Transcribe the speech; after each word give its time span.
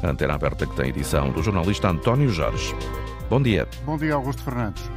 A 0.00 0.10
antena 0.10 0.34
aberta 0.34 0.64
que 0.64 0.76
tem 0.76 0.90
edição 0.90 1.32
do 1.32 1.42
jornalista 1.42 1.88
António 1.88 2.28
Jorge. 2.28 2.72
Bom 3.28 3.42
dia. 3.42 3.68
Bom 3.84 3.98
dia, 3.98 4.14
Augusto 4.14 4.42
Fernandes. 4.44 4.88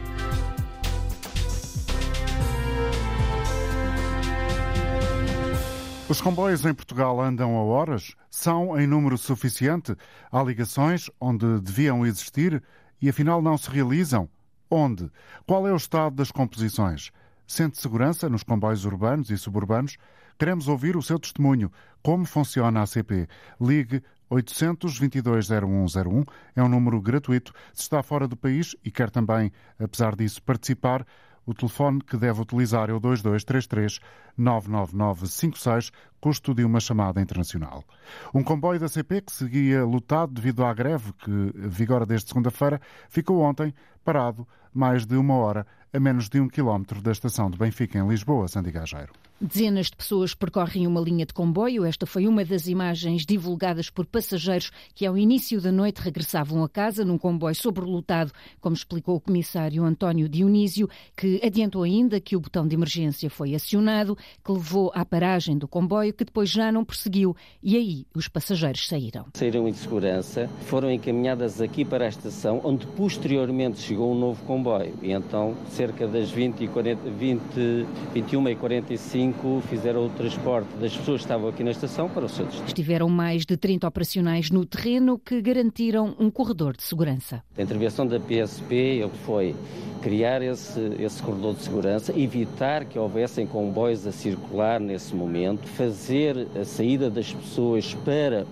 Os 6.08 6.22
comboios 6.22 6.64
em 6.66 6.74
Portugal 6.74 7.20
andam 7.20 7.58
a 7.58 7.64
horas? 7.64 8.16
São 8.30 8.80
em 8.80 8.86
número 8.86 9.18
suficiente? 9.18 9.96
Há 10.32 10.44
ligações 10.44 11.10
onde 11.20 11.60
deviam 11.62 12.06
existir 12.06 12.62
e 13.02 13.10
afinal 13.10 13.42
não 13.42 13.58
se 13.58 13.72
realizam? 13.72 14.30
Onde? 14.70 15.10
Qual 15.48 15.68
é 15.68 15.74
o 15.74 15.78
estado 15.78 16.16
das 16.16 16.32
composições? 16.32 17.12
Sente 17.48 17.82
segurança 17.82 18.30
nos 18.30 18.44
comboios 18.44 18.86
urbanos 18.86 19.32
e 19.32 19.38
suburbanos? 19.38 19.98
Queremos 20.38 20.68
ouvir 20.68 20.96
o 20.96 21.02
seu 21.02 21.18
testemunho. 21.18 21.72
Como 22.04 22.24
funciona 22.24 22.84
a 22.84 22.86
CP? 22.86 23.28
Ligue 23.60 24.04
822-0101 24.32 26.26
é 26.56 26.64
um 26.64 26.70
número 26.70 27.02
gratuito. 27.02 27.54
Se 27.74 27.84
está 27.84 28.02
fora 28.02 28.28
do 28.28 28.38
país 28.38 28.76
e 28.84 28.90
quer 28.90 29.10
também, 29.10 29.52
apesar 29.78 30.16
disso, 30.16 30.42
participar, 30.42 31.06
o 31.46 31.54
telefone 31.54 32.02
que 32.02 32.16
deve 32.16 32.42
utilizar 32.42 32.90
é 32.90 32.94
o 32.94 33.00
2233 33.00 34.00
99956, 34.38 35.92
custo 36.20 36.54
de 36.54 36.64
uma 36.64 36.80
chamada 36.80 37.20
internacional. 37.20 37.84
Um 38.34 38.44
comboio 38.44 38.80
da 38.80 38.88
CP 38.88 39.22
que 39.22 39.32
seguia 39.32 39.84
lotado 39.84 40.34
devido 40.34 40.64
à 40.64 40.74
greve 40.74 41.12
que 41.14 41.52
vigora 41.56 42.06
desde 42.06 42.30
segunda-feira 42.30 42.80
ficou 43.10 43.42
ontem 43.42 43.74
parado 44.04 44.48
mais 44.74 45.06
de 45.06 45.18
uma 45.18 45.36
hora 45.36 45.68
a 45.94 46.00
menos 46.00 46.30
de 46.30 46.40
um 46.40 46.48
quilómetro 46.48 47.02
da 47.02 47.12
estação 47.12 47.50
de 47.50 47.58
Benfica, 47.58 47.98
em 47.98 48.08
Lisboa, 48.08 48.48
Sandy 48.48 48.72
Gageiro. 48.72 49.12
Dezenas 49.44 49.88
de 49.88 49.96
pessoas 49.96 50.36
percorrem 50.36 50.86
uma 50.86 51.02
linha 51.02 51.26
de 51.26 51.34
comboio. 51.34 51.84
Esta 51.84 52.06
foi 52.06 52.28
uma 52.28 52.46
das 52.46 52.68
imagens 52.68 53.26
divulgadas 53.26 53.90
por 53.90 54.06
passageiros 54.06 54.70
que, 54.94 55.04
ao 55.04 55.18
início 55.18 55.60
da 55.60 55.72
noite, 55.72 55.98
regressavam 55.98 56.64
a 56.64 56.70
casa 56.70 57.04
num 57.04 57.18
comboio 57.18 57.56
sobrelotado, 57.56 58.32
como 58.60 58.76
explicou 58.76 59.16
o 59.16 59.20
comissário 59.20 59.84
António 59.84 60.30
Dionísio, 60.30 60.88
que 61.18 61.42
adiantou 61.44 61.82
ainda 61.82 62.22
que 62.22 62.36
o 62.36 62.40
botão 62.40 62.68
de 62.68 62.76
emergência 62.76 63.32
foi 63.32 63.56
acionado, 63.56 64.16
que 64.46 64.52
levou 64.52 64.92
à 64.94 65.04
paragem 65.04 65.58
do 65.58 65.68
comboio, 65.68 66.14
que 66.14 66.24
depois 66.24 66.48
já 66.48 66.72
não 66.72 66.86
prosseguiu. 66.86 67.36
E 67.64 67.76
aí 67.76 68.06
os 68.14 68.28
passageiros 68.28 68.88
saíram. 68.88 69.26
Saíram 69.34 69.68
em 69.68 69.74
segurança, 69.74 70.48
foram 70.68 70.92
encaminhadas 70.92 71.60
aqui 71.60 71.84
para 71.84 72.06
a 72.06 72.10
estação, 72.10 72.62
onde 72.64 72.86
posteriormente 72.86 73.80
chegou 73.80 74.12
um 74.12 74.20
novo 74.20 74.44
comboio. 74.44 74.94
E 75.02 75.12
então, 75.12 75.58
cerca 75.72 76.08
das 76.08 76.30
20 76.30 76.64
e 76.64 76.68
40, 76.68 77.10
20, 77.10 77.42
21 78.14 78.50
e 78.50 78.56
45, 78.56 79.31
fizeram 79.62 80.06
o 80.06 80.10
transporte 80.10 80.68
das 80.78 80.96
pessoas 80.96 81.22
que 81.22 81.26
estavam 81.26 81.50
aqui 81.50 81.64
na 81.64 81.72
estação 81.72 82.10
para 82.10 82.26
o 82.26 82.30
seu 82.30 82.46
destino. 82.46 82.68
Estiveram 82.68 83.10
mais 83.10 83.46
de 83.46 83.58
30 83.58 83.88
operacionais 83.88 84.50
no 84.50 84.66
terreno 84.66 85.20
que 85.20 85.42
garantiram 85.42 86.16
um 86.20 86.30
corredor 86.30 86.76
de 86.76 86.84
segurança. 86.84 87.44
A 87.58 87.62
intervenção 87.62 88.06
da 88.06 88.20
PSP 88.20 89.10
foi 89.26 89.56
criar 90.02 90.42
esse, 90.42 90.80
esse 91.00 91.22
corredor 91.22 91.56
de 91.56 91.64
segurança, 91.64 92.18
evitar 92.18 92.86
que 92.86 92.98
houvessem 92.98 93.46
comboios 93.46 94.06
a 94.08 94.12
circular 94.12 94.80
nesse 94.80 95.16
momento, 95.16 95.68
fazer 95.68 96.48
a 96.60 96.66
saída 96.66 97.10
das 97.10 97.32
pessoas 97.32 97.94
para 97.94 98.46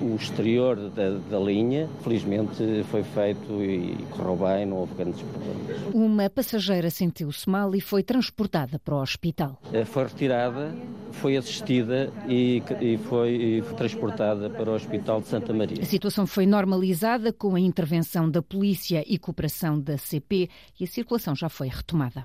o, 0.00 0.16
exterior 0.16 0.76
da, 0.90 1.10
da, 1.30 1.38
linha. 1.38 1.88
Felizmente 2.02 2.84
foi 2.90 3.02
feito 3.02 3.62
e 3.62 3.96
correu 4.10 4.36
bem, 4.36 4.66
não 4.66 4.78
houve 4.78 4.94
grandes 4.94 5.20
problemas. 5.22 5.94
Uma 5.94 6.30
passageira 6.30 6.90
sentiu-se 6.90 7.48
mal 7.48 7.74
e 7.74 7.80
foi 7.80 8.02
transportada 8.02 8.78
para 8.78 8.94
o 8.94 9.00
hospital. 9.00 9.58
Eh, 9.72 9.84
foi 9.84 10.04
retirada, 10.04 10.74
foi 11.12 11.36
assistida 11.36 12.12
e, 12.28 12.62
e, 12.80 12.98
foi, 12.98 13.30
e 13.30 13.62
foi 13.62 13.74
transportada 13.76 14.50
para 14.50 14.70
o 14.70 14.74
Hospital 14.74 15.20
de 15.20 15.28
Santa 15.28 15.52
Maria. 15.52 15.82
A 15.82 15.86
situação 15.86 16.26
foi 16.26 16.46
normalizada 16.46 17.32
com 17.32 17.54
a 17.54 17.60
intervenção 17.60 18.30
da 18.30 18.42
polícia 18.42 19.04
e 19.06 19.18
cooperação 19.18 19.80
da 19.80 19.98
CP 19.98 20.48
e 20.78 20.84
a 20.84 20.86
circulação 20.86 21.34
já 21.34 21.48
foi 21.48 21.68
retomada. 21.68 22.24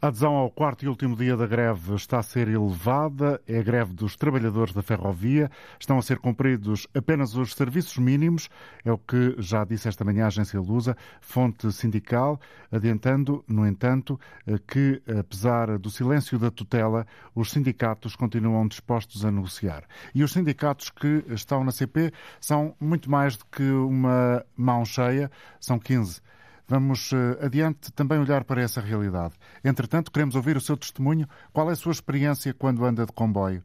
A 0.00 0.06
adesão 0.06 0.36
ao 0.36 0.48
quarto 0.48 0.84
e 0.84 0.88
último 0.88 1.16
dia 1.16 1.36
da 1.36 1.44
greve 1.44 1.96
está 1.96 2.20
a 2.20 2.22
ser 2.22 2.46
elevada. 2.46 3.42
É 3.48 3.58
a 3.58 3.62
greve 3.64 3.92
dos 3.92 4.14
trabalhadores 4.14 4.72
da 4.72 4.80
ferrovia. 4.80 5.50
Estão 5.76 5.98
a 5.98 6.02
ser 6.02 6.20
cumpridos 6.20 6.86
apenas 6.94 7.34
os 7.34 7.52
serviços 7.52 7.98
mínimos, 7.98 8.48
é 8.84 8.92
o 8.92 8.96
que 8.96 9.34
já 9.38 9.64
disse 9.64 9.88
esta 9.88 10.04
manhã 10.04 10.26
a 10.26 10.26
agência 10.28 10.60
Lusa, 10.60 10.96
fonte 11.20 11.72
sindical, 11.72 12.40
adiantando, 12.70 13.44
no 13.48 13.66
entanto, 13.66 14.20
que, 14.68 15.02
apesar 15.18 15.76
do 15.80 15.90
silêncio 15.90 16.38
da 16.38 16.52
tutela, 16.52 17.04
os 17.34 17.50
sindicatos 17.50 18.14
continuam 18.14 18.68
dispostos 18.68 19.24
a 19.24 19.32
negociar. 19.32 19.82
E 20.14 20.22
os 20.22 20.30
sindicatos 20.30 20.90
que 20.90 21.24
estão 21.30 21.64
na 21.64 21.72
CP 21.72 22.12
são 22.40 22.72
muito 22.80 23.10
mais 23.10 23.36
do 23.36 23.44
que 23.46 23.68
uma 23.68 24.46
mão 24.56 24.84
cheia, 24.84 25.28
são 25.60 25.76
15. 25.76 26.20
Vamos 26.68 27.12
uh, 27.12 27.38
adiante 27.40 27.90
também 27.92 28.18
olhar 28.18 28.44
para 28.44 28.60
essa 28.60 28.78
realidade. 28.78 29.34
Entretanto, 29.64 30.12
queremos 30.12 30.34
ouvir 30.34 30.54
o 30.54 30.60
seu 30.60 30.76
testemunho. 30.76 31.26
Qual 31.50 31.70
é 31.70 31.72
a 31.72 31.76
sua 31.76 31.92
experiência 31.92 32.52
quando 32.52 32.84
anda 32.84 33.06
de 33.06 33.12
comboio? 33.12 33.64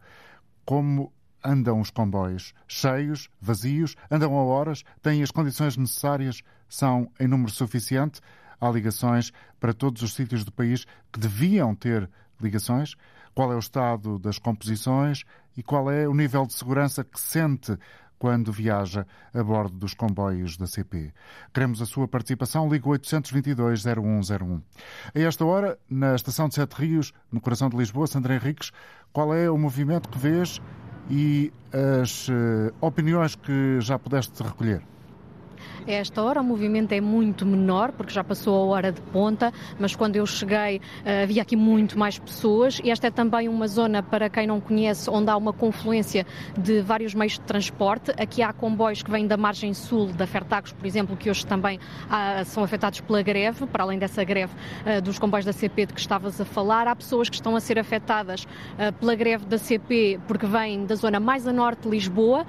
Como 0.63 1.11
andam 1.43 1.81
os 1.81 1.89
comboios? 1.89 2.53
Cheios? 2.65 3.29
Vazios? 3.41 3.97
Andam 4.09 4.33
a 4.37 4.43
horas? 4.43 4.85
Têm 5.01 5.21
as 5.21 5.31
condições 5.31 5.75
necessárias? 5.75 6.41
São 6.69 7.11
em 7.19 7.27
número 7.27 7.51
suficiente? 7.51 8.21
Há 8.59 8.69
ligações 8.69 9.33
para 9.59 9.73
todos 9.73 10.01
os 10.01 10.13
sítios 10.13 10.45
do 10.45 10.51
país 10.53 10.85
que 11.11 11.19
deviam 11.19 11.75
ter 11.75 12.09
ligações? 12.39 12.95
Qual 13.35 13.51
é 13.51 13.55
o 13.55 13.59
estado 13.59 14.17
das 14.17 14.39
composições 14.39 15.25
e 15.57 15.61
qual 15.61 15.91
é 15.91 16.07
o 16.07 16.13
nível 16.13 16.45
de 16.45 16.53
segurança 16.53 17.03
que 17.03 17.19
sente 17.19 17.77
quando 18.23 18.53
viaja 18.53 19.05
a 19.33 19.43
bordo 19.43 19.75
dos 19.75 19.93
comboios 19.93 20.55
da 20.55 20.65
CP. 20.65 21.11
Queremos 21.53 21.81
a 21.81 21.85
sua 21.85 22.07
participação. 22.07 22.69
Ligue 22.69 22.85
822-0101. 22.85 24.61
A 25.13 25.19
esta 25.19 25.43
hora, 25.43 25.77
na 25.89 26.15
estação 26.15 26.47
de 26.47 26.55
Sete 26.55 26.71
Rios, 26.71 27.11
no 27.29 27.41
coração 27.41 27.67
de 27.67 27.75
Lisboa, 27.75 28.07
Sandra 28.07 28.35
Henriques, 28.35 28.71
qual 29.11 29.35
é 29.35 29.49
o 29.49 29.57
movimento 29.57 30.07
que 30.07 30.17
vês 30.17 30.61
e 31.09 31.51
as 31.99 32.29
uh, 32.29 32.73
opiniões 32.79 33.35
que 33.35 33.81
já 33.81 33.99
pudeste 33.99 34.41
recolher? 34.41 34.92
A 35.87 35.91
esta 35.91 36.21
hora 36.21 36.41
o 36.41 36.43
movimento 36.43 36.91
é 36.93 37.01
muito 37.01 37.45
menor, 37.45 37.91
porque 37.91 38.13
já 38.13 38.23
passou 38.23 38.55
a 38.55 38.75
hora 38.75 38.91
de 38.91 39.01
ponta, 39.01 39.51
mas 39.79 39.95
quando 39.95 40.15
eu 40.15 40.25
cheguei 40.25 40.81
eh, 41.05 41.23
havia 41.23 41.41
aqui 41.41 41.55
muito 41.55 41.97
mais 41.97 42.17
pessoas 42.17 42.79
e 42.83 42.89
esta 42.89 43.07
é 43.07 43.11
também 43.11 43.49
uma 43.49 43.67
zona, 43.67 44.01
para 44.01 44.29
quem 44.29 44.47
não 44.47 44.61
conhece, 44.61 45.09
onde 45.09 45.29
há 45.29 45.37
uma 45.37 45.51
confluência 45.51 46.25
de 46.57 46.81
vários 46.81 47.13
meios 47.13 47.33
de 47.33 47.41
transporte. 47.41 48.11
Aqui 48.11 48.41
há 48.41 48.53
comboios 48.53 49.03
que 49.03 49.11
vêm 49.11 49.27
da 49.27 49.37
margem 49.37 49.73
sul 49.73 50.07
da 50.07 50.25
Fertagos, 50.25 50.71
por 50.71 50.85
exemplo, 50.85 51.17
que 51.17 51.29
hoje 51.29 51.45
também 51.45 51.79
há, 52.09 52.43
são 52.45 52.63
afetados 52.63 53.01
pela 53.01 53.21
greve, 53.21 53.65
para 53.67 53.83
além 53.83 53.99
dessa 53.99 54.23
greve 54.23 54.53
uh, 54.53 55.01
dos 55.01 55.19
comboios 55.19 55.45
da 55.45 55.53
CP 55.53 55.87
de 55.87 55.93
que 55.93 55.99
estavas 55.99 56.39
a 56.39 56.45
falar. 56.45 56.87
Há 56.87 56.95
pessoas 56.95 57.29
que 57.29 57.35
estão 57.35 57.55
a 57.55 57.59
ser 57.59 57.77
afetadas 57.77 58.43
uh, 58.43 58.93
pela 58.99 59.15
greve 59.15 59.45
da 59.45 59.57
CP 59.57 60.19
porque 60.27 60.45
vêm 60.45 60.85
da 60.85 60.95
zona 60.95 61.19
mais 61.19 61.47
a 61.47 61.53
norte 61.53 61.83
de 61.83 61.89
Lisboa, 61.89 62.45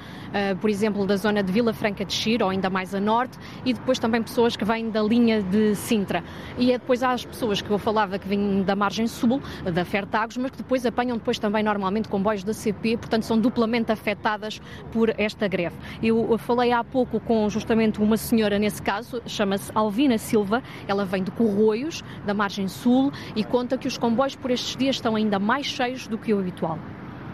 por 0.61 0.71
exemplo, 0.71 1.07
da 1.07 1.17
zona 1.17 1.43
de 1.43 1.53
Vila 1.53 1.73
Franca 1.73 2.05
de 2.05 2.13
Xira, 2.13 2.45
ou 2.45 2.51
ainda 2.51 2.71
mais 2.71 2.95
a 2.95 3.01
norte 3.05 3.39
e 3.65 3.73
depois 3.73 3.99
também 3.99 4.23
pessoas 4.23 4.57
que 4.57 4.65
vêm 4.65 4.91
da 4.91 5.03
linha 5.03 5.43
de 5.43 5.75
Sintra. 5.75 6.25
E 6.59 6.73
é 6.73 6.79
depois 6.79 7.03
há 7.03 7.13
as 7.13 7.25
pessoas 7.25 7.61
que 7.61 7.71
eu 7.71 7.79
falava 7.79 8.19
que 8.19 8.27
vêm 8.27 8.63
da 8.63 8.75
margem 8.75 9.07
sul, 9.07 9.41
da 9.65 9.85
Fertagos, 9.85 10.37
mas 10.37 10.51
que 10.51 10.59
depois 10.59 10.85
apanham 10.85 11.17
depois 11.17 11.39
também 11.39 11.63
normalmente 11.63 12.09
comboios 12.09 12.43
da 12.43 12.53
CP, 12.53 12.97
portanto 12.97 13.23
são 13.23 13.39
duplamente 13.39 13.93
afetadas 13.93 14.61
por 14.93 15.15
esta 15.19 15.47
greve. 15.47 15.77
Eu 16.03 16.37
falei 16.39 16.73
há 16.73 16.83
pouco 16.83 17.21
com 17.21 17.49
justamente 17.49 18.01
uma 18.01 18.17
senhora 18.17 18.59
nesse 18.59 18.83
caso, 18.83 19.23
chama-se 19.27 19.71
Alvina 19.75 20.19
Silva, 20.19 20.63
ela 20.89 21.05
vem 21.05 21.23
de 21.23 21.31
Corroios, 21.31 22.03
da 22.25 22.35
margem 22.35 22.69
sul, 22.69 23.13
e 23.37 23.45
conta 23.45 23.77
que 23.77 23.87
os 23.87 23.99
comboios 23.99 24.37
por 24.37 24.51
estes 24.51 24.77
dias 24.77 24.97
estão 24.97 25.17
ainda 25.17 25.39
mais 25.39 25.67
cheios 25.67 26.07
do 26.07 26.17
que 26.17 26.33
o 26.33 26.39
habitual. 26.39 26.79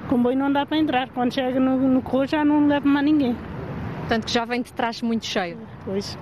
O 0.05 0.09
comboio 0.09 0.37
não 0.37 0.53
dá 0.53 0.67
para 0.67 0.79
entrar, 0.79 1.09
quando 1.11 1.33
chega 1.33 1.61
no, 1.61 1.77
no 1.77 2.03
Corroio 2.03 2.29
já 2.29 2.45
não 2.45 2.67
leva 2.67 2.89
mais 2.89 3.05
ninguém. 3.05 3.37
Portanto, 4.11 4.27
que 4.27 4.33
já 4.33 4.45
vem 4.45 4.61
de 4.61 4.73
trás 4.73 5.01
muito 5.03 5.25
cheio. 5.25 5.57
Pois. 5.85 6.19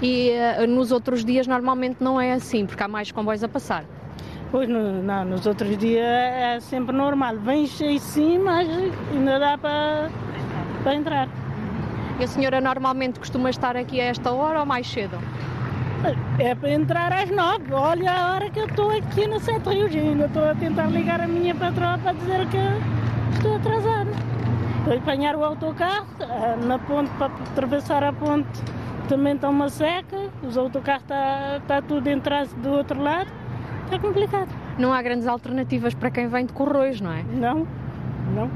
E 0.00 0.30
uh, 0.56 0.68
nos 0.68 0.92
outros 0.92 1.24
dias 1.24 1.48
normalmente 1.48 1.96
não 1.98 2.20
é 2.20 2.32
assim, 2.32 2.64
porque 2.64 2.80
há 2.80 2.86
mais 2.86 3.10
comboios 3.10 3.42
a 3.42 3.48
passar. 3.48 3.84
Pois 4.52 4.68
no, 4.68 5.02
não, 5.02 5.24
nos 5.24 5.44
outros 5.44 5.76
dias 5.76 6.06
é 6.06 6.60
sempre 6.60 6.94
normal. 6.94 7.36
Vem 7.38 7.66
cheio 7.66 7.98
sim, 7.98 8.38
mas 8.38 8.68
ainda 9.12 9.40
dá 9.40 9.58
para, 9.58 10.10
para 10.84 10.94
entrar. 10.94 11.28
E 12.20 12.22
a 12.22 12.28
senhora 12.28 12.60
normalmente 12.60 13.18
costuma 13.18 13.50
estar 13.50 13.76
aqui 13.76 14.00
a 14.00 14.04
esta 14.04 14.30
hora 14.30 14.60
ou 14.60 14.66
mais 14.66 14.86
cedo? 14.86 15.18
É 16.38 16.54
para 16.54 16.70
entrar 16.70 17.12
às 17.12 17.30
nove. 17.30 17.72
Olha 17.72 18.12
a 18.12 18.34
hora 18.34 18.48
que 18.48 18.60
eu 18.60 18.66
estou 18.66 18.92
aqui 18.92 19.26
no 19.26 19.40
Sete 19.40 19.70
Rios. 19.70 19.92
Ainda 19.92 20.26
estou 20.26 20.48
a 20.48 20.54
tentar 20.54 20.86
ligar 20.86 21.20
a 21.20 21.26
minha 21.26 21.52
patroa 21.52 21.98
para 21.98 22.12
dizer 22.12 22.46
que 22.46 23.34
estou 23.36 23.56
atrasada. 23.56 24.03
Para 24.84 24.96
apanhar 24.96 25.34
o 25.34 25.42
autocarro, 25.42 26.06
eh, 26.20 26.56
na 26.66 26.78
ponte, 26.78 27.10
para 27.18 27.26
atravessar 27.26 28.04
a 28.04 28.12
ponte 28.12 28.62
também 29.08 29.34
está 29.34 29.48
uma 29.48 29.68
seca, 29.68 30.30
os 30.42 30.56
autocarros 30.56 31.02
está, 31.02 31.58
está 31.58 31.82
tudo 31.82 32.08
em 32.08 32.20
trânsito 32.20 32.60
do 32.60 32.70
outro 32.70 33.02
lado, 33.02 33.30
está 33.84 33.98
complicado. 33.98 34.48
Não 34.78 34.92
há 34.92 35.00
grandes 35.02 35.26
alternativas 35.26 35.94
para 35.94 36.10
quem 36.10 36.28
vem 36.28 36.46
de 36.46 36.52
Corroios, 36.52 37.00
não 37.00 37.12
é? 37.12 37.22
Não, 37.22 37.66
não. 38.34 38.50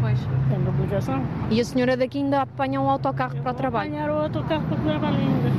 Pois. 0.00 0.18
Tem 0.48 0.64
complicação. 0.64 1.22
E 1.50 1.60
a 1.60 1.64
senhora 1.64 1.96
daqui 1.96 2.18
ainda 2.18 2.42
apanha 2.42 2.80
um 2.80 2.90
autocarro 2.90 3.36
para 3.36 3.52
o 3.52 3.54
trabalho? 3.54 3.90
apanhar 3.90 4.10
o 4.10 4.18
autocarro 4.18 4.62
para 4.62 4.76
o 4.76 4.80
trabalho 4.80 5.16
ainda. 5.16 5.50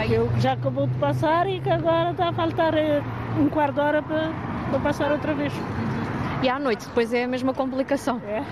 Ok. 0.00 0.16
Eu 0.16 0.30
já 0.38 0.52
acabou 0.52 0.86
de 0.86 0.94
passar 0.94 1.48
e 1.48 1.60
que 1.60 1.70
agora 1.70 2.10
está 2.10 2.28
a 2.28 2.32
faltar 2.32 2.74
eh, 2.74 3.02
um 3.38 3.48
quarto 3.48 3.74
de 3.74 3.80
hora 3.80 4.02
para, 4.02 4.30
para 4.70 4.80
passar 4.80 5.12
outra 5.12 5.34
vez. 5.34 5.52
E 6.44 6.48
à 6.50 6.58
noite 6.58 6.86
depois 6.86 7.10
é 7.14 7.24
a 7.24 7.26
mesma 7.26 7.54
complicação. 7.54 8.20
É. 8.26 8.42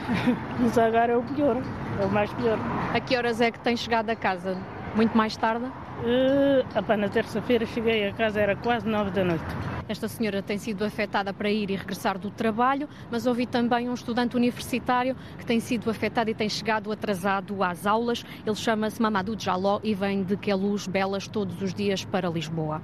Isso 0.64 0.80
agora 0.80 1.12
é 1.12 1.16
o 1.18 1.22
pior. 1.22 1.58
É 2.00 2.06
o 2.06 2.08
mais 2.08 2.32
pior. 2.32 2.58
A 2.94 2.98
que 2.98 3.14
horas 3.14 3.38
é 3.38 3.50
que 3.50 3.58
tem 3.58 3.76
chegado 3.76 4.08
a 4.08 4.16
casa? 4.16 4.56
Muito 4.96 5.14
mais 5.14 5.36
tarde? 5.36 5.66
Uh, 5.66 6.64
opa, 6.74 6.96
na 6.96 7.10
terça-feira 7.10 7.66
cheguei 7.66 8.08
a 8.08 8.12
casa, 8.14 8.40
era 8.40 8.56
quase 8.56 8.88
nove 8.88 9.10
da 9.10 9.22
noite. 9.22 9.44
Esta 9.86 10.08
senhora 10.08 10.42
tem 10.42 10.56
sido 10.56 10.86
afetada 10.86 11.34
para 11.34 11.50
ir 11.50 11.70
e 11.70 11.76
regressar 11.76 12.18
do 12.18 12.30
trabalho, 12.30 12.88
mas 13.10 13.26
ouvi 13.26 13.44
também 13.44 13.90
um 13.90 13.94
estudante 13.94 14.36
universitário 14.38 15.14
que 15.36 15.44
tem 15.44 15.60
sido 15.60 15.90
afetado 15.90 16.30
e 16.30 16.34
tem 16.34 16.48
chegado 16.48 16.90
atrasado 16.90 17.62
às 17.62 17.86
aulas. 17.86 18.24
Ele 18.46 18.56
chama-se 18.56 19.02
Mamadou 19.02 19.38
Jaló 19.38 19.80
e 19.84 19.94
vem 19.94 20.22
de 20.22 20.38
Queluz 20.38 20.86
Belas 20.86 21.28
todos 21.28 21.60
os 21.60 21.74
dias 21.74 22.06
para 22.06 22.30
Lisboa. 22.30 22.80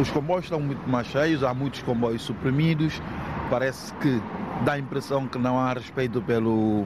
Os 0.00 0.08
comboios 0.12 0.44
estão 0.44 0.60
muito 0.60 0.88
mais 0.88 1.08
cheios, 1.08 1.42
há 1.42 1.52
muitos 1.52 1.82
comboios 1.82 2.22
suprimidos. 2.22 3.02
Parece 3.50 3.92
que 3.94 4.20
dá 4.64 4.72
a 4.72 4.78
impressão 4.78 5.26
que 5.28 5.38
não 5.38 5.58
há 5.58 5.72
respeito 5.72 6.20
pelo, 6.22 6.84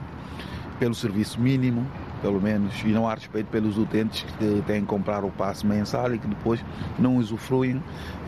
pelo 0.79 0.93
serviço 0.93 1.39
mínimo, 1.39 1.85
pelo 2.21 2.39
menos, 2.39 2.73
e 2.83 2.89
não 2.89 3.07
há 3.07 3.15
respeito 3.15 3.47
pelos 3.47 3.77
utentes 3.77 4.23
que 4.37 4.63
têm 4.67 4.81
que 4.81 4.87
comprar 4.87 5.23
o 5.23 5.31
passe 5.31 5.65
mensal 5.65 6.13
e 6.13 6.19
que 6.19 6.27
depois 6.27 6.63
não 6.99 7.17
usufruem 7.17 7.81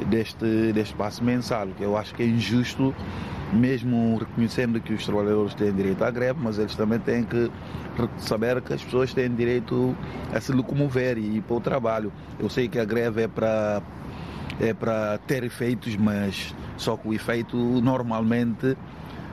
deste, 0.07 0.73
deste 0.73 0.95
passe 0.95 1.23
mensal, 1.23 1.67
que 1.77 1.83
eu 1.83 1.95
acho 1.95 2.13
que 2.15 2.23
é 2.23 2.25
injusto, 2.25 2.93
mesmo 3.53 4.17
reconhecendo 4.17 4.81
que 4.81 4.93
os 4.93 5.05
trabalhadores 5.05 5.53
têm 5.53 5.71
direito 5.71 6.03
à 6.03 6.09
greve, 6.09 6.39
mas 6.41 6.57
eles 6.57 6.75
também 6.75 6.97
têm 6.99 7.23
que 7.23 7.51
saber 8.17 8.59
que 8.61 8.73
as 8.73 8.83
pessoas 8.83 9.13
têm 9.13 9.33
direito 9.33 9.95
a 10.33 10.39
se 10.41 10.51
locomover 10.51 11.19
e 11.19 11.37
ir 11.37 11.41
para 11.41 11.55
o 11.55 11.61
trabalho. 11.61 12.11
Eu 12.39 12.49
sei 12.49 12.67
que 12.67 12.79
a 12.79 12.85
greve 12.85 13.23
é 13.23 13.27
para 13.27 13.81
é 14.59 14.73
para 14.73 15.17
ter 15.19 15.43
efeitos, 15.43 15.95
mas 15.95 16.53
só 16.77 16.97
que 16.97 17.07
o 17.07 17.13
efeito 17.13 17.57
normalmente 17.57 18.77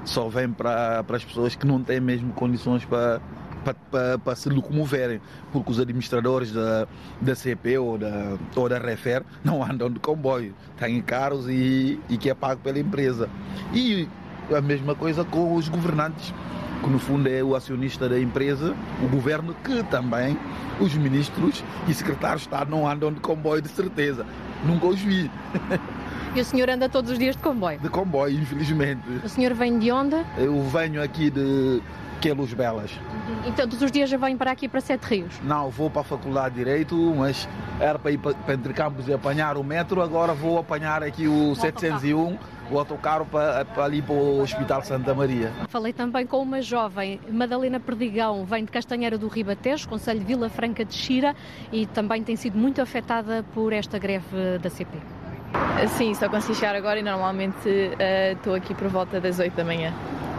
só 0.05 0.29
vem 0.29 0.51
para, 0.51 1.03
para 1.05 1.17
as 1.17 1.25
pessoas 1.25 1.55
que 1.55 1.67
não 1.67 1.83
têm 1.83 2.01
mesmo 2.01 2.33
condições 2.33 2.85
para, 2.85 3.21
para, 3.65 3.75
para, 3.75 4.19
para 4.19 4.35
se 4.35 4.49
locomoverem, 4.49 5.21
porque 5.53 5.71
os 5.71 5.79
administradores 5.79 6.53
da, 6.53 6.87
da 7.21 7.35
CP 7.35 7.79
ou 7.79 7.99
da, 7.99 8.37
ou 8.57 8.69
da 8.69 8.79
Refer 8.79 9.23
não 9.45 9.63
andam 9.63 9.91
de 9.91 9.99
comboio, 9.99 10.55
têm 10.79 11.01
carros 11.03 11.49
e, 11.49 12.01
e 12.09 12.17
que 12.17 12.31
é 12.31 12.35
pago 12.35 12.61
pela 12.61 12.79
empresa. 12.79 13.29
E 13.73 14.09
a 14.55 14.61
mesma 14.61 14.95
coisa 14.95 15.25
com 15.25 15.55
os 15.55 15.69
governantes, 15.69 16.35
que 16.83 16.89
no 16.89 16.99
fundo 16.99 17.29
é 17.29 17.43
o 17.43 17.55
acionista 17.55 18.09
da 18.09 18.19
empresa, 18.19 18.75
o 19.03 19.09
governo, 19.09 19.55
que 19.63 19.83
também 19.85 20.37
os 20.81 20.95
ministros 20.95 21.63
e 21.87 21.93
secretários 21.93 22.43
de 22.43 22.49
Estado 22.49 22.71
não 22.71 22.89
andam 22.89 23.13
de 23.13 23.21
comboio 23.21 23.61
de 23.61 23.69
certeza. 23.69 24.27
Nunca 24.65 24.87
os 24.87 25.01
vi. 25.01 25.31
E 26.35 26.41
o 26.41 26.45
senhor 26.45 26.71
anda 26.71 26.89
todos 26.89 27.11
os 27.11 27.19
dias 27.19 27.35
de 27.35 27.43
comboio? 27.43 27.79
De 27.81 27.89
comboio, 27.89 28.41
infelizmente. 28.41 29.03
O 29.25 29.29
senhor 29.29 29.53
vem 29.55 29.79
de 29.79 29.91
onde? 29.91 30.17
Eu 30.39 30.63
venho 30.69 31.03
aqui 31.03 31.31
de 31.31 31.83
Queluz 32.21 32.53
Belas. 32.53 32.91
Então 33.47 33.67
todos 33.67 33.83
os 33.83 33.91
dias 33.91 34.11
já 34.11 34.17
vem 34.17 34.37
para 34.37 34.51
aqui 34.51 34.69
para 34.69 34.81
Sete 34.81 35.05
Rios? 35.05 35.41
Não, 35.43 35.71
vou 35.71 35.91
para 35.91 36.03
a 36.03 36.05
Faculdade 36.05 36.55
de 36.55 36.65
Direito, 36.65 36.97
mas 37.17 37.49
era 37.81 37.99
para 37.99 38.11
ir 38.11 38.19
para, 38.19 38.35
para 38.35 38.55
Entre 38.55 38.73
Campos 38.75 39.09
e 39.09 39.13
apanhar 39.13 39.57
o 39.57 39.65
metro, 39.65 40.03
agora 40.03 40.35
vou 40.35 40.59
apanhar 40.59 41.03
aqui 41.03 41.27
o, 41.27 41.53
o 41.53 41.57
701, 41.57 42.39
o 42.71 42.79
autocarro 42.79 43.25
para, 43.27 43.65
para 43.65 43.85
ali 43.85 44.03
para 44.03 44.15
o 44.15 44.41
Hospital 44.43 44.83
Santa 44.83 45.15
Maria. 45.15 45.51
Falei 45.69 45.93
também 45.93 46.27
com 46.27 46.43
uma 46.43 46.61
jovem, 46.61 47.21
Madalena 47.31 47.81
Perdigão, 47.81 48.45
vem 48.45 48.65
de 48.65 48.71
Castanheira 48.71 49.17
do 49.17 49.29
Ribatejo, 49.29 49.89
Conselho 49.89 50.21
de 50.21 50.27
Vila 50.27 50.49
Franca 50.49 50.85
de 50.85 50.95
Xira, 50.95 51.35
e 51.73 51.87
também 51.87 52.23
tem 52.23 52.37
sido 52.37 52.59
muito 52.59 52.83
afetada 52.83 53.45
por 53.55 53.73
esta 53.73 53.99
greve 53.99 54.59
da 54.61 54.69
CP. 54.69 55.20
Sim, 55.97 56.15
só 56.15 56.29
consegui 56.29 56.55
chegar 56.55 56.75
agora 56.75 56.99
e 56.99 57.03
normalmente 57.03 57.69
uh, 57.69 58.33
estou 58.33 58.55
aqui 58.55 58.75
por 58.75 58.89
volta 58.89 59.21
das 59.21 59.39
8 59.39 59.55
da 59.55 59.65
manhã. 59.65 59.93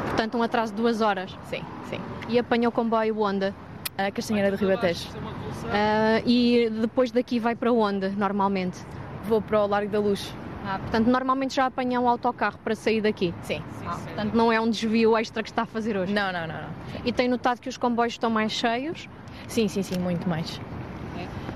Portanto, 0.05 0.37
um 0.37 0.43
atraso 0.43 0.73
de 0.73 0.81
duas 0.81 1.01
horas? 1.01 1.35
Sim, 1.49 1.63
sim. 1.89 1.99
E 2.29 2.37
apanha 2.37 2.69
o 2.69 2.71
comboio 2.71 3.19
onde? 3.19 3.53
A 3.97 4.11
Castanheira 4.11 4.51
do 4.51 4.57
Ribatejo. 4.57 5.09
Uh, 5.09 6.23
e 6.25 6.69
depois 6.69 7.11
daqui 7.11 7.39
vai 7.39 7.55
para 7.55 7.71
onde, 7.71 8.09
normalmente? 8.09 8.79
Vou 9.23 9.41
para 9.41 9.63
o 9.63 9.67
Largo 9.67 9.91
da 9.91 9.99
Luz. 9.99 10.33
Ah, 10.65 10.77
portanto, 10.79 11.07
normalmente 11.07 11.55
já 11.55 11.65
apanha 11.65 11.99
um 11.99 12.07
autocarro 12.07 12.57
para 12.63 12.75
sair 12.75 13.01
daqui? 13.01 13.33
Sim. 13.41 13.61
Ah, 13.85 13.97
portanto, 13.97 14.33
não 14.33 14.51
é 14.51 14.59
um 14.61 14.69
desvio 14.69 15.17
extra 15.17 15.41
que 15.41 15.49
está 15.49 15.63
a 15.63 15.65
fazer 15.65 15.97
hoje? 15.97 16.13
Não, 16.13 16.31
não, 16.31 16.47
não. 16.47 16.55
não. 16.55 16.69
E 17.03 17.11
tem 17.11 17.27
notado 17.27 17.59
que 17.59 17.69
os 17.69 17.77
comboios 17.77 18.13
estão 18.13 18.29
mais 18.29 18.51
cheios? 18.51 19.09
Sim, 19.47 19.67
sim, 19.67 19.81
sim, 19.81 19.99
muito 19.99 20.29
mais. 20.29 20.61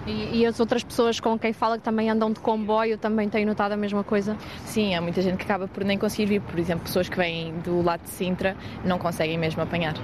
E, 0.08 0.42
e, 0.42 0.46
as 0.46 0.60
outras 0.60 0.84
pessoas 0.84 1.20
com 1.20 1.38
quem 1.38 1.52
fala 1.52 1.78
que 1.78 1.84
também 1.84 2.10
andam 2.10 2.32
de 2.32 2.40
comboio 2.40 2.98
também 2.98 3.28
têm 3.28 3.44
notado 3.44 3.72
a 3.72 3.78
mesma 3.78 4.04
coisa? 4.04 4.38
Sim, 4.66 4.94
há 4.94 5.02
muita 5.02 5.22
gente 5.22 5.38
que 5.38 5.44
acaba 5.44 5.68
por 5.68 5.84
nem 5.84 5.98
conseguir 5.98 6.26
vir. 6.28 6.42
Por 6.42 6.60
exemplo, 6.60 6.84
pessoas 6.84 7.10
que 7.10 7.18
vêm 7.18 7.54
do 7.64 7.82
lado 7.82 8.04
de 8.04 8.10
Sintra 8.10 8.56
não 8.84 9.00
conseguem 9.00 9.38
mesmo 9.38 9.64
apanhar. 9.64 9.96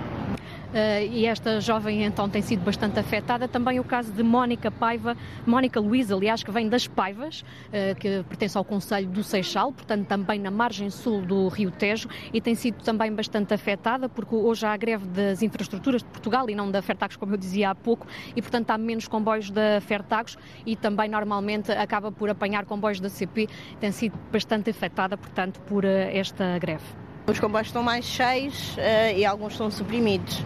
Uh, 0.72 1.04
e 1.12 1.26
esta 1.26 1.60
jovem 1.60 2.06
então 2.06 2.30
tem 2.30 2.42
sido 2.42 2.64
bastante 2.64 2.98
afetada. 2.98 3.48
Também 3.48 3.80
o 3.80 3.84
caso 3.84 4.12
de 4.12 4.24
Mónica 4.24 4.72
Paiva, 4.72 5.18
Mónica 5.46 5.80
Luísa, 5.82 6.16
aliás, 6.16 6.44
que 6.44 6.52
vem 6.52 6.70
das 6.70 6.88
Paivas, 6.88 7.42
uh, 7.42 7.96
que 8.00 8.24
pertence 8.24 8.58
ao 8.58 8.64
Conselho 8.64 9.10
do 9.10 9.22
Seixal, 9.22 9.74
portanto 9.74 10.08
também 10.08 10.40
na 10.40 10.50
margem 10.50 10.90
sul 10.90 11.22
do 11.22 11.50
Rio 11.50 11.72
Tejo, 11.72 12.08
e 12.34 12.40
tem 12.40 12.56
sido 12.56 12.82
também 12.84 13.14
bastante 13.14 13.54
afetada, 13.54 14.08
porque 14.08 14.34
hoje 14.34 14.66
há 14.66 14.72
a 14.72 14.78
greve 14.78 15.06
das 15.08 15.42
infraestruturas 15.42 16.02
de 16.02 16.08
Portugal 16.08 16.50
e 16.50 16.56
não 16.56 16.72
da 16.72 16.82
Fertagos, 16.82 17.18
como 17.18 17.34
eu 17.34 17.38
dizia 17.38 17.72
há 17.72 17.76
pouco, 17.76 18.08
e 18.34 18.42
portanto 18.42 18.70
há 18.70 18.78
menos 18.78 19.10
comboios 19.10 19.52
da 19.52 19.82
Fertagos 19.82 20.38
e 20.66 20.76
também 20.78 21.10
normalmente 21.10 21.72
acaba 21.72 22.12
por 22.12 22.30
apanhar 22.30 22.66
comboios 22.66 23.02
da 23.02 23.10
CP, 23.10 23.50
tem 23.80 23.92
sido 23.92 24.18
bastante 24.32 24.70
afetada, 24.70 25.18
portanto, 25.18 25.60
por 25.62 25.84
uh, 25.84 25.88
esta 25.88 26.58
greve. 26.60 27.11
Os 27.28 27.40
comboios 27.40 27.68
estão 27.68 27.84
mais 27.84 28.06
cheios 28.06 28.76
e 29.16 29.26
alguns 29.26 29.56
são 29.56 29.70
suprimidos. 29.72 30.44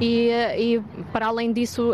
E, 0.00 0.30
e, 0.58 0.82
para 1.12 1.26
além 1.26 1.52
disso, 1.52 1.92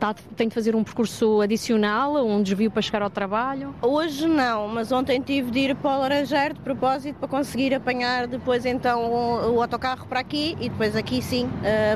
tá, 0.00 0.12
tem 0.36 0.48
de 0.48 0.54
fazer 0.54 0.74
um 0.74 0.82
percurso 0.82 1.40
adicional, 1.40 2.16
um 2.26 2.42
desvio 2.42 2.68
para 2.70 2.82
chegar 2.82 3.02
ao 3.02 3.10
trabalho? 3.10 3.72
Hoje 3.80 4.26
não, 4.26 4.66
mas 4.66 4.90
ontem 4.90 5.20
tive 5.20 5.52
de 5.52 5.58
ir 5.60 5.76
para 5.76 5.96
o 5.96 6.00
Laranjeiro 6.00 6.54
de 6.54 6.60
propósito 6.60 7.16
para 7.16 7.28
conseguir 7.28 7.72
apanhar 7.72 8.26
depois 8.26 8.66
então 8.66 9.04
o, 9.04 9.54
o 9.54 9.62
autocarro 9.62 10.04
para 10.06 10.18
aqui 10.18 10.56
e 10.60 10.68
depois 10.68 10.96
aqui 10.96 11.22
sim 11.22 11.48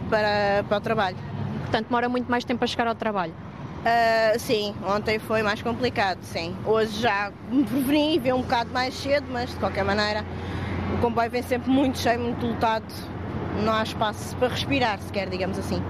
para, 0.08 0.64
para 0.68 0.78
o 0.78 0.80
trabalho. 0.80 1.16
Portanto, 1.62 1.86
demora 1.88 2.08
muito 2.08 2.30
mais 2.30 2.44
tempo 2.44 2.58
para 2.58 2.68
chegar 2.68 2.86
ao 2.86 2.94
trabalho? 2.94 3.34
Uh, 3.78 4.38
sim, 4.38 4.74
ontem 4.86 5.18
foi 5.18 5.42
mais 5.42 5.60
complicado, 5.60 6.18
sim. 6.22 6.54
Hoje 6.64 7.00
já 7.00 7.32
me 7.50 7.64
preveni 7.64 8.16
e 8.16 8.18
vi 8.18 8.32
um 8.32 8.42
bocado 8.42 8.70
mais 8.70 8.94
cedo, 8.94 9.26
mas 9.32 9.50
de 9.50 9.56
qualquer 9.56 9.84
maneira 9.84 10.24
o 10.98 11.00
comboio 11.00 11.30
vem 11.30 11.42
sempre 11.42 11.70
muito 11.70 11.98
cheio, 11.98 12.20
muito 12.20 12.44
lotado 12.44 12.84
não 13.64 13.72
há 13.72 13.82
espaço 13.82 14.36
para 14.36 14.48
respirar 14.48 15.00
sequer, 15.00 15.28
digamos 15.28 15.58
assim. 15.58 15.82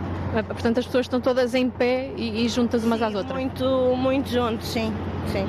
Portanto, 0.46 0.78
as 0.78 0.86
pessoas 0.86 1.06
estão 1.06 1.20
todas 1.20 1.54
em 1.54 1.68
pé 1.70 2.12
e, 2.16 2.44
e 2.44 2.48
juntas 2.48 2.84
umas 2.84 2.98
sim, 2.98 3.04
às 3.06 3.14
outras? 3.14 3.32
Muito, 3.32 3.64
muito 3.96 4.28
juntos, 4.28 4.68
sim, 4.68 4.92
sim. 5.26 5.46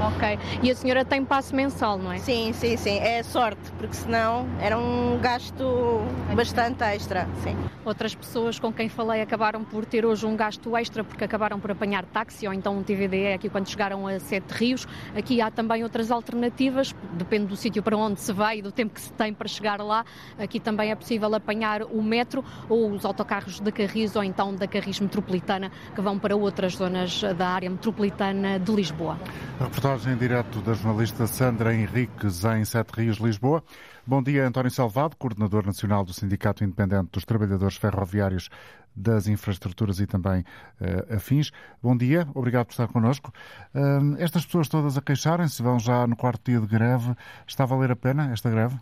Ok. 0.00 0.38
E 0.62 0.70
a 0.70 0.74
senhora 0.74 1.04
tem 1.04 1.24
passe 1.24 1.54
mensal, 1.54 1.98
não 1.98 2.12
é? 2.12 2.18
Sim, 2.18 2.52
sim, 2.52 2.76
sim. 2.76 2.98
É 2.98 3.22
sorte, 3.22 3.70
porque 3.78 3.94
senão 3.94 4.46
era 4.60 4.78
um 4.78 5.18
gasto 5.20 6.00
bastante 6.34 6.82
extra. 6.82 7.28
Sim. 7.42 7.56
Outras 7.84 8.14
pessoas 8.14 8.58
com 8.58 8.72
quem 8.72 8.88
falei 8.88 9.20
acabaram 9.20 9.62
por 9.62 9.84
ter 9.84 10.06
hoje 10.06 10.24
um 10.26 10.34
gasto 10.34 10.76
extra 10.76 11.04
porque 11.04 11.22
acabaram 11.24 11.60
por 11.60 11.70
apanhar 11.70 12.04
táxi 12.06 12.46
ou 12.46 12.54
então 12.54 12.78
um 12.78 12.82
TVDE 12.82 13.34
aqui 13.34 13.48
quando 13.48 13.68
chegaram 13.68 14.06
a 14.06 14.18
Sete 14.18 14.52
Rios. 14.52 14.86
Aqui 15.14 15.40
há 15.40 15.50
também 15.50 15.82
outras 15.82 16.10
alternativas, 16.10 16.94
depende 17.12 17.46
do 17.46 17.56
sítio 17.56 17.82
para 17.82 17.96
onde 17.96 18.20
se 18.20 18.32
vai 18.32 18.58
e 18.58 18.62
do 18.62 18.72
tempo 18.72 18.94
que 18.94 19.00
se 19.00 19.12
tem 19.12 19.32
para 19.32 19.48
chegar 19.48 19.80
lá. 19.80 20.04
Aqui 20.38 20.58
também 20.58 20.90
é 20.90 20.94
possível 20.94 21.34
apanhar 21.34 21.82
o 21.82 22.02
metro 22.02 22.44
ou 22.68 22.90
os 22.90 23.04
autocarros 23.04 23.60
da 23.60 23.70
Carris 23.70 24.16
ou 24.16 24.24
então 24.24 24.54
da 24.54 24.66
Carris 24.66 24.98
Metropolitana 24.98 25.70
que 25.94 26.00
vão 26.00 26.18
para 26.18 26.34
outras 26.34 26.76
zonas 26.76 27.22
da 27.36 27.48
área 27.48 27.68
metropolitana 27.68 28.58
de 28.58 28.72
Lisboa. 28.72 29.18
A 29.60 29.68
reportagem 29.94 30.14
em 30.14 30.16
direto 30.16 30.60
da 30.60 30.72
jornalista 30.72 31.26
Sandra 31.26 31.72
Henriques 31.72 32.44
em 32.44 32.64
Sete 32.64 32.90
Rios, 32.90 33.18
Lisboa. 33.18 33.62
Bom 34.04 34.20
dia, 34.20 34.44
António 34.44 34.70
Salvado, 34.70 35.16
coordenador 35.16 35.64
nacional 35.64 36.04
do 36.04 36.12
Sindicato 36.12 36.64
Independente 36.64 37.12
dos 37.12 37.24
Trabalhadores 37.24 37.76
Ferroviários 37.76 38.50
das 38.96 39.28
Infraestruturas 39.28 40.00
e 40.00 40.06
também 40.06 40.40
uh, 40.80 41.14
afins. 41.14 41.52
Bom 41.80 41.96
dia, 41.96 42.26
obrigado 42.34 42.66
por 42.66 42.72
estar 42.72 42.88
connosco. 42.88 43.32
Uh, 43.72 44.16
estas 44.18 44.44
pessoas 44.44 44.68
todas 44.68 44.98
a 44.98 45.02
queixarem-se, 45.02 45.62
vão 45.62 45.78
já 45.78 46.06
no 46.08 46.16
quarto 46.16 46.50
dia 46.50 46.58
de 46.58 46.66
greve. 46.66 47.14
Está 47.46 47.62
a 47.62 47.66
valer 47.66 47.92
a 47.92 47.96
pena 47.96 48.32
esta 48.32 48.50
greve? 48.50 48.74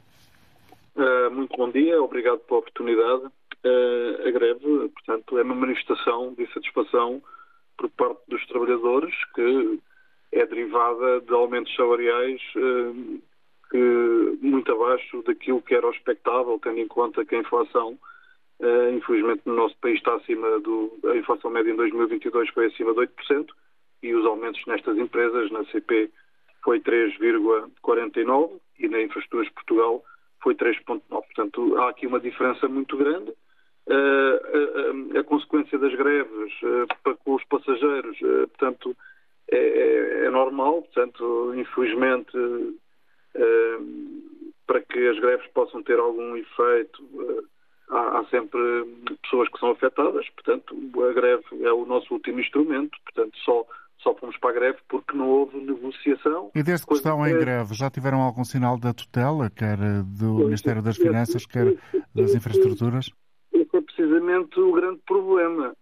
Uh, 0.97 1.31
muito 1.31 1.55
bom 1.57 1.71
dia, 1.71 2.03
obrigado 2.03 2.39
pela 2.39 2.61
oportunidade. 2.61 3.25
a 3.65 4.31
greve, 4.31 4.89
portanto, 4.89 5.39
é 5.39 5.43
uma 5.43 5.55
manifestação 5.55 6.33
de 6.35 6.45
insatisfação 6.45 7.21
por 7.77 7.91
parte 7.91 8.21
dos 8.29 8.47
trabalhadores 8.47 9.15
que 9.35 9.79
é 10.33 10.47
derivada 10.47 11.21
de 11.21 11.33
aumentos 11.33 11.75
salariais 11.75 12.41
eh, 12.57 13.21
que 13.71 14.39
muito 14.41 14.73
abaixo 14.73 15.23
daquilo 15.23 15.63
que 15.63 15.75
era 15.75 15.87
o 15.87 15.91
expectável, 15.91 16.59
tendo 16.63 16.79
em 16.79 16.89
conta 16.89 17.25
que 17.25 17.35
a 17.35 17.39
inflação 17.39 17.99
Uh, 18.63 18.95
infelizmente, 18.97 19.43
no 19.45 19.55
nosso 19.55 19.77
país 19.79 19.97
está 19.97 20.15
acima 20.15 20.61
do. 20.61 20.97
A 21.07 21.17
inflação 21.17 21.51
média 21.51 21.73
em 21.73 21.75
2022 21.75 22.49
foi 22.51 22.67
acima 22.67 22.93
de 22.93 23.01
8% 23.01 23.49
e 24.05 24.15
os 24.15 24.25
aumentos 24.25 24.65
nestas 24.67 24.97
empresas, 24.97 25.51
na 25.51 25.65
CP, 25.65 26.09
foi 26.63 26.79
3,49% 26.79 28.61
e 28.79 28.89
na 28.89 29.03
Infraestruturas 29.03 29.49
Portugal 29.51 30.05
foi 30.41 30.55
3,9%. 30.55 31.01
Portanto, 31.09 31.77
há 31.79 31.89
aqui 31.89 32.07
uma 32.07 32.21
diferença 32.21 32.69
muito 32.69 32.97
grande. 32.97 33.33
Uh, 33.89 35.17
a, 35.17 35.17
a, 35.17 35.21
a, 35.21 35.25
consequência 35.25 35.77
das 35.77 35.93
greves 35.97 36.53
para 37.03 37.17
com 37.17 37.35
os 37.35 37.45
passageiros, 37.47 38.17
portanto, 38.21 38.97
é, 39.53 39.57
é, 39.57 40.25
é, 40.27 40.31
normal. 40.31 40.83
Portanto, 40.83 41.55
infelizmente, 41.55 42.33
para 44.67 44.81
que 44.81 45.09
as 45.09 45.19
greves 45.19 45.47
possam 45.53 45.83
ter 45.83 45.99
algum 45.99 46.37
efeito, 46.37 47.03
há, 47.91 48.21
há, 48.21 48.25
sempre 48.31 48.59
pessoas 49.23 49.49
que 49.49 49.59
são 49.59 49.71
afetadas, 49.71 50.29
portanto, 50.31 50.75
a 51.09 51.13
greve 51.13 51.45
é 51.63 51.73
o 51.73 51.85
nosso 51.85 52.13
último 52.15 52.41
instrumento, 52.41 52.97
portanto, 53.05 53.37
só, 53.45 53.67
só 53.99 54.15
fomos 54.15 54.37
para 54.39 54.51
a 54.51 54.55
greve 54.55 54.79
porque 54.89 55.17
não 55.17 55.29
houve 55.29 55.59
negociação. 55.59 56.51
E 56.55 56.63
desde 56.63 56.87
que 56.87 56.95
estão 56.95 57.27
em 57.27 57.39
greve, 57.39 57.75
já 57.75 57.91
tiveram 57.91 58.21
algum 58.21 58.45
sinal 58.45 58.79
da 58.79 58.93
tutela, 58.93 59.51
quer 59.51 59.79
do 60.05 60.45
Ministério 60.45 60.83
das 60.83 60.97
Finanças, 60.97 61.47
quer 61.47 61.75
das 62.15 62.35
Infraestruturas? 62.35 63.11
Esse 63.53 63.77
é 63.77 63.81
precisamente 63.81 64.59
o 64.59 64.73
grande 64.73 65.01
problema. 65.07 65.75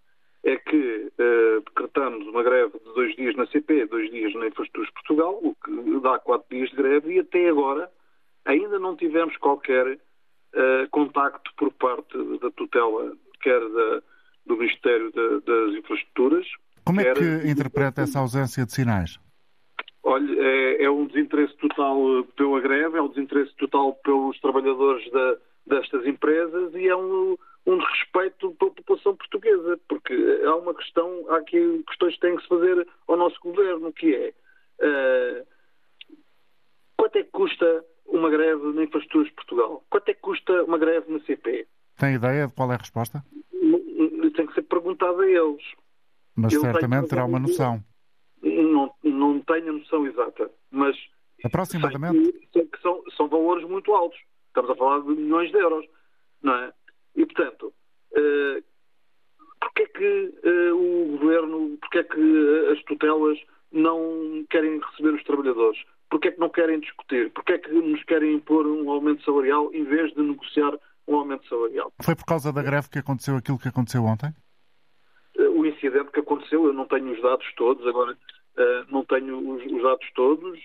É 0.43 0.57
que 0.57 1.13
uh, 1.19 1.61
decretamos 1.61 2.27
uma 2.27 2.43
greve 2.43 2.79
de 2.79 2.95
dois 2.95 3.15
dias 3.15 3.37
na 3.37 3.47
CP, 3.47 3.87
dois 3.87 4.11
dias 4.11 4.33
na 4.35 4.47
Infraestruturas 4.47 4.91
Portugal, 4.95 5.39
o 5.43 5.55
que 5.55 6.01
dá 6.01 6.19
quatro 6.19 6.47
dias 6.51 6.71
de 6.71 6.77
greve, 6.77 7.15
e 7.15 7.19
até 7.21 7.49
agora 7.49 7.91
ainda 8.47 8.79
não 8.79 8.97
tivemos 8.97 9.37
qualquer 9.37 9.87
uh, 9.87 10.89
contacto 10.91 11.53
por 11.57 11.73
parte 11.75 12.17
da 12.39 12.51
tutela, 12.53 13.13
quer 13.43 13.61
da, 13.61 14.03
do 14.47 14.57
Ministério 14.57 15.13
da, 15.13 15.29
das 15.41 15.75
Infraestruturas. 15.77 16.47
Como 16.85 17.01
é 17.01 17.13
que 17.13 17.49
interpreta 17.49 18.03
essa 18.03 18.19
ausência 18.19 18.65
de 18.65 18.73
sinais? 18.73 19.19
Olha, 20.03 20.43
é, 20.43 20.85
é, 20.85 20.91
um 20.91 21.07
desinteresse 21.07 21.55
total 21.59 22.25
pela 22.37 22.61
greve, 22.61 22.97
é 22.97 23.03
um 23.03 23.09
desinteresse 23.09 23.55
total 23.57 23.95
pelos 24.03 24.41
trabalhadores 24.41 25.09
da, 25.13 25.37
destas 25.67 26.07
empresas 26.07 26.75
e 26.75 26.89
é 26.89 26.97
um, 26.97 27.37
um 27.71 27.79
desrespeito 27.79 28.53
pela 28.53 28.71
população 28.71 29.17
portuguesa, 29.17 29.81
porque 29.89 30.15
há 30.45 30.57
uma 30.57 30.75
questão, 30.75 31.25
há 31.29 31.37
aqui 31.37 31.83
questões 31.87 32.15
que 32.15 32.21
têm 32.21 32.37
que 32.37 32.43
se 32.43 32.49
fazer 32.49 32.87
ao 33.07 33.17
nosso 33.17 33.39
governo, 33.41 33.93
que 33.93 34.15
é 34.15 34.35
uh, 34.81 35.47
quanto 36.97 37.17
é 37.17 37.23
que 37.23 37.31
custa 37.31 37.85
uma 38.07 38.29
greve 38.29 38.73
na 38.73 38.83
Infraestruturas 38.83 39.29
de 39.29 39.35
Portugal? 39.35 39.85
Quanto 39.89 40.09
é 40.09 40.15
que 40.15 40.21
custa 40.21 40.65
uma 40.65 40.79
greve 40.79 41.13
na 41.13 41.21
CP? 41.21 41.67
Tem 41.99 42.15
ideia 42.15 42.49
de 42.49 42.55
qual 42.55 42.71
é 42.73 42.75
a 42.75 42.79
resposta? 42.79 43.25
Tem 44.35 44.47
que 44.47 44.55
ser 44.55 44.63
perguntado 44.63 45.21
a 45.21 45.27
eles. 45.27 45.63
Mas 46.35 46.53
Eu 46.53 46.61
certamente 46.61 47.09
terá 47.09 47.25
uma 47.25 47.39
noção. 47.39 47.83
Não, 48.43 48.93
não 49.03 49.41
tenho 49.41 49.69
a 49.69 49.73
noção 49.73 50.07
exata, 50.07 50.51
mas 50.71 50.97
aproximadamente 51.45 52.23
sei 52.23 52.33
que, 52.33 52.49
sei 52.53 52.67
que 52.67 52.81
são, 52.81 53.03
são 53.17 53.29
valores 53.29 53.69
muito 53.69 53.93
altos. 53.93 54.19
Estamos 54.47 54.71
a 54.71 54.75
falar 54.75 55.01
de 55.01 55.09
milhões 55.09 55.51
de 55.51 55.59
euros, 55.59 55.87
não 56.43 56.55
é? 56.55 56.73
E 57.17 57.27
portanto, 57.27 57.73
uh, 58.13 58.63
porque 59.61 59.83
é 59.83 59.87
que 59.87 60.35
uh, 60.45 60.77
o 60.77 61.19
governo, 61.19 61.79
porque 61.81 61.99
é 61.99 62.05
que 62.05 62.69
as 62.73 62.83
tutelas 62.85 63.39
não 63.73 64.45
querem 64.51 64.81
receber 64.81 65.15
os 65.15 65.25
trabalhadores? 65.25 65.81
Porque 66.09 66.29
é 66.29 66.33
que 66.33 66.41
não 66.41 66.49
querem 66.49 66.81
discutir? 66.81 67.31
Porque 67.31 67.53
é 67.53 67.59
que 67.59 67.71
nos 67.71 68.03
querem 68.05 68.35
impor 68.35 68.67
um 68.67 68.91
aumento 68.91 69.25
salarial 69.25 69.73
em 69.73 69.85
vez 69.85 70.13
de 70.15 70.23
negociar 70.23 70.73
um 71.07 71.17
aumento 71.17 71.47
salarial? 71.49 71.93
Foi 72.03 72.17
por 72.17 72.25
causa 72.25 72.53
da 72.53 72.63
greve 72.63 72.89
que 72.89 72.99
aconteceu 72.99 73.37
aquilo 73.37 73.59
que 73.59 73.69
aconteceu 73.69 74.03
ontem? 74.05 74.31
O 75.55 75.65
incidente 75.65 76.11
que 76.11 76.21
aconteceu, 76.21 76.67
eu 76.67 76.73
não 76.73 76.87
tenho 76.87 77.13
os 77.13 77.23
dados 77.23 77.47
todos, 77.55 77.87
agora 77.87 78.17
não 78.89 79.05
tenho 79.05 79.39
os, 79.39 79.65
os 79.65 79.83
dados 79.83 80.07
todos, 80.15 80.59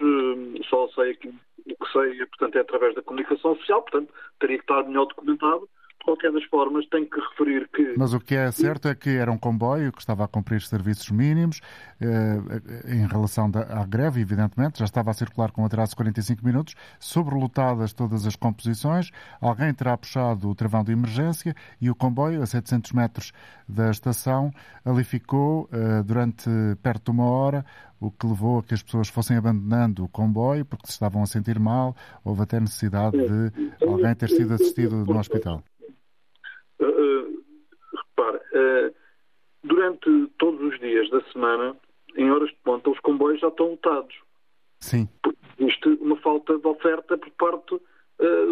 só 0.67 0.87
sei 0.89 1.13
o 1.13 1.85
que 1.85 1.91
sei, 1.91 2.25
portanto, 2.25 2.55
é 2.57 2.61
através 2.61 2.93
da 2.95 3.01
comunicação 3.01 3.55
social, 3.55 3.81
portanto, 3.81 4.13
teria 4.39 4.57
que 4.57 4.63
estar 4.63 4.83
melhor 4.83 5.05
documentado 5.05 5.67
qualquer 6.05 6.31
das 6.31 6.43
formas, 6.45 6.85
tenho 6.87 7.09
que 7.09 7.19
referir 7.19 7.67
que. 7.73 7.95
Mas 7.97 8.13
o 8.13 8.19
que 8.19 8.35
é 8.35 8.51
certo 8.51 8.87
é 8.87 8.95
que 8.95 9.09
era 9.09 9.31
um 9.31 9.37
comboio 9.37 9.91
que 9.91 9.99
estava 9.99 10.23
a 10.23 10.27
cumprir 10.27 10.61
serviços 10.61 11.09
mínimos 11.09 11.59
eh, 11.99 12.37
em 12.87 13.07
relação 13.07 13.51
à 13.69 13.85
greve, 13.85 14.21
evidentemente, 14.21 14.79
já 14.79 14.85
estava 14.85 15.09
a 15.09 15.13
circular 15.13 15.51
com 15.51 15.65
atraso 15.65 15.91
de 15.91 15.95
45 15.97 16.45
minutos, 16.45 16.75
sobrelotadas 16.99 17.91
todas 17.91 18.25
as 18.27 18.35
composições. 18.35 19.09
Alguém 19.41 19.73
terá 19.73 19.97
puxado 19.97 20.49
o 20.49 20.55
travão 20.55 20.83
de 20.83 20.91
emergência 20.91 21.55
e 21.81 21.89
o 21.89 21.95
comboio, 21.95 22.43
a 22.43 22.45
700 22.45 22.91
metros 22.91 23.33
da 23.67 23.89
estação, 23.89 24.51
ali 24.85 25.03
ficou 25.03 25.67
eh, 25.71 26.03
durante 26.03 26.49
perto 26.83 27.05
de 27.05 27.11
uma 27.11 27.25
hora 27.25 27.65
o 27.99 28.11
que 28.11 28.27
levou 28.27 28.59
a 28.59 28.63
que 28.63 28.73
as 28.73 28.83
pessoas 28.83 29.07
fossem 29.07 29.37
abandonando 29.37 30.03
o 30.03 30.09
comboio 30.09 30.65
porque 30.65 30.87
se 30.87 30.93
estavam 30.93 31.23
a 31.23 31.25
sentir 31.25 31.59
mal, 31.59 31.95
houve 32.23 32.43
até 32.43 32.59
necessidade 32.59 33.17
de 33.17 33.85
alguém 33.87 34.13
ter 34.13 34.29
sido 34.29 34.53
assistido 34.53 35.05
no 35.05 35.17
hospital. 35.17 35.63
Uh, 36.79 37.43
repare, 37.95 38.37
uh, 38.37 38.95
durante 39.63 40.27
todos 40.37 40.61
os 40.61 40.79
dias 40.79 41.09
da 41.09 41.21
semana, 41.31 41.75
em 42.15 42.31
horas 42.31 42.49
de 42.49 42.57
ponta, 42.63 42.89
os 42.89 42.99
comboios 42.99 43.39
já 43.39 43.47
estão 43.47 43.71
lotados. 43.71 44.15
Sim. 44.79 45.07
Existe 45.59 45.89
uma 46.01 46.17
falta 46.17 46.57
de 46.57 46.67
oferta 46.67 47.17
por 47.17 47.31
parte 47.31 47.81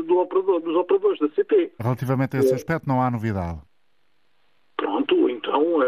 do 0.08 0.18
operador, 0.18 0.60
dos 0.60 0.76
operadores 0.76 1.20
da 1.20 1.30
CP. 1.30 1.72
Relativamente 1.80 2.36
a 2.36 2.40
esse 2.40 2.54
aspecto, 2.54 2.86
não 2.86 3.02
há 3.02 3.10
novidade. 3.10 3.62
Pronto, 4.76 5.30
então, 5.30 5.80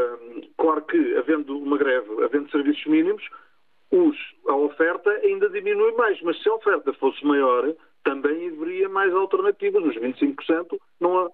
claro 0.58 0.82
que, 0.84 1.16
havendo 1.18 1.58
uma 1.58 1.78
greve, 1.78 2.24
havendo 2.24 2.50
serviços 2.52 2.86
mínimos, 2.86 3.24
os, 3.92 4.18
a 4.48 4.56
oferta 4.56 5.10
ainda 5.24 5.50
diminui 5.50 5.94
mais, 5.94 6.22
mas 6.22 6.42
se 6.42 6.50
a 6.50 6.54
oferta 6.54 6.94
fosse 6.94 7.24
maior, 7.26 7.74
também 8.04 8.50
haveria 8.50 8.90
mais 8.90 9.14
alternativas. 9.14 9.84
Os 9.84 9.96
25% 9.96 10.78
não 11.00 11.20
há 11.20 11.26
eh, 11.26 11.32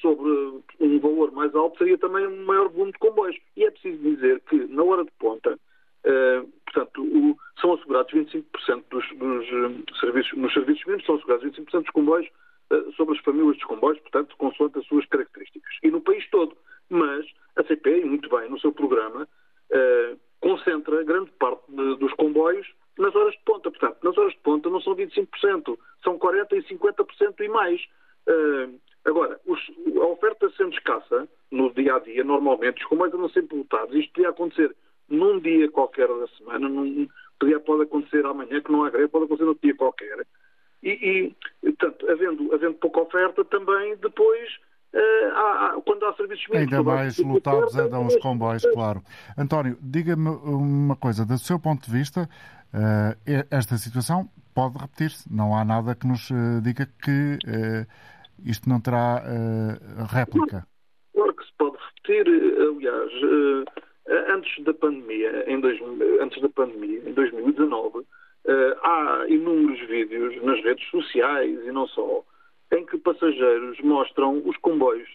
sobre 0.00 0.62
um 0.80 0.98
valor 0.98 1.32
mais 1.32 1.54
alto 1.54 1.78
seria 1.78 1.96
também 1.96 2.26
um 2.26 2.44
maior 2.44 2.68
volume 2.68 2.92
de 2.92 2.98
comboios. 2.98 3.36
E 3.56 3.64
é 3.64 3.70
preciso 3.70 3.98
dizer 4.02 4.40
que, 4.40 4.56
na 4.66 4.82
hora 4.82 5.04
de 5.04 5.10
ponta, 5.18 5.54
uh, 5.54 6.52
portanto, 6.66 7.38
são 7.60 7.72
assegurados 7.72 8.12
25% 8.12 8.44
dos, 8.90 9.08
dos 9.16 9.48
uh, 9.48 9.98
serviços, 10.00 10.36
nos 10.36 10.52
serviços 10.52 10.84
mínimos, 10.84 11.06
são 11.06 11.14
assegurados 11.14 11.46
25% 11.46 11.82
dos 11.82 11.90
comboios 11.90 12.28
sobre 12.96 13.16
as 13.16 13.22
famílias 13.22 13.56
dos 13.56 13.64
comboios, 13.64 14.00
portanto, 14.00 14.34
consoante 14.36 14.78
as 14.78 14.86
suas 14.86 15.06
características. 15.06 15.70
E 15.82 15.90
no 15.90 16.00
país 16.00 16.28
todo. 16.30 16.56
Mas 16.88 17.24
a 17.56 17.62
CP, 17.62 18.04
muito 18.04 18.28
bem, 18.28 18.50
no 18.50 18.58
seu 18.58 18.72
programa, 18.72 19.28
concentra 20.40 21.04
grande 21.04 21.30
parte 21.38 21.62
de, 21.68 21.96
dos 21.96 22.12
comboios 22.14 22.66
nas 22.98 23.14
horas 23.14 23.34
de 23.34 23.40
ponta. 23.44 23.70
Portanto, 23.70 23.98
nas 24.02 24.16
horas 24.16 24.32
de 24.32 24.40
ponta 24.40 24.70
não 24.70 24.80
são 24.80 24.96
25%, 24.96 25.78
são 26.02 26.18
40% 26.18 26.52
e 26.52 26.74
50% 26.74 27.40
e 27.40 27.48
mais. 27.48 27.80
Uh, 28.26 28.80
Agora, 29.04 29.38
os, 29.46 29.60
a 30.00 30.06
oferta 30.06 30.50
sendo 30.56 30.72
escassa 30.72 31.28
no 31.50 31.72
dia 31.74 31.94
a 31.94 31.98
dia, 32.64 32.72
normalmente, 32.72 32.82
os 32.82 32.88
comboios 32.88 33.14
andam 33.14 33.28
sempre 33.28 33.56
lotados. 33.56 33.94
Isto 33.94 34.12
podia 34.12 34.30
acontecer 34.30 34.76
num 35.08 35.40
dia 35.40 35.70
qualquer 35.70 36.08
da 36.08 36.26
semana, 36.38 36.68
num, 36.68 37.08
podia, 37.38 37.60
pode 37.60 37.82
acontecer 37.82 38.24
amanhã, 38.24 38.60
que 38.60 38.72
não 38.72 38.84
há 38.84 38.90
greve, 38.90 39.08
pode 39.08 39.26
acontecer 39.26 39.44
num 39.44 39.56
dia 39.62 39.74
qualquer. 39.76 40.26
E, 40.82 41.34
e 41.62 41.72
portanto, 41.72 42.10
havendo, 42.10 42.54
havendo 42.54 42.74
pouca 42.74 43.00
oferta, 43.00 43.44
também 43.44 43.96
depois 43.96 44.48
Uh, 44.96 45.34
há, 45.34 45.66
há, 45.66 45.82
quando 45.84 46.06
há 46.06 46.14
serviços 46.14 46.46
mínimos. 46.46 46.72
Ainda 46.72 46.84
mais 46.84 47.18
lotados 47.18 47.76
andam 47.76 48.06
os 48.06 48.16
comboios, 48.18 48.64
claro. 48.72 49.02
António, 49.36 49.76
diga-me 49.82 50.28
uma 50.28 50.94
coisa, 50.94 51.26
do 51.26 51.36
seu 51.36 51.58
ponto 51.58 51.84
de 51.84 51.90
vista, 51.90 52.30
uh, 52.72 53.44
esta 53.50 53.76
situação 53.76 54.30
pode 54.54 54.78
repetir-se. 54.78 55.26
Não 55.28 55.52
há 55.52 55.64
nada 55.64 55.96
que 55.96 56.06
nos 56.06 56.30
uh, 56.30 56.60
diga 56.62 56.86
que 57.02 57.40
isto 58.44 58.68
não 58.68 58.80
terá 58.80 59.20
uh, 59.24 60.04
réplica? 60.04 60.64
Pode 62.04 62.18
repetir. 62.18 62.60
Aliás, 62.60 63.12
uh, 63.22 63.64
antes 64.32 64.64
da 64.64 64.74
pandemia, 64.74 65.44
em 65.50 65.60
dois, 65.60 65.80
antes 66.20 66.40
da 66.40 66.48
pandemia, 66.48 67.00
em 67.06 67.12
2019, 67.12 67.98
uh, 67.98 68.04
eh, 68.46 68.76
há 68.82 69.24
inúmeros 69.28 69.80
vídeos 69.88 70.42
nas 70.42 70.62
redes 70.62 70.86
sociais 70.90 71.58
e 71.64 71.72
não 71.72 71.86
só, 71.88 72.22
em 72.72 72.84
que 72.84 72.98
passageiros 72.98 73.80
mostram 73.80 74.42
os 74.44 74.56
comboios 74.58 75.08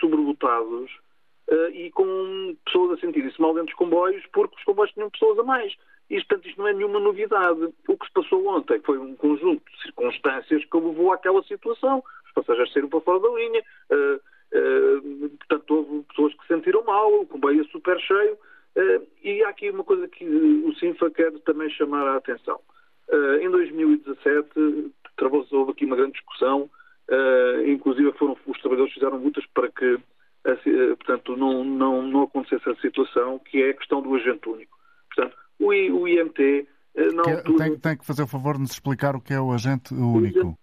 sobrelotados 0.00 0.90
e 1.72 1.90
com 1.92 2.54
pessoas 2.66 2.98
a 2.98 3.00
sentirem-se 3.00 3.40
mal 3.40 3.54
dentro 3.54 3.68
dos 3.68 3.76
comboios 3.76 4.22
porque 4.32 4.56
os 4.56 4.64
comboios 4.64 4.92
tinham 4.92 5.08
pessoas 5.08 5.38
a 5.38 5.42
mais. 5.42 5.74
E, 6.10 6.16
portanto, 6.16 6.46
isto 6.46 6.58
não 6.58 6.68
é 6.68 6.72
nenhuma 6.74 7.00
novidade. 7.00 7.72
O 7.88 7.96
que 7.96 8.06
se 8.06 8.12
passou 8.12 8.46
ontem 8.48 8.80
foi 8.80 8.98
um 8.98 9.14
conjunto 9.16 9.62
de 9.70 9.82
circunstâncias 9.82 10.64
que 10.64 10.76
levou 10.76 11.12
àquela 11.12 11.42
situação. 11.44 12.02
Os 12.26 12.32
passageiros 12.32 12.72
saíram 12.72 12.88
para 12.88 13.00
fora 13.00 13.20
da 13.20 13.28
linha, 13.28 13.62
uh, 14.52 14.98
uh, 14.98 15.30
portanto, 15.30 15.70
houve 15.74 16.04
pessoas 16.08 16.34
que 16.34 16.42
se 16.42 16.54
sentiram 16.54 16.84
mal, 16.84 17.20
o 17.20 17.26
comboio 17.26 17.60
é 17.60 17.64
super 17.64 17.98
cheio. 18.00 18.34
Uh, 18.76 19.06
e 19.22 19.42
há 19.44 19.48
aqui 19.48 19.70
uma 19.70 19.84
coisa 19.84 20.06
que 20.08 20.24
o 20.24 20.74
Sinfa 20.76 21.10
quer 21.10 21.32
também 21.40 21.68
chamar 21.70 22.06
a 22.06 22.16
atenção. 22.16 22.60
em 23.40 23.50
2017, 23.50 24.92
travou-se, 25.16 25.54
houve 25.54 25.72
aqui 25.72 25.84
uma 25.84 25.96
grande 25.96 26.12
discussão 26.12 26.70
inclusive 27.66 28.12
foram, 28.18 28.36
os 28.46 28.60
trabalhadores 28.60 28.92
fizeram 28.92 29.18
multas 29.18 29.42
para 29.54 29.70
que, 29.70 29.98
portanto, 30.96 31.36
não, 31.38 31.64
não, 31.64 32.02
não 32.02 32.22
acontecesse 32.24 32.68
a 32.68 32.76
situação 32.76 33.38
que 33.38 33.62
é 33.62 33.70
a 33.70 33.74
questão 33.74 34.02
do 34.02 34.14
agente 34.14 34.46
único. 34.46 34.76
Portanto, 35.14 35.34
o, 35.58 35.68
o 35.68 36.06
IMT, 36.06 36.68
na 37.14 37.22
altura... 37.22 37.64
Tem, 37.64 37.78
tem, 37.78 37.96
que 37.96 38.04
fazer 38.04 38.22
o 38.22 38.26
favor 38.26 38.56
de 38.56 38.60
nos 38.60 38.72
explicar 38.72 39.16
o 39.16 39.22
que 39.22 39.32
é 39.32 39.40
o 39.40 39.52
agente 39.52 39.94
único. 39.94 40.58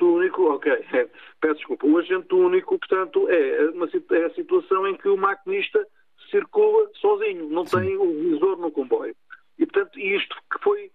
Agente, 0.00 0.04
único, 0.04 0.50
ok, 0.50 0.72
é, 0.72 1.08
peço 1.40 1.56
desculpa. 1.56 1.86
O 1.86 1.98
agente 1.98 2.34
único, 2.34 2.78
portanto, 2.78 3.28
é, 3.28 3.70
uma, 3.70 3.88
é 4.12 4.24
a 4.24 4.34
situação 4.34 4.86
em 4.86 4.96
que 4.96 5.08
o 5.08 5.16
maquinista 5.16 5.86
circula 6.30 6.88
sozinho, 6.94 7.48
não 7.50 7.66
Sim. 7.66 7.80
tem 7.80 7.96
o 7.96 8.06
visor 8.30 8.56
no 8.58 8.70
comboio. 8.70 9.14
E, 9.58 9.66
portanto, 9.66 9.98
isto 9.98 10.34
que 10.50 10.62
foi, 10.62 10.90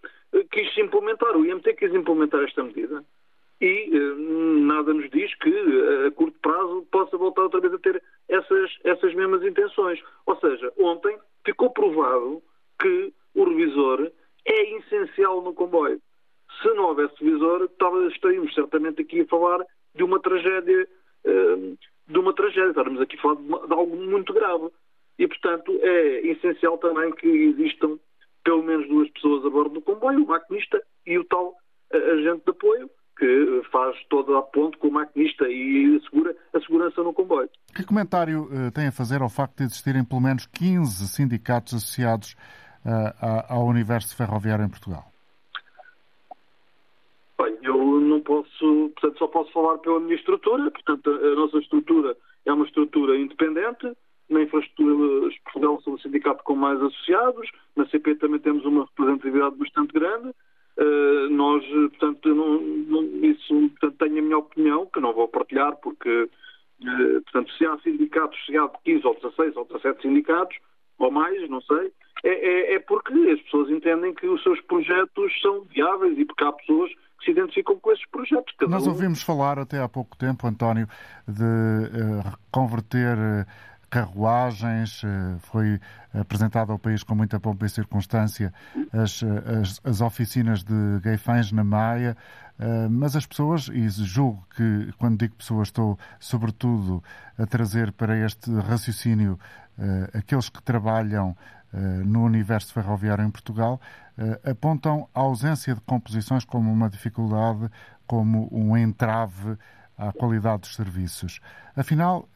quis 0.51 0.77
implementar, 0.77 1.37
o 1.37 1.45
IMT 1.45 1.73
quis 1.75 1.93
implementar 1.93 2.43
esta 2.43 2.63
medida 2.63 3.03
e 3.61 3.89
eh, 3.93 4.15
nada 4.65 4.93
nos 4.93 5.09
diz 5.11 5.33
que 5.35 5.49
eh, 5.49 6.07
a 6.07 6.11
curto 6.11 6.37
prazo 6.41 6.85
possa 6.91 7.17
voltar 7.17 7.43
outra 7.43 7.61
vez 7.61 7.73
a 7.73 7.79
ter 7.79 8.01
essas, 8.27 8.71
essas 8.83 9.13
mesmas 9.13 9.43
intenções. 9.43 10.01
Ou 10.25 10.35
seja, 10.39 10.73
ontem 10.77 11.17
ficou 11.45 11.69
provado 11.69 12.41
que 12.81 13.13
o 13.33 13.43
revisor 13.45 14.11
é 14.45 14.77
essencial 14.77 15.41
no 15.41 15.53
comboio. 15.53 16.01
Se 16.61 16.73
não 16.73 16.85
houvesse 16.85 17.13
revisor, 17.19 17.69
estaríamos 18.13 18.53
certamente 18.53 19.01
aqui 19.01 19.21
a 19.21 19.27
falar 19.27 19.65
de 19.93 20.03
uma 20.03 20.19
tragédia, 20.19 20.87
eh, 21.23 21.73
de 22.07 22.19
uma 22.19 22.33
tragédia, 22.33 22.69
estaríamos 22.69 23.01
aqui 23.01 23.17
a 23.17 23.21
falar 23.21 23.35
de, 23.35 23.73
algo 23.73 23.95
muito 23.95 24.33
grave. 24.33 24.69
E, 25.17 25.27
portanto, 25.27 25.71
é 25.81 26.27
essencial 26.27 26.77
também 26.77 27.11
que 27.13 27.27
existam 27.27 27.97
pelo 28.43 28.63
menos 28.63 28.87
duas 28.87 29.09
pessoas 29.11 29.45
a 29.45 29.49
bordo 29.49 29.75
do 29.75 29.81
comboio, 29.81 30.23
o 30.23 30.27
maquinista 30.27 30.81
e 31.05 31.17
o 31.17 31.25
tal 31.25 31.55
agente 31.91 32.43
de 32.45 32.51
apoio, 32.51 32.89
que 33.17 33.61
faz 33.71 33.95
todo 34.09 34.35
a 34.35 34.41
ponto 34.41 34.77
com 34.77 34.89
o 34.89 34.91
maquinista 34.91 35.47
e 35.47 35.95
assegura 35.95 36.35
a 36.53 36.59
segurança 36.59 37.01
no 37.01 37.13
comboio. 37.13 37.49
Que 37.73 37.83
comentário 37.85 38.43
uh, 38.43 38.71
tem 38.71 38.87
a 38.87 38.91
fazer 38.91 39.21
ao 39.21 39.29
facto 39.29 39.57
de 39.57 39.63
existirem 39.63 40.03
pelo 40.03 40.21
menos 40.21 40.45
15 40.47 41.07
sindicatos 41.07 41.73
associados 41.73 42.35
ao 43.49 43.65
universo 43.65 44.15
ferroviário 44.15 44.63
em 44.63 44.69
Portugal? 44.69 45.11
Bem, 47.37 47.57
eu 47.63 47.77
não 47.99 48.14
posso, 48.25 48.91
portanto, 48.95 49.17
só 49.17 49.27
posso 49.27 49.51
falar 49.51 49.77
pela 49.77 49.99
minha 49.99 50.15
estrutura, 50.15 50.69
portanto, 50.71 51.09
a 51.09 51.35
nossa 51.35 51.57
estrutura 51.59 52.17
é 52.45 52.51
uma 52.51 52.65
estrutura 52.65 53.17
independente, 53.17 53.93
na 54.29 54.41
infraestrutura 54.41 55.29
Portugal 55.43 55.81
somos 55.81 55.99
o 56.01 56.03
sindicato 56.03 56.43
com 56.43 56.55
mais 56.55 56.81
associados, 56.81 57.49
na 57.75 57.87
CP 57.87 58.15
também 58.15 58.39
temos 58.39 58.65
uma 58.65 58.85
representatividade 58.85 59.55
bastante 59.55 59.93
grande, 59.93 60.33
Uh, 60.77 61.29
nós, 61.29 61.63
portanto, 61.65 62.35
não, 62.35 62.59
não, 62.59 63.03
isso 63.23 63.53
portanto, 63.79 63.95
tenho 63.97 64.19
a 64.19 64.21
minha 64.21 64.37
opinião, 64.37 64.85
que 64.87 64.99
não 64.99 65.13
vou 65.13 65.25
partilhar, 65.25 65.77
porque, 65.77 66.23
uh, 66.23 67.21
portanto, 67.21 67.49
se 67.53 67.65
há 67.65 67.77
sindicatos, 67.79 68.37
se 68.45 68.57
há 68.57 68.67
15 68.83 69.07
ou 69.07 69.15
16 69.15 69.55
ou 69.55 69.65
17 69.65 70.01
sindicatos, 70.01 70.57
ou 70.99 71.09
mais, 71.09 71.49
não 71.49 71.61
sei, 71.61 71.93
é, 72.25 72.73
é, 72.73 72.75
é, 72.75 72.79
porque 72.79 73.13
as 73.13 73.39
pessoas 73.41 73.69
entendem 73.69 74.13
que 74.13 74.27
os 74.27 74.41
seus 74.41 74.59
projetos 74.61 75.31
são 75.41 75.61
viáveis 75.73 76.17
e 76.17 76.25
porque 76.25 76.43
há 76.43 76.51
pessoas 76.51 76.91
que 77.19 77.25
se 77.25 77.31
identificam 77.31 77.79
com 77.79 77.91
esses 77.91 78.05
projetos. 78.07 78.53
Cada 78.57 78.71
Nós 78.71 78.87
ouvimos 78.87 79.21
um... 79.21 79.25
falar 79.25 79.59
até 79.59 79.79
há 79.79 79.87
pouco 79.87 80.17
tempo, 80.17 80.47
António, 80.47 80.87
de 81.27 81.43
uh, 81.43 82.37
converter 82.51 83.17
carruagens, 83.89 85.03
eh, 85.05 85.37
foi 85.39 85.79
apresentado 86.13 86.71
ao 86.71 86.77
país 86.77 87.01
com 87.01 87.15
muita 87.15 87.39
pompa 87.39 87.65
e 87.65 87.69
circunstância 87.69 88.53
as, 88.91 89.23
as, 89.23 89.79
as 89.85 90.01
oficinas 90.01 90.65
de 90.65 90.99
Gaifães 91.01 91.51
na 91.53 91.63
Maia, 91.63 92.17
eh, 92.59 92.87
mas 92.89 93.15
as 93.15 93.25
pessoas, 93.25 93.69
e 93.69 93.87
julgo 93.89 94.45
que 94.55 94.91
quando 94.97 95.19
digo 95.19 95.35
pessoas 95.35 95.69
estou 95.69 95.97
sobretudo 96.19 97.01
a 97.37 97.45
trazer 97.45 97.91
para 97.93 98.17
este 98.17 98.51
raciocínio 98.51 99.39
eh, 99.77 100.09
aqueles 100.13 100.49
que 100.49 100.61
trabalham 100.63 101.35
no 102.05 102.23
universo 102.23 102.73
ferroviário 102.73 103.25
em 103.25 103.31
Portugal, 103.31 103.81
apontam 104.49 105.09
a 105.13 105.19
ausência 105.19 105.75
de 105.75 105.81
composições 105.81 106.45
como 106.45 106.71
uma 106.71 106.89
dificuldade, 106.89 107.69
como 108.07 108.47
um 108.51 108.77
entrave 108.77 109.57
à 109.97 110.13
qualidade 110.13 110.61
dos 110.61 110.75
serviços. 110.75 111.41
Afinal, 111.75 112.29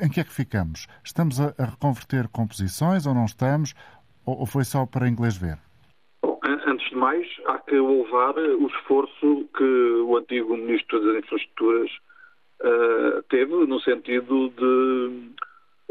em 0.00 0.10
que 0.10 0.20
é 0.20 0.24
que 0.24 0.32
ficamos? 0.32 0.86
Estamos 1.04 1.40
a, 1.40 1.54
reconverter 1.58 2.28
composições 2.28 3.06
ou 3.06 3.14
não 3.14 3.24
estamos? 3.24 3.74
Ou, 4.26 4.46
foi 4.46 4.64
só 4.64 4.86
para 4.86 5.08
inglês 5.08 5.36
ver? 5.36 5.58
Antes 6.66 6.88
de 6.88 6.96
mais, 6.96 7.26
há 7.46 7.58
que 7.58 7.76
louvar 7.76 8.34
o 8.36 8.66
esforço 8.66 9.48
que 9.56 9.64
o 10.06 10.16
antigo 10.16 10.56
Ministro 10.56 11.00
das 11.00 11.24
Infraestruturas 11.24 11.90
uh, 12.62 13.22
teve 13.28 13.52
no 13.66 13.80
sentido 13.80 14.50
de 14.50 15.30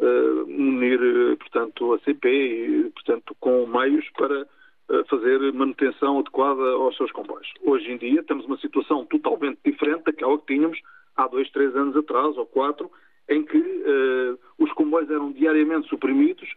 unir, 0.01 1.38
portanto, 1.38 1.93
a 1.93 1.99
CP 1.99 2.29
e, 2.29 2.89
portanto, 2.91 3.36
com 3.39 3.65
meios 3.67 4.06
para 4.17 4.41
uh, 4.43 5.06
fazer 5.10 5.53
manutenção 5.53 6.19
adequada 6.19 6.62
aos 6.62 6.95
seus 6.97 7.12
comboios. 7.12 7.47
Hoje 7.63 7.91
em 7.91 7.97
dia 7.97 8.23
temos 8.23 8.45
uma 8.45 8.58
situação 8.58 9.06
totalmente 9.06 9.60
diferente 9.63 10.03
daquela 10.06 10.38
que 10.38 10.53
tínhamos 10.53 10.79
há 11.15 11.27
dois, 11.27 11.49
três 11.51 11.75
anos 11.75 11.95
atrás 11.95 12.38
ou 12.38 12.45
quatro, 12.45 12.91
em 13.29 13.43
que 13.45 13.84
os 14.60 14.71
comboios 14.73 15.10
eram 15.10 15.32
diariamente 15.32 15.88
suprimidos 15.88 16.49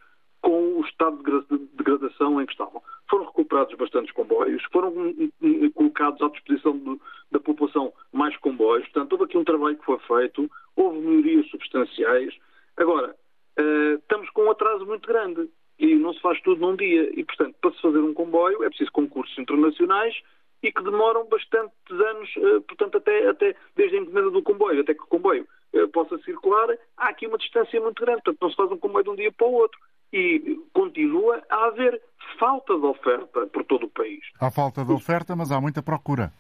com 0.46 0.78
o 0.78 0.80
estado 0.82 1.18
de 1.50 1.58
degradação 1.74 2.40
em 2.40 2.46
que 2.46 2.52
estavam. 2.52 2.80
Foram 3.10 3.24
recuperados 3.24 3.74
bastantes 3.74 4.12
comboios, 4.12 4.62
foram 4.72 4.90
hum, 4.90 5.30
hum, 5.42 5.70
colocados 5.72 6.22
à 6.22 6.28
disposição 6.28 6.78
de, 6.78 7.00
da 7.32 7.40
população 7.40 7.92
mais 8.12 8.36
comboios, 8.36 8.84
portanto, 8.84 9.12
houve 9.12 9.24
aqui 9.24 9.36
um 9.36 9.44
trabalho 9.44 9.76
que 9.76 9.84
foi 9.84 9.98
feito, 9.98 10.48
houve 10.76 11.00
melhorias 11.00 11.48
substanciais. 11.48 12.32
Agora, 12.76 13.16
uh, 13.58 13.94
estamos 13.94 14.28
com 14.30 14.44
um 14.44 14.50
atraso 14.50 14.86
muito 14.86 15.06
grande 15.06 15.48
e 15.78 15.94
não 15.94 16.12
se 16.14 16.20
faz 16.20 16.40
tudo 16.42 16.60
num 16.60 16.76
dia. 16.76 17.10
E, 17.18 17.24
portanto, 17.24 17.54
para 17.60 17.72
se 17.72 17.80
fazer 17.80 17.98
um 17.98 18.14
comboio 18.14 18.64
é 18.64 18.68
preciso 18.68 18.92
concursos 18.92 19.36
internacionais 19.38 20.14
e 20.62 20.72
que 20.72 20.82
demoram 20.82 21.26
bastantes 21.26 21.90
anos, 21.90 22.36
uh, 22.36 22.60
portanto, 22.62 22.98
até, 22.98 23.28
até 23.28 23.54
desde 23.74 23.96
a 23.96 24.00
encomenda 24.00 24.30
do 24.30 24.42
comboio, 24.42 24.80
até 24.80 24.94
que 24.94 25.02
o 25.02 25.06
comboio 25.06 25.46
eh, 25.76 25.86
possa 25.88 26.16
circular, 26.18 26.68
há 26.96 27.08
aqui 27.08 27.26
uma 27.26 27.36
distância 27.36 27.80
muito 27.80 28.02
grande. 28.02 28.22
Portanto, 28.22 28.40
não 28.40 28.50
se 28.50 28.56
faz 28.56 28.70
um 28.72 28.78
comboio 28.78 29.04
de 29.04 29.10
um 29.10 29.16
dia 29.16 29.32
para 29.32 29.46
o 29.46 29.52
outro. 29.52 29.78
E 30.12 30.58
continua 30.72 31.42
a 31.50 31.66
haver 31.66 32.00
falta 32.38 32.74
de 32.78 32.86
oferta 32.86 33.46
por 33.48 33.64
todo 33.64 33.86
o 33.86 33.90
país. 33.90 34.20
Há 34.40 34.50
falta 34.50 34.84
de 34.84 34.92
oferta, 34.92 35.34
mas 35.36 35.50
há 35.50 35.60
muita 35.60 35.82
procura. 35.82 36.32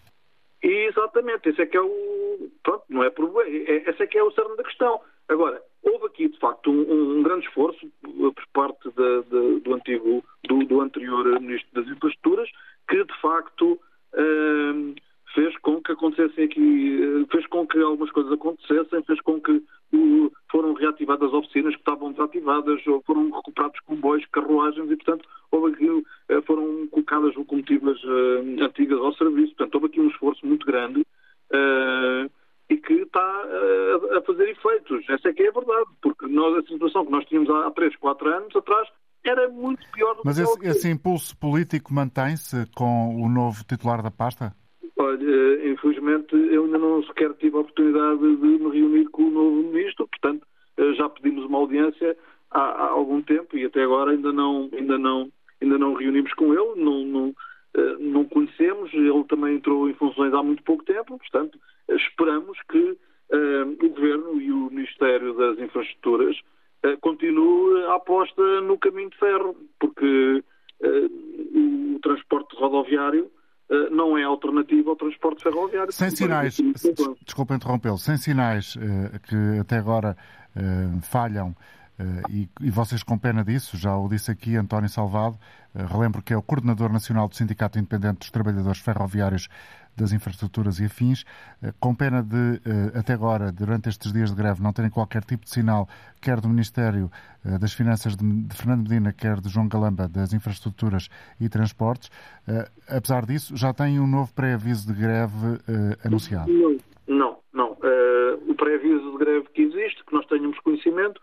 Exatamente, 0.62 1.50
esse 1.50 1.60
é 1.60 1.66
que 1.66 1.76
é 1.76 1.80
o. 1.80 2.50
Pronto, 2.62 2.84
não 2.88 3.04
é 3.04 3.10
problema. 3.10 3.42
É, 3.50 3.90
esse 3.90 4.02
é 4.02 4.06
que 4.06 4.16
é 4.16 4.22
o 4.22 4.30
cerne 4.30 4.56
da 4.56 4.64
questão. 4.64 5.00
Agora, 5.28 5.60
houve 5.82 6.06
aqui, 6.06 6.28
de 6.28 6.38
facto, 6.38 6.70
um, 6.70 7.18
um 7.18 7.22
grande 7.22 7.46
esforço 7.46 7.86
por 8.02 8.46
parte 8.52 8.88
do 8.90 9.74
antigo, 9.74 10.24
do, 10.44 10.64
do, 10.64 10.80
anterior 10.80 11.40
Ministro 11.40 11.68
das 11.74 11.88
Infraestruturas, 11.88 12.48
que, 12.88 13.04
de 13.04 13.20
facto, 13.20 13.78
fez 15.36 15.56
com 15.58 15.82
que 15.82 15.92
acontecessem 15.92 16.44
aqui, 16.44 16.98
eh, 17.02 17.26
fez 17.30 17.46
com 17.48 17.66
que 17.66 17.78
algumas 17.78 18.10
coisas 18.10 18.32
acontecessem, 18.32 19.02
fez 19.02 19.20
com 19.20 19.38
que 19.38 19.52
uh, 19.52 20.32
foram 20.50 20.72
reativadas 20.72 21.30
oficinas 21.34 21.74
que 21.74 21.80
estavam 21.80 22.10
desativadas, 22.12 22.82
foram 23.04 23.30
recuperados 23.30 23.78
comboios, 23.80 24.24
carruagens 24.32 24.90
e, 24.90 24.96
portanto, 24.96 25.28
houve 25.52 25.74
aqui, 25.74 25.88
uh, 25.90 26.04
foram 26.46 26.86
colocadas 26.86 27.36
locomotivas 27.36 28.02
uh, 28.04 28.64
antigas 28.64 28.98
ao 28.98 29.14
serviço. 29.14 29.54
Portanto, 29.54 29.74
houve 29.74 29.86
aqui 29.88 30.00
um 30.00 30.08
esforço 30.08 30.44
muito 30.46 30.66
grande 30.66 31.04
e 32.68 32.76
que 32.76 32.94
está 32.94 33.44
a 34.16 34.22
fazer 34.22 34.48
efeitos. 34.48 35.08
Essa 35.08 35.28
é 35.28 35.32
que 35.32 35.42
é 35.42 35.48
a 35.48 35.52
verdade, 35.52 35.88
porque 36.02 36.26
nós, 36.26 36.58
a 36.58 36.66
situação 36.66 37.04
que 37.04 37.12
nós 37.12 37.24
tínhamos 37.26 37.48
há 37.50 37.70
3, 37.70 37.96
4 37.96 38.28
anos 38.28 38.56
atrás 38.56 38.88
era 39.24 39.48
muito 39.48 39.82
pior 39.92 40.14
do 40.14 40.22
Mas 40.24 40.36
que 40.36 40.42
Mas 40.42 40.50
esse, 40.50 40.68
esse 40.78 40.88
impulso 40.88 41.36
político 41.38 41.92
mantém-se 41.92 42.66
com 42.74 43.16
o 43.16 43.28
novo 43.28 43.64
titular 43.64 44.02
da 44.02 44.10
pasta? 44.10 44.52
Olha, 44.98 45.68
infelizmente 45.68 46.34
eu 46.34 46.64
ainda 46.64 46.78
não 46.78 47.02
sequer 47.04 47.32
tive 47.34 47.56
a 47.56 47.60
oportunidade 47.60 48.18
de 48.18 48.46
me 48.46 48.70
reunir 48.70 49.06
com 49.10 49.24
o 49.24 49.30
novo 49.30 49.62
ministro, 49.70 50.08
portanto 50.08 50.46
eh, 50.76 50.94
já 50.94 51.08
pedimos 51.08 51.44
uma 51.44 51.58
audiência 51.58 52.16
há, 52.50 52.60
há 52.60 52.88
algum 52.90 53.20
tempo 53.22 53.56
e 53.56 53.64
até 53.64 53.82
agora 53.82 54.12
ainda 54.12 54.32
não, 54.32 54.70
ainda 54.72 54.96
não, 54.98 55.30
ainda 55.60 55.78
não 55.78 55.94
reunimos 55.94 56.32
com 56.34 56.52
ele, 56.52 56.82
não, 56.82 57.04
não, 57.04 57.28
eh, 57.28 57.34
não 58.00 58.24
conhecemos, 58.24 58.92
ele 58.92 59.24
também 59.24 59.56
entrou 59.56 59.88
em 59.88 59.94
funções 59.94 60.32
há 60.32 60.42
muito 60.42 60.62
pouco 60.62 60.84
tempo, 60.84 61.18
portanto 61.18 61.58
esperamos 61.88 62.58
que 62.70 62.78
uh, 62.78 63.84
o 63.84 63.88
Governo 63.88 64.40
e 64.40 64.50
o 64.50 64.70
Ministério 64.70 65.34
das 65.34 65.58
Infraestruturas 65.58 66.36
continue 67.00 67.84
a 67.86 67.96
aposta 67.96 68.60
no 68.60 68.78
caminho 68.78 69.10
de 69.10 69.18
ferro, 69.18 69.56
porque 69.80 70.44
o 70.80 71.98
transporte 72.00 72.54
rodoviário 72.54 73.28
eh, 73.68 73.90
não 73.90 74.16
é 74.16 74.22
alternativa 74.22 74.90
ao 74.90 74.96
transporte 74.96 75.42
ferroviário. 75.42 75.90
Sem 75.90 76.10
sinais, 76.10 76.56
desculpa 77.24 77.56
interrompê-lo, 77.56 77.98
sem 77.98 78.16
sinais 78.18 78.76
que 79.28 79.58
até 79.58 79.78
agora 79.78 80.16
falham 81.02 81.56
e, 82.30 82.48
e, 82.60 82.70
vocês 82.70 83.02
com 83.02 83.16
pena 83.18 83.42
disso, 83.42 83.76
já 83.76 83.96
o 83.96 84.08
disse 84.08 84.30
aqui 84.30 84.54
António 84.56 84.88
Salvado, 84.88 85.38
relembro 85.74 86.22
que 86.22 86.32
é 86.32 86.36
o 86.36 86.42
coordenador 86.42 86.92
nacional 86.92 87.26
do 87.28 87.34
Sindicato 87.34 87.78
Independente 87.78 88.18
dos 88.18 88.30
Trabalhadores 88.30 88.80
Ferroviários 88.80 89.48
das 89.96 90.12
infraestruturas 90.12 90.78
e 90.78 90.84
afins, 90.84 91.24
com 91.80 91.94
pena 91.94 92.22
de, 92.22 92.60
até 92.94 93.14
agora, 93.14 93.50
durante 93.50 93.88
estes 93.88 94.12
dias 94.12 94.28
de 94.28 94.36
greve, 94.36 94.62
não 94.62 94.70
terem 94.70 94.90
qualquer 94.90 95.24
tipo 95.24 95.44
de 95.44 95.50
sinal, 95.50 95.88
quer 96.20 96.38
do 96.38 96.50
Ministério 96.50 97.10
das 97.42 97.72
Finanças 97.72 98.14
de 98.14 98.24
Fernando 98.54 98.82
Medina, 98.82 99.10
quer 99.10 99.40
de 99.40 99.48
João 99.48 99.66
Galamba, 99.66 100.06
das 100.06 100.34
infraestruturas 100.34 101.08
e 101.40 101.48
transportes. 101.48 102.10
Apesar 102.86 103.24
disso, 103.24 103.56
já 103.56 103.72
tem 103.72 103.98
um 103.98 104.06
novo 104.06 104.34
pré-aviso 104.34 104.92
de 104.92 105.00
greve 105.00 105.60
anunciado. 106.04 106.52
Não, 107.08 107.38
não. 107.54 107.70
o 108.46 108.54
pré-aviso 108.54 109.12
de 109.12 109.16
greve 109.16 109.48
que 109.54 109.62
existe, 109.62 110.04
que 110.04 110.12
nós 110.12 110.26
tenhamos 110.26 110.58
conhecimento, 110.60 111.18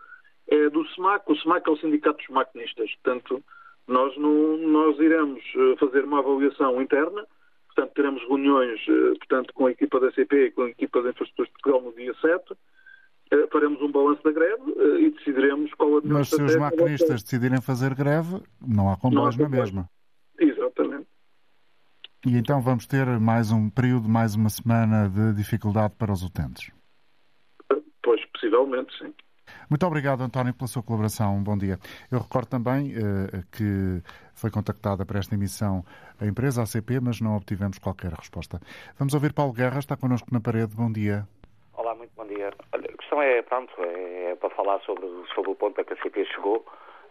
é 0.48 0.70
do 0.70 0.86
SEMAC. 0.88 1.30
O 1.30 1.36
SEMAC 1.36 1.68
é 1.68 1.72
o 1.72 1.76
Sindicato 1.76 2.18
dos 2.18 2.28
Maquinistas. 2.28 2.90
Portanto, 3.02 3.42
nós, 3.86 4.16
não, 4.16 4.56
nós 4.56 4.98
iremos 4.98 5.42
eh, 5.56 5.76
fazer 5.78 6.04
uma 6.04 6.20
avaliação 6.20 6.80
interna, 6.80 7.26
portanto, 7.66 7.94
teremos 7.94 8.22
reuniões 8.22 8.80
eh, 8.88 9.18
portanto, 9.18 9.52
com 9.54 9.66
a 9.66 9.70
equipa 9.70 10.00
da 10.00 10.10
CP 10.12 10.46
e 10.46 10.50
com 10.52 10.62
a 10.62 10.70
equipa 10.70 11.02
da 11.02 11.10
Infraestruturas 11.10 11.48
de 11.48 11.62
Portugal 11.62 11.82
no 11.82 11.94
dia 11.94 12.14
7. 12.20 12.44
Eh, 13.30 13.46
faremos 13.52 13.80
um 13.82 13.92
balanço 13.92 14.22
da 14.22 14.32
greve 14.32 14.62
e 15.00 15.10
decidiremos 15.10 15.72
qual 15.74 15.98
a 15.98 16.00
melhor 16.00 16.18
Mas 16.18 16.28
se 16.28 16.42
os 16.42 16.56
maquinistas 16.56 17.22
decidirem 17.22 17.60
fazer 17.60 17.94
greve, 17.94 18.40
não 18.66 18.90
há 18.90 18.96
comboios 18.96 19.36
na 19.36 19.48
mesma. 19.48 19.88
Exatamente. 20.38 21.06
E 22.26 22.38
então 22.38 22.62
vamos 22.62 22.86
ter 22.86 23.06
mais 23.20 23.52
um 23.52 23.68
período, 23.68 24.08
mais 24.08 24.34
uma 24.34 24.48
semana 24.48 25.10
de 25.10 25.34
dificuldade 25.34 25.94
para 25.98 26.10
os 26.10 26.22
utentes? 26.22 26.72
Pois, 28.02 28.24
possivelmente, 28.32 28.96
sim. 28.96 29.12
Muito 29.68 29.86
obrigado, 29.86 30.22
António, 30.22 30.54
pela 30.54 30.68
sua 30.68 30.82
colaboração. 30.82 31.42
Bom 31.42 31.56
dia. 31.56 31.78
Eu 32.10 32.18
recordo 32.18 32.48
também 32.48 32.92
uh, 32.96 33.44
que 33.50 34.02
foi 34.34 34.50
contactada 34.50 35.04
para 35.06 35.18
esta 35.18 35.34
emissão 35.34 35.84
a 36.20 36.26
empresa 36.26 36.62
ACP, 36.62 37.00
mas 37.00 37.20
não 37.20 37.36
obtivemos 37.36 37.78
qualquer 37.78 38.12
resposta. 38.12 38.60
Vamos 38.98 39.14
ouvir 39.14 39.32
Paulo 39.32 39.52
Guerra, 39.52 39.78
está 39.78 39.96
connosco 39.96 40.28
na 40.32 40.40
parede. 40.40 40.74
Bom 40.74 40.90
dia. 40.90 41.26
Olá, 41.76 41.94
muito 41.94 42.12
bom 42.16 42.26
dia. 42.26 42.50
Olha, 42.72 42.84
a 42.84 42.96
questão 42.96 43.20
é, 43.22 43.42
pronto, 43.42 43.72
é 43.78 44.34
para 44.36 44.50
falar 44.50 44.80
sobre, 44.80 45.06
sobre 45.34 45.50
o 45.50 45.54
ponto 45.54 45.80
a 45.80 45.84
que 45.84 45.92
a 45.92 45.96
ACP 45.96 46.24
chegou. 46.26 46.64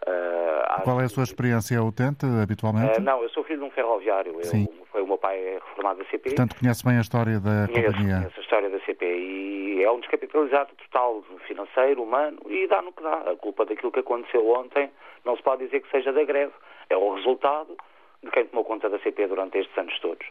Uh, 0.06 0.82
Qual 0.82 1.00
é 1.00 1.04
a 1.04 1.08
sua 1.08 1.22
experiência 1.22 1.82
utente, 1.82 2.26
habitualmente? 2.42 2.98
Uh, 2.98 3.02
não, 3.02 3.22
eu 3.22 3.28
sou 3.30 3.42
filho 3.42 3.60
de 3.60 3.64
um 3.64 3.70
ferroviário. 3.70 4.34
Sim. 4.44 4.68
Eu, 4.68 4.86
foi 4.92 5.02
o 5.02 5.06
meu 5.06 5.16
pai 5.16 5.38
é 5.38 5.54
reformado 5.54 6.00
da 6.00 6.04
CP. 6.04 6.30
Portanto, 6.30 6.56
conhece 6.58 6.84
bem 6.84 6.98
a 6.98 7.00
história 7.00 7.40
da 7.40 7.66
conheço, 7.66 7.92
companhia. 7.92 8.16
Conheço 8.16 8.38
a 8.38 8.42
história 8.42 8.70
da 8.70 8.80
CP 8.80 9.06
e 9.06 9.82
é 9.82 9.90
um 9.90 10.00
descapitalizado 10.00 10.70
total 10.74 11.24
financeiro, 11.46 12.02
humano 12.02 12.38
e 12.46 12.66
dá 12.68 12.82
no 12.82 12.92
que 12.92 13.02
dá. 13.02 13.32
A 13.32 13.36
culpa 13.36 13.64
daquilo 13.64 13.90
que 13.90 14.00
aconteceu 14.00 14.46
ontem 14.50 14.90
não 15.24 15.36
se 15.36 15.42
pode 15.42 15.64
dizer 15.64 15.80
que 15.80 15.90
seja 15.90 16.12
da 16.12 16.22
greve. 16.22 16.52
É 16.90 16.96
o 16.96 17.14
resultado 17.14 17.74
de 18.22 18.30
quem 18.30 18.44
tomou 18.46 18.64
conta 18.64 18.90
da 18.90 18.98
CP 18.98 19.26
durante 19.26 19.58
estes 19.58 19.76
anos 19.78 19.98
todos. 20.00 20.26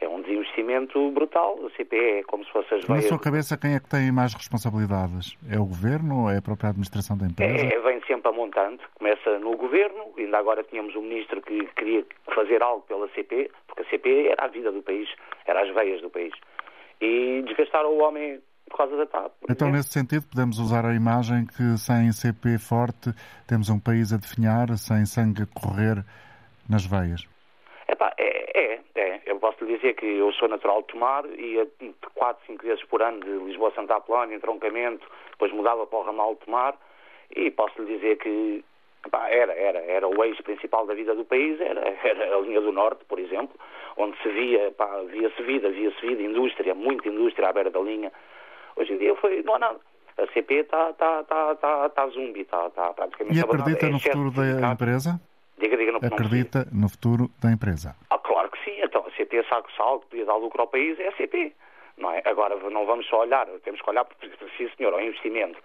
É 0.00 0.08
um 0.08 0.22
desinvestimento 0.22 1.10
brutal. 1.10 1.58
A 1.66 1.76
CP 1.76 1.96
é 1.96 2.22
como 2.24 2.44
se 2.44 2.50
fosse 2.50 2.74
as 2.74 2.84
veias... 2.84 3.04
Na 3.04 3.08
sua 3.08 3.18
cabeça, 3.18 3.56
quem 3.56 3.74
é 3.74 3.80
que 3.80 3.88
tem 3.88 4.10
mais 4.10 4.32
responsabilidades? 4.34 5.36
É 5.50 5.58
o 5.58 5.66
Governo 5.66 6.22
ou 6.22 6.30
é 6.30 6.38
a 6.38 6.42
própria 6.42 6.70
administração 6.70 7.18
da 7.18 7.26
empresa? 7.26 7.66
É, 7.66 7.78
vem 7.80 8.00
sempre 8.06 8.28
a 8.28 8.32
montante. 8.32 8.82
Começa 8.94 9.38
no 9.38 9.56
Governo. 9.56 10.12
Ainda 10.16 10.38
agora 10.38 10.64
tínhamos 10.64 10.96
um 10.96 11.02
Ministro 11.02 11.42
que 11.42 11.66
queria 11.76 12.04
fazer 12.34 12.62
algo 12.62 12.82
pela 12.88 13.08
CP, 13.10 13.50
porque 13.66 13.82
a 13.82 13.90
CP 13.90 14.28
era 14.28 14.44
a 14.44 14.48
vida 14.48 14.72
do 14.72 14.82
país, 14.82 15.08
era 15.46 15.62
as 15.62 15.74
veias 15.74 16.00
do 16.00 16.08
país. 16.08 16.32
E 17.00 17.42
desgastaram 17.46 17.90
o 17.90 18.02
homem 18.02 18.40
por 18.70 18.76
causa 18.78 18.96
da 18.96 19.06
TAP. 19.06 19.32
Então, 19.50 19.70
nesse 19.70 19.90
sentido, 19.90 20.26
podemos 20.28 20.58
usar 20.58 20.86
a 20.86 20.94
imagem 20.94 21.44
que 21.44 21.76
sem 21.76 22.10
CP 22.12 22.58
forte 22.58 23.12
temos 23.46 23.68
um 23.68 23.78
país 23.78 24.12
a 24.12 24.16
definhar, 24.16 24.68
sem 24.78 25.04
sangue 25.04 25.42
a 25.42 25.46
correr 25.46 26.04
nas 26.68 26.86
veias. 26.86 27.26
Epá, 27.90 28.12
é, 28.16 28.60
é, 28.60 28.80
é. 28.94 29.20
Eu 29.26 29.40
posso 29.40 29.64
lhe 29.64 29.76
dizer 29.76 29.94
que 29.94 30.06
eu 30.06 30.32
sou 30.34 30.48
natural 30.48 30.82
de 30.82 30.88
Tomar 30.88 31.24
e 31.26 31.58
4, 32.14 32.46
5 32.46 32.64
vezes 32.64 32.84
por 32.84 33.02
ano 33.02 33.18
de 33.20 33.30
Lisboa 33.44 33.70
a 33.70 33.72
Santa 33.72 33.96
Apolónia, 33.96 34.36
entroncamento, 34.36 35.04
depois 35.32 35.52
mudava 35.52 35.84
para 35.88 35.98
o 35.98 36.02
ramal 36.02 36.34
de 36.34 36.46
Tomar 36.46 36.76
e 37.34 37.50
posso 37.50 37.82
lhe 37.82 37.96
dizer 37.96 38.18
que 38.18 38.64
epá, 39.04 39.28
era, 39.28 39.52
era, 39.52 39.80
era 39.80 40.06
o 40.06 40.22
eixo 40.22 40.40
principal 40.44 40.86
da 40.86 40.94
vida 40.94 41.16
do 41.16 41.24
país, 41.24 41.60
era, 41.60 41.80
era 42.04 42.36
a 42.36 42.40
linha 42.40 42.60
do 42.60 42.70
Norte, 42.70 43.04
por 43.06 43.18
exemplo, 43.18 43.58
onde 43.96 44.16
se 44.22 44.28
via, 44.28 44.72
via-se 45.10 45.42
vida, 45.42 45.68
via-se 45.70 46.06
vida, 46.06 46.22
indústria, 46.22 46.74
muita 46.76 47.08
indústria 47.08 47.48
à 47.48 47.52
beira 47.52 47.70
da 47.70 47.80
linha. 47.80 48.12
Hoje 48.76 48.92
em 48.92 48.98
dia 48.98 49.16
foi, 49.16 49.42
não 49.42 49.56
há 49.56 49.58
nada. 49.58 49.80
A 50.16 50.26
CP 50.32 50.54
está 50.54 50.92
tá, 50.92 51.24
tá, 51.24 51.54
tá, 51.56 51.88
tá 51.88 52.06
zumbi, 52.08 52.42
está 52.42 52.70
tá 52.70 52.92
praticamente... 52.92 53.36
E 53.36 53.42
acredita 53.42 53.88
no 53.88 53.98
futuro 53.98 54.30
da 54.30 54.72
empresa? 54.72 55.20
Diga, 55.60 55.76
diga, 55.76 55.92
não, 55.92 56.00
Acredita 56.02 56.66
no 56.72 56.88
futuro 56.88 57.28
da 57.38 57.52
empresa? 57.52 57.94
Ah, 58.08 58.18
claro 58.18 58.50
que 58.50 58.58
sim. 58.64 58.80
Então, 58.82 59.04
a 59.06 59.10
CP 59.10 59.44
sabe 59.44 59.68
que 59.68 60.08
podia 60.08 60.24
dar 60.24 60.36
lucro 60.36 60.62
ao 60.62 60.66
país, 60.66 60.98
é 60.98 61.08
a 61.08 61.12
CP. 61.12 61.52
Não 61.98 62.10
é? 62.10 62.22
Agora, 62.24 62.56
não 62.70 62.86
vamos 62.86 63.06
só 63.06 63.20
olhar, 63.20 63.46
temos 63.62 63.82
que 63.82 63.90
olhar, 63.90 64.06
sim 64.56 64.70
senhor, 64.76 64.94
ao 64.94 65.00
investimento. 65.02 65.62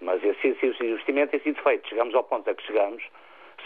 Mas 0.00 0.22
se, 0.22 0.54
se, 0.54 0.66
o 0.66 0.84
investimento 0.84 1.32
tem 1.32 1.40
sido 1.40 1.62
feito, 1.62 1.88
chegamos 1.88 2.14
ao 2.14 2.24
ponto 2.24 2.48
a 2.48 2.54
que 2.54 2.62
chegamos, 2.66 3.04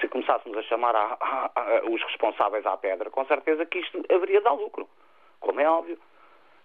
se 0.00 0.08
começássemos 0.08 0.58
a 0.58 0.62
chamar 0.62 0.96
a, 0.96 1.16
a, 1.20 1.50
a, 1.54 1.84
os 1.88 2.02
responsáveis 2.02 2.66
à 2.66 2.76
pedra, 2.76 3.08
com 3.08 3.24
certeza 3.26 3.64
que 3.66 3.78
isto 3.78 4.04
haveria 4.12 4.38
de 4.38 4.44
dar 4.44 4.52
lucro, 4.52 4.88
como 5.38 5.60
é 5.60 5.68
óbvio. 5.68 5.98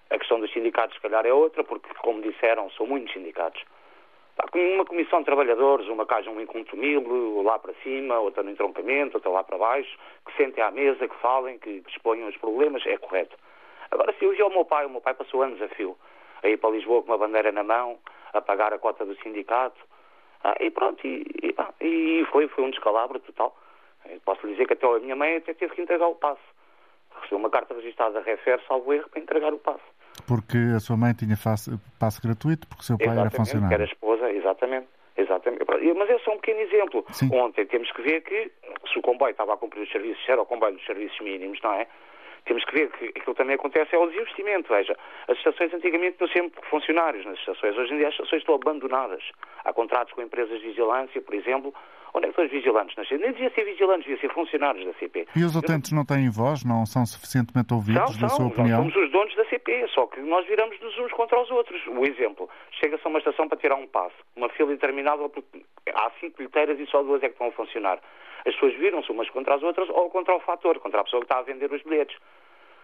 A 0.10 0.18
questão 0.18 0.40
dos 0.40 0.52
sindicatos, 0.52 0.96
se 0.96 1.02
calhar, 1.02 1.26
é 1.26 1.34
outra, 1.34 1.64
porque, 1.64 1.94
como 2.02 2.22
disseram, 2.22 2.70
são 2.72 2.86
muitos 2.88 3.14
sindicatos. 3.14 3.64
Uma 4.54 4.86
comissão 4.86 5.20
de 5.20 5.26
trabalhadores, 5.26 5.88
uma 5.88 6.06
haja 6.10 6.30
um 6.30 6.40
incontumível, 6.40 7.42
lá 7.44 7.58
para 7.60 7.74
cima, 7.84 8.20
outra 8.20 8.44
no 8.44 8.52
entroncamento, 8.52 9.18
outra 9.18 9.30
lá 9.30 9.44
para 9.44 9.58
baixo, 9.58 9.98
que 10.26 10.36
sentem 10.36 10.64
à 10.64 10.72
mesa, 10.72 11.08
que 11.08 11.16
falem, 11.18 11.58
que, 11.60 11.82
que 11.82 11.92
exponham 11.92 12.28
os 12.28 12.38
problemas, 12.38 12.86
é 12.86 12.98
correto. 12.98 13.36
Agora, 13.92 14.14
se 14.14 14.26
eu 14.26 14.32
vi 14.32 14.42
o 14.42 14.50
meu 14.50 14.66
pai, 14.66 14.86
o 14.86 14.90
meu 14.90 15.02
pai 15.02 15.14
passou 15.14 15.44
anos 15.44 15.62
a 15.62 15.68
fio, 15.70 15.98
a 16.44 16.50
ir 16.50 16.58
para 16.58 16.72
Lisboa 16.72 17.04
com 17.04 17.12
uma 17.12 17.18
bandeira 17.18 17.52
na 17.52 17.64
mão, 17.64 17.98
a 18.34 18.42
pagar 18.42 18.74
a 18.74 18.80
cota 18.80 19.06
do 19.06 19.16
sindicato, 19.22 19.80
ah, 20.44 20.56
e 20.60 20.70
pronto, 20.72 21.06
e, 21.06 21.24
e, 21.42 21.56
e, 22.22 22.26
foi, 22.26 22.48
foi 22.48 22.64
um 22.64 22.72
descalabro 22.72 23.20
total. 23.20 23.56
Eu 24.06 24.20
posso 24.26 24.46
lhe 24.46 24.54
dizer 24.54 24.68
que 24.68 24.74
até 24.74 24.86
a 24.86 25.00
minha 25.00 25.16
mãe 25.16 25.38
até 25.38 25.54
teve 25.54 25.74
que 25.74 25.82
entregar 25.82 26.08
o 26.08 26.16
passe. 26.16 26.42
Recebeu 27.16 27.38
uma 27.38 27.50
carta 27.50 27.74
registrada 27.74 28.20
refere, 28.22 28.62
salvo 28.68 28.92
erro, 28.92 29.10
para 29.10 29.22
entregar 29.22 29.54
o 29.54 29.60
passe. 29.60 29.84
Porque 30.28 30.58
a 30.76 30.80
sua 30.80 30.98
mãe 30.98 31.14
tinha 31.14 31.38
passe 32.00 32.22
gratuito, 32.22 32.68
porque 32.68 32.82
o 32.82 32.86
seu 32.86 32.98
pai 32.98 33.08
exatamente, 33.08 33.34
era 33.34 33.44
funcionário. 33.46 33.76
era 33.76 33.84
exatamente. 34.44 34.88
Exatamente. 35.16 35.64
Mas 35.96 36.10
é 36.10 36.18
só 36.20 36.32
um 36.32 36.38
pequeno 36.38 36.62
exemplo. 36.62 37.06
Sim. 37.12 37.30
Ontem 37.34 37.66
temos 37.66 37.92
que 37.92 38.02
ver 38.02 38.22
que 38.22 38.52
se 38.92 38.98
o 38.98 39.02
comboio 39.02 39.32
estava 39.32 39.54
a 39.54 39.58
cumprir 39.58 39.84
os 39.84 39.92
serviços, 39.92 40.28
era 40.28 40.42
o 40.42 40.46
comboio 40.46 40.74
dos 40.74 40.86
serviços 40.86 41.20
mínimos, 41.20 41.60
não 41.62 41.74
é? 41.74 41.88
Temos 42.46 42.64
que 42.66 42.74
ver 42.74 42.92
que 42.92 43.06
aquilo 43.06 43.36
também 43.36 43.56
acontece 43.56 43.96
é 43.96 43.98
o 43.98 44.08
desinvestimento. 44.08 44.74
Veja, 44.74 44.98
as 45.28 45.38
estações 45.38 45.74
antigamente 45.74 46.18
tinham 46.18 46.30
sempre 46.30 46.62
funcionários 46.70 47.26
nas 47.26 47.40
estações. 47.40 47.78
Hoje 47.78 47.94
em 47.94 47.98
dia 47.98 48.08
as 48.08 48.14
estações 48.14 48.40
estão 48.40 48.56
abandonadas. 48.56 49.24
Há 49.64 49.72
contratos 49.72 50.14
com 50.14 50.22
empresas 50.22 50.60
de 50.60 50.68
vigilância, 50.68 51.22
por 51.22 51.34
exemplo. 51.34 51.74
Onde 52.16 52.26
é 52.26 52.28
que 52.28 52.42
estão 52.42 52.46
os 52.46 52.52
vigilantes? 52.52 52.96
Nem 53.10 53.32
devia 53.32 53.50
ser 53.56 53.66
vigilantes, 53.66 54.06
devia 54.06 54.22
ser 54.22 54.32
funcionários 54.32 54.86
da 54.86 54.94
CP. 54.94 55.28
E 55.36 55.44
os 55.44 55.56
utentes 55.56 55.92
não 55.92 56.06
têm 56.06 56.30
voz? 56.30 56.64
Não 56.64 56.86
são 56.86 57.04
suficientemente 57.08 57.74
ouvidos, 57.74 58.22
na 58.22 58.30
sua 58.30 58.46
opinião? 58.46 58.84
Nós 58.84 58.94
somos 58.94 59.08
os 59.08 59.12
donos 59.12 59.36
da 59.36 59.46
CP, 59.46 59.88
só 59.88 60.06
que 60.06 60.22
nós 60.22 60.46
viramos-nos 60.46 60.96
uns 61.00 61.12
contra 61.12 61.42
os 61.42 61.50
outros. 61.50 61.82
O 61.88 62.06
exemplo, 62.06 62.48
chega-se 62.80 63.02
a 63.04 63.10
uma 63.10 63.18
estação 63.18 63.50
para 63.50 63.58
tirar 63.58 63.76
um 63.76 63.88
passo, 63.88 64.16
uma 64.36 64.48
fila 64.50 64.72
interminável, 64.72 65.28
porque 65.28 65.66
há 65.92 66.12
cinco 66.20 66.38
bilheteiras 66.38 66.80
e 66.80 66.86
só 66.86 67.02
duas 67.02 67.24
é 67.24 67.30
que 67.30 67.34
estão 67.34 67.48
a 67.48 67.52
funcionar. 67.52 68.00
As 68.46 68.54
pessoas 68.54 68.74
viram-se 68.76 69.12
umas 69.12 69.30
contra 69.30 69.56
as 69.56 69.64
outras 69.64 69.90
ou 69.90 70.10
contra 70.10 70.36
o 70.36 70.40
fator, 70.42 70.80
contra 70.80 71.02
a 71.02 71.04
pessoa 71.04 71.22
que 71.22 71.26
está 71.26 71.40
a 71.40 71.44
vender 71.44 71.72
os 71.72 71.82
bilhetes. 71.84 72.18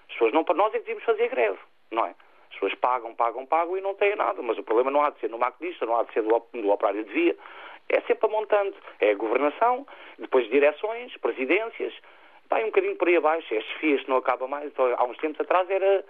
As 0.08 0.14
pessoas 0.14 0.34
não 0.34 0.46
nós 0.56 0.74
é 0.74 0.80
que 0.80 0.80
devíamos 0.80 1.04
fazer 1.04 1.30
greve, 1.30 1.60
não 1.92 2.06
é? 2.06 2.16
As 2.50 2.54
pessoas 2.54 2.74
pagam, 2.76 3.14
pagam, 3.14 3.46
pagam 3.46 3.78
e 3.78 3.82
não 3.82 3.94
têm 3.94 4.16
nada. 4.16 4.42
Mas 4.42 4.58
o 4.58 4.64
problema 4.64 4.90
não 4.90 5.04
há 5.04 5.12
de 5.12 5.20
ser 5.20 5.30
no 5.30 5.38
maquinista, 5.38 5.86
não 5.86 5.98
há 5.98 6.04
de 6.04 6.14
ser 6.14 6.24
do, 6.24 6.30
do 6.54 6.70
operário 6.72 7.04
de 7.04 7.12
via. 7.12 7.36
É 7.90 8.02
sempre 8.02 8.28
a 8.28 8.30
montante. 8.30 8.78
É 9.00 9.12
a 9.12 9.16
governação, 9.16 9.86
depois 10.18 10.50
direções, 10.50 11.16
presidências. 11.18 11.94
Vai 12.50 12.64
um 12.64 12.68
bocadinho 12.68 12.96
por 12.96 13.08
aí 13.08 13.18
abaixo. 13.18 13.54
É 13.54 13.58
as 13.58 13.66
FIAs 13.80 14.02
que 14.02 14.10
não 14.10 14.18
acaba 14.18 14.48
mais. 14.48 14.66
Então, 14.66 14.94
há 14.98 15.04
uns 15.04 15.18
tempos 15.18 15.40
atrás 15.42 15.70
era 15.70 16.04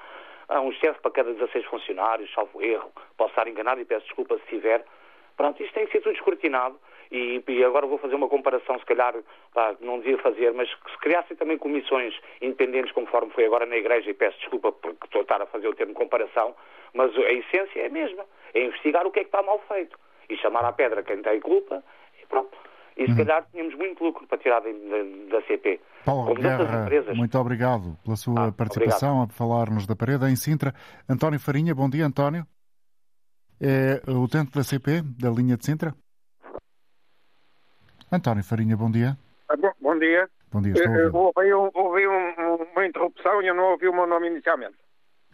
há 0.47 0.61
um 0.61 0.71
chefe 0.73 0.99
para 1.01 1.11
cada 1.11 1.33
16 1.33 1.65
funcionários, 1.65 2.31
salvo 2.33 2.61
erro. 2.61 2.91
Posso 3.17 3.31
estar 3.31 3.47
enganado 3.47 3.79
e 3.79 3.85
peço 3.85 4.05
desculpa 4.05 4.37
se 4.37 4.45
tiver. 4.47 4.83
Pronto, 5.37 5.61
isto 5.61 5.73
tem 5.73 5.85
que 5.85 5.91
ser 5.91 6.01
tudo 6.01 6.15
escrutinado. 6.15 6.79
E, 7.11 7.43
e, 7.47 7.63
agora 7.63 7.87
vou 7.87 7.97
fazer 7.97 8.13
uma 8.13 8.29
comparação, 8.29 8.77
se 8.77 8.85
calhar, 8.85 9.15
pá, 9.53 9.75
não 9.81 9.97
devia 9.97 10.17
fazer, 10.19 10.53
mas 10.53 10.71
que 10.71 10.91
se 10.91 10.97
criassem 10.99 11.35
também 11.35 11.57
comissões 11.57 12.13
independentes, 12.39 12.91
conforme 12.91 13.31
foi 13.31 13.45
agora 13.45 13.65
na 13.65 13.77
Igreja, 13.77 14.11
e 14.11 14.13
peço 14.13 14.37
desculpa 14.39 14.71
porque 14.71 15.05
estou 15.05 15.19
a 15.19 15.23
estar 15.23 15.41
a 15.41 15.47
fazer 15.47 15.67
o 15.67 15.73
termo 15.73 15.93
comparação, 15.95 16.53
mas 16.93 17.15
a 17.17 17.31
essência 17.33 17.79
é 17.81 17.87
a 17.87 17.89
mesma, 17.89 18.25
é 18.53 18.63
investigar 18.63 19.07
o 19.07 19.11
que 19.11 19.19
é 19.19 19.23
que 19.23 19.29
está 19.29 19.41
mal 19.41 19.59
feito 19.67 19.97
e 20.29 20.37
chamar 20.37 20.63
à 20.63 20.71
pedra 20.71 21.01
quem 21.01 21.21
tem 21.21 21.39
culpa 21.39 21.83
e 22.21 22.25
pronto. 22.27 22.55
E 22.95 23.05
se 23.05 23.11
uhum. 23.11 23.17
calhar 23.17 23.47
tínhamos 23.51 23.73
muito 23.75 24.03
lucro 24.03 24.27
para 24.27 24.37
tirar 24.37 24.59
da, 24.59 24.69
da, 24.69 25.39
da 25.39 25.47
CP. 25.47 25.79
Paulo 26.05 26.35
Guerra, 26.35 26.85
muito 27.15 27.37
obrigado 27.39 27.97
pela 28.03 28.17
sua 28.17 28.47
ah, 28.47 28.51
participação 28.51 29.21
obrigado. 29.21 29.31
a 29.31 29.33
falar-nos 29.33 29.87
da 29.87 29.95
parede 29.95 30.25
em 30.25 30.35
Sintra. 30.35 30.73
António 31.09 31.39
Farinha, 31.39 31.73
bom 31.73 31.89
dia, 31.89 32.05
António. 32.05 32.45
É 33.61 34.01
o 34.09 34.23
utente 34.23 34.51
da 34.51 34.63
CP, 34.63 35.01
da 35.17 35.29
linha 35.29 35.57
de 35.57 35.65
Sintra? 35.65 35.93
António 38.11 38.43
Farinha, 38.43 38.75
bom 38.75 38.89
dia. 38.89 39.15
Ah, 39.47 39.55
bom, 39.55 39.71
bom, 39.79 39.97
dia. 39.99 40.27
Bom 40.51 40.61
dia, 40.61 40.73
estou 40.73 40.91
a 40.91 41.25
ouvi, 41.27 41.53
um, 41.53 41.69
ouvi 41.75 42.07
um, 42.07 42.55
uma 42.73 42.85
interrupção 42.85 43.41
e 43.41 43.47
eu 43.47 43.53
não 43.53 43.71
ouvi 43.71 43.87
o 43.87 43.93
meu 43.93 44.07
nome 44.07 44.27
inicialmente. 44.27 44.77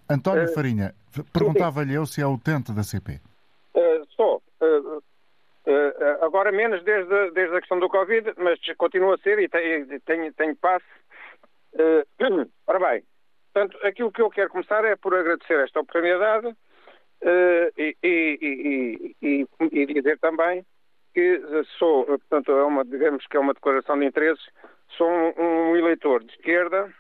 António 0.10 0.48
Farinha, 0.50 0.94
perguntava-lhe 1.32 1.94
eu 1.94 2.06
se 2.06 2.22
é 2.22 2.28
utente 2.28 2.74
da 2.74 2.84
CP. 2.84 3.22
Uh, 3.74 4.06
sou. 4.16 4.44
Uh, 4.62 4.98
uh, 4.98 6.26
agora 6.26 6.52
menos 6.52 6.84
desde, 6.84 7.32
desde 7.32 7.56
a 7.56 7.60
questão 7.60 7.80
do 7.80 7.88
Covid, 7.88 8.34
mas 8.38 8.60
continua 8.78 9.16
a 9.16 9.18
ser 9.20 9.40
e 9.40 9.48
tenho, 9.48 10.00
tenho, 10.02 10.34
tenho 10.34 10.56
passe. 10.58 10.86
ora 12.68 12.80
bem, 12.80 13.04
portanto, 13.54 13.78
aquilo 13.86 14.12
que 14.12 14.22
eu 14.22 14.30
quero 14.30 14.50
começar 14.50 14.84
é 14.86 14.96
por 14.96 15.14
agradecer 15.16 15.60
esta 15.64 15.80
oportunidade 15.80 16.56
e, 17.78 17.98
e, 18.02 19.16
e, 19.22 19.48
e, 19.72 19.86
dizer 19.88 20.18
também 20.20 20.66
que 21.16 21.42
sou, 21.80 22.06
portanto, 22.06 22.52
é 22.52 22.64
uma, 22.64 22.86
digamos 22.86 23.26
que 23.26 23.38
é 23.38 23.40
uma 23.40 23.54
declaração 23.56 23.98
de 23.98 24.06
interesses, 24.06 24.46
sou 24.98 25.10
um, 25.10 25.72
um 25.72 25.76
eleitor 25.76 26.24
de 26.24 26.32
esquerda, 26.34 26.94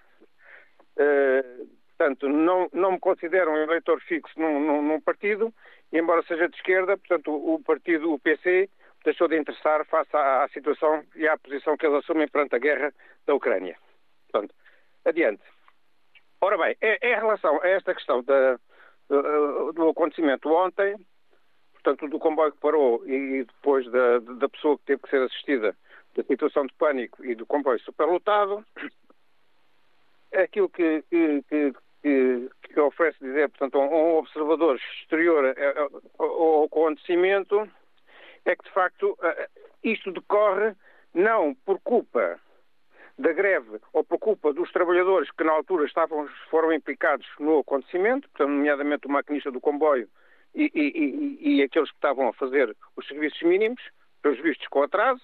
Portanto, 1.98 2.28
não, 2.28 2.70
não 2.74 2.94
me 2.94 3.00
considero 3.00 3.52
um 3.52 3.58
eleitor 3.58 4.02
fixo 4.02 4.38
num, 4.38 4.60
num, 4.60 4.82
num, 4.82 5.02
partido, 5.02 5.54
embora 5.94 6.24
seja 6.24 6.50
de 6.50 6.56
esquerda, 6.56 6.98
portanto, 6.98 7.32
o, 7.32 7.62
partido, 7.64 8.12
o 8.12 8.20
PC, 8.20 8.70
deixou 9.04 9.30
de 9.30 9.38
interessar 9.38 9.86
face 9.86 10.10
à, 10.14 10.44
à, 10.44 10.50
situação 10.50 11.04
e 11.16 11.26
à 11.28 11.38
posição 11.38 11.78
que 11.78 11.86
eles 11.86 12.00
assumem 12.00 12.28
perante 12.28 12.56
a 12.56 12.60
guerra 12.60 12.94
da 13.26 13.34
Ucrânia. 13.34 13.78
Portanto, 14.30 14.54
adiante. 15.06 15.44
Ora 16.42 16.58
bem, 16.58 16.76
em 16.82 17.16
relação 17.16 17.62
a 17.64 17.68
esta 17.68 17.94
questão 17.94 18.22
da, 18.24 18.60
do 19.08 19.90
acontecimento 19.90 20.52
ontem, 20.52 20.96
portanto, 21.86 22.10
do 22.10 22.18
comboio 22.18 22.52
que 22.52 22.60
parou 22.60 23.06
e 23.06 23.44
depois 23.44 23.90
da, 23.92 24.18
da 24.20 24.50
pessoa 24.50 24.78
que 24.80 24.86
teve 24.86 25.02
que 25.04 25.10
ser 25.10 25.22
assistida 25.22 25.76
da 26.16 26.24
situação 26.24 26.66
de 26.66 26.74
pânico 26.74 27.24
e 27.24 27.36
do 27.36 27.46
comboio 27.46 27.80
superlotado, 27.82 28.66
aquilo 30.34 30.68
que, 30.68 31.04
que, 31.04 31.44
que, 31.48 32.50
que, 32.64 32.80
oferece 32.80 33.20
dizer, 33.20 33.50
portanto, 33.50 33.78
a 33.78 33.86
um 33.86 34.18
observador 34.18 34.80
exterior 35.02 35.56
ao 36.18 36.64
acontecimento 36.64 37.70
é 38.46 38.56
que, 38.56 38.64
de 38.64 38.72
facto, 38.72 39.18
isto 39.84 40.12
decorre 40.12 40.74
não 41.14 41.54
por 41.66 41.80
culpa 41.82 42.40
da 43.18 43.32
greve 43.32 43.80
ou 43.94 44.04
por 44.04 44.18
culpa 44.18 44.54
dos 44.54 44.72
trabalhadores 44.72 45.30
que 45.32 45.44
na 45.44 45.52
altura 45.52 45.86
estavam, 45.86 46.28
foram 46.50 46.74
implicados 46.74 47.28
no 47.40 47.60
acontecimento, 47.60 48.28
portanto, 48.30 48.50
nomeadamente 48.50 49.08
o 49.08 49.12
maquinista 49.12 49.52
do 49.52 49.62
comboio 49.62 50.10
e, 50.56 50.72
e, 50.74 51.58
e, 51.58 51.64
aqueles 51.64 51.90
que 51.90 51.98
estavam 51.98 52.30
a 52.30 52.34
fazer 52.34 52.76
os 52.96 53.08
serviços 53.08 53.42
mínimos, 53.44 53.82
pelos 54.22 54.40
vistos 54.42 54.68
com 54.70 54.84
atraso, 54.84 55.22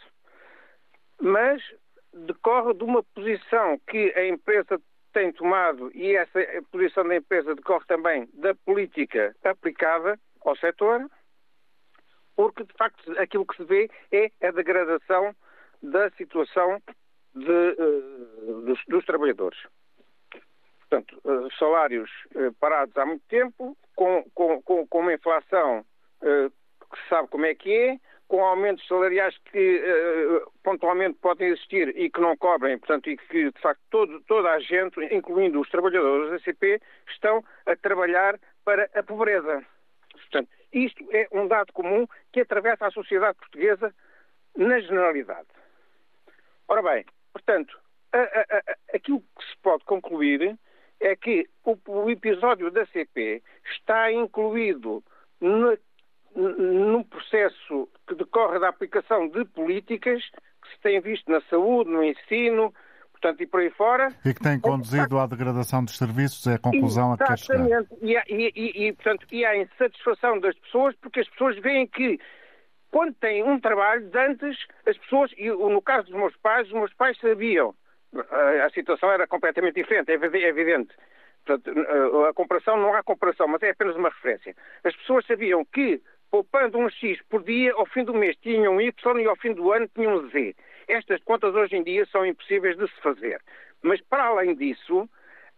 mas 1.19 1.61
decorre 2.13 2.73
de 2.73 2.83
uma 2.83 3.01
posição 3.03 3.79
que 3.87 4.13
a 4.15 4.27
empresa 4.27 4.79
tem 5.13 5.31
tomado, 5.31 5.91
e 5.93 6.15
essa 6.15 6.39
posição 6.71 7.07
da 7.07 7.15
empresa 7.15 7.55
decorre 7.55 7.85
também 7.85 8.29
da 8.33 8.53
política 8.55 9.35
aplicada 9.43 10.19
ao 10.45 10.55
setor, 10.57 11.09
porque 12.35 12.63
de 12.63 12.73
facto 12.73 13.19
aquilo 13.19 13.45
que 13.45 13.57
se 13.57 13.63
vê 13.63 13.89
é 14.11 14.31
a 14.45 14.51
degradação 14.51 15.35
da 15.81 16.09
situação 16.11 16.81
de, 17.35 17.51
uh, 17.51 18.61
dos, 18.65 18.79
dos, 18.87 19.05
trabalhadores. 19.05 19.59
Portanto, 20.91 21.21
uh, 21.23 21.49
salários 21.57 22.11
uh, 22.35 22.51
parados 22.59 22.97
há 22.97 23.05
muito 23.05 23.23
tempo, 23.29 23.77
com, 23.95 24.25
com, 24.33 24.61
com, 24.61 24.99
uma 24.99 25.13
inflação 25.13 25.85
que 26.19 27.01
se 27.01 27.09
sabe 27.09 27.29
como 27.29 27.45
é 27.45 27.55
que 27.55 27.73
é, 27.73 27.97
com 28.27 28.43
aumentos 28.43 28.85
salariais 28.87 29.35
que 29.51 29.81
pontualmente 30.63 31.17
podem 31.19 31.49
existir 31.49 31.89
e 31.97 32.11
que 32.11 32.21
não 32.21 32.37
cobrem, 32.37 32.77
portanto, 32.77 33.09
e 33.09 33.17
que 33.17 33.51
de 33.51 33.59
facto 33.59 33.81
todo, 33.89 34.21
toda 34.27 34.51
a 34.51 34.59
gente, 34.59 34.99
incluindo 35.11 35.59
os 35.59 35.69
trabalhadores 35.69 36.29
da 36.29 36.39
CP, 36.39 36.79
estão 37.07 37.43
a 37.65 37.75
trabalhar 37.75 38.39
para 38.63 38.87
a 38.93 39.01
pobreza. 39.01 39.65
Portanto, 40.11 40.49
isto 40.71 41.03
é 41.11 41.27
um 41.31 41.47
dado 41.47 41.73
comum 41.73 42.05
que 42.31 42.41
atravessa 42.41 42.87
a 42.87 42.91
sociedade 42.91 43.37
portuguesa 43.37 43.93
na 44.55 44.79
generalidade. 44.79 45.47
Ora 46.67 46.83
bem, 46.83 47.05
portanto, 47.33 47.79
a, 48.13 48.19
a, 48.19 48.57
a, 48.57 48.95
aquilo 48.95 49.21
que 49.21 49.45
se 49.45 49.57
pode 49.61 49.83
concluir 49.85 50.57
é 51.01 51.15
que 51.15 51.49
o, 51.65 51.77
o 51.87 52.09
episódio 52.09 52.71
da 52.71 52.85
CP 52.85 53.41
está 53.73 54.11
incluído 54.11 55.03
na 55.39 55.75
num 56.35 57.03
processo 57.03 57.89
que 58.07 58.15
decorre 58.15 58.59
da 58.59 58.69
aplicação 58.69 59.27
de 59.27 59.43
políticas 59.45 60.23
que 60.61 60.69
se 60.73 60.79
tem 60.81 61.01
visto 61.01 61.29
na 61.29 61.41
saúde, 61.49 61.89
no 61.89 62.03
ensino, 62.03 62.73
portanto, 63.11 63.41
e 63.41 63.47
por 63.47 63.59
aí 63.59 63.69
fora. 63.71 64.09
E 64.25 64.33
que 64.33 64.41
tem 64.41 64.59
conduzido 64.59 65.19
à 65.19 65.27
degradação 65.27 65.83
dos 65.83 65.97
serviços, 65.97 66.47
é 66.47 66.55
a 66.55 66.59
conclusão 66.59 67.13
Exatamente. 67.13 67.23
a 67.23 67.35
que 67.35 67.47
quer 67.47 67.63
chegar. 67.63 68.25
E, 68.29 68.51
e, 68.55 68.87
e, 68.87 68.93
portanto, 68.93 69.27
e 69.31 69.45
a 69.45 69.57
insatisfação 69.57 70.39
das 70.39 70.57
pessoas, 70.57 70.95
porque 71.01 71.19
as 71.19 71.29
pessoas 71.29 71.57
veem 71.59 71.85
que 71.85 72.19
quando 72.89 73.13
têm 73.15 73.43
um 73.43 73.59
trabalho, 73.59 74.09
antes 74.13 74.57
as 74.87 74.97
pessoas, 74.97 75.31
e 75.37 75.49
no 75.49 75.81
caso 75.81 76.07
dos 76.07 76.15
meus 76.15 76.35
pais, 76.37 76.67
os 76.67 76.73
meus 76.73 76.93
pais 76.93 77.17
sabiam, 77.19 77.73
a 78.65 78.69
situação 78.71 79.11
era 79.11 79.27
completamente 79.27 79.75
diferente, 79.75 80.11
é, 80.11 80.15
é 80.15 80.47
evidente. 80.47 80.93
Portanto, 81.45 81.71
a 82.29 82.33
comparação 82.33 82.77
não 82.77 82.93
há 82.93 83.01
comparação, 83.01 83.47
mas 83.47 83.63
é 83.63 83.71
apenas 83.71 83.95
uma 83.95 84.09
referência. 84.09 84.55
As 84.83 84.95
pessoas 84.95 85.25
sabiam 85.25 85.65
que 85.65 86.01
poupando 86.29 86.77
um 86.77 86.89
X 86.89 87.21
por 87.29 87.43
dia, 87.43 87.73
ao 87.73 87.85
fim 87.85 88.03
do 88.03 88.13
mês 88.13 88.37
tinham 88.37 88.79
Y 88.79 89.19
e 89.19 89.25
ao 89.25 89.35
fim 89.35 89.53
do 89.53 89.71
ano 89.71 89.87
tinham 89.93 90.29
Z. 90.29 90.55
Estas 90.87 91.21
contas 91.23 91.53
hoje 91.53 91.75
em 91.75 91.83
dia 91.83 92.05
são 92.05 92.25
impossíveis 92.25 92.77
de 92.77 92.87
se 92.87 93.01
fazer. 93.01 93.41
Mas 93.81 93.99
para 94.01 94.25
além 94.25 94.55
disso, 94.55 95.09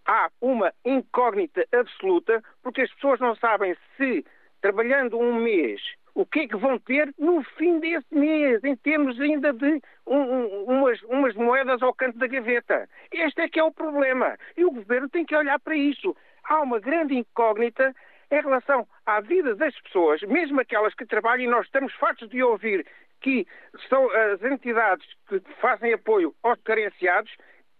há 0.05 0.29
uma 0.41 0.73
incógnita 0.83 1.65
absoluta, 1.71 2.41
porque 2.61 2.81
as 2.81 2.93
pessoas 2.93 3.19
não 3.19 3.35
sabem 3.35 3.75
se, 3.97 4.25
trabalhando 4.61 5.19
um 5.19 5.35
mês, 5.35 5.81
o 6.15 6.25
que 6.25 6.41
é 6.41 6.47
que 6.47 6.57
vão 6.57 6.77
ter 6.77 7.13
no 7.17 7.43
fim 7.57 7.79
desse 7.79 8.13
mês, 8.13 8.63
em 8.63 8.75
termos 8.75 9.19
ainda 9.19 9.51
de 9.51 9.81
um, 10.05 10.17
um, 10.17 10.63
umas, 10.65 11.01
umas, 11.03 11.35
moedas 11.35 11.81
ao 11.81 11.93
canto 11.93 12.17
da 12.17 12.27
gaveta. 12.27 12.87
Este 13.11 13.41
é 13.41 13.49
que 13.49 13.59
é 13.59 13.63
o 13.63 13.71
problema. 13.71 14.37
E 14.55 14.63
o 14.63 14.71
governo 14.71 15.09
tem 15.09 15.25
que 15.25 15.35
olhar 15.35 15.59
para 15.59 15.75
isso. 15.75 16.15
Há 16.43 16.61
uma 16.61 16.79
grande 16.79 17.15
incógnita 17.15 17.95
em 18.29 18.41
relação 18.41 18.87
à 19.05 19.21
vida 19.21 19.55
das 19.55 19.79
pessoas, 19.81 20.21
mesmo 20.23 20.59
aquelas 20.59 20.93
que 20.93 21.05
trabalham, 21.05 21.45
e 21.45 21.47
nós 21.47 21.65
estamos 21.65 21.93
fartos 21.95 22.29
de 22.29 22.43
ouvir 22.43 22.85
que 23.21 23.47
são 23.89 24.09
as 24.11 24.43
entidades 24.43 25.07
que 25.27 25.41
fazem 25.61 25.93
apoio 25.93 26.35
aos 26.43 26.59
carenciados 26.61 27.31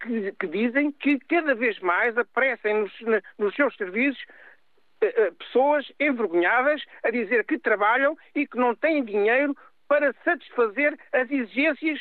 que, 0.02 0.32
que 0.34 0.48
dizem 0.48 0.92
que 0.92 1.20
cada 1.28 1.54
vez 1.54 1.80
mais 1.80 2.18
aparecem 2.18 2.82
nos, 2.82 2.94
nos 3.38 3.56
seus 3.56 3.76
serviços 3.76 4.24
pessoas 5.38 5.92
envergonhadas 6.00 6.84
a 7.04 7.10
dizer 7.10 7.46
que 7.46 7.58
trabalham 7.58 8.18
e 8.36 8.48
que 8.48 8.58
não 8.58 8.76
têm 8.76 9.04
dinheiro 9.04 9.56
para 9.88 10.14
satisfazer 10.24 10.98
as 11.12 11.30
exigências 11.30 12.00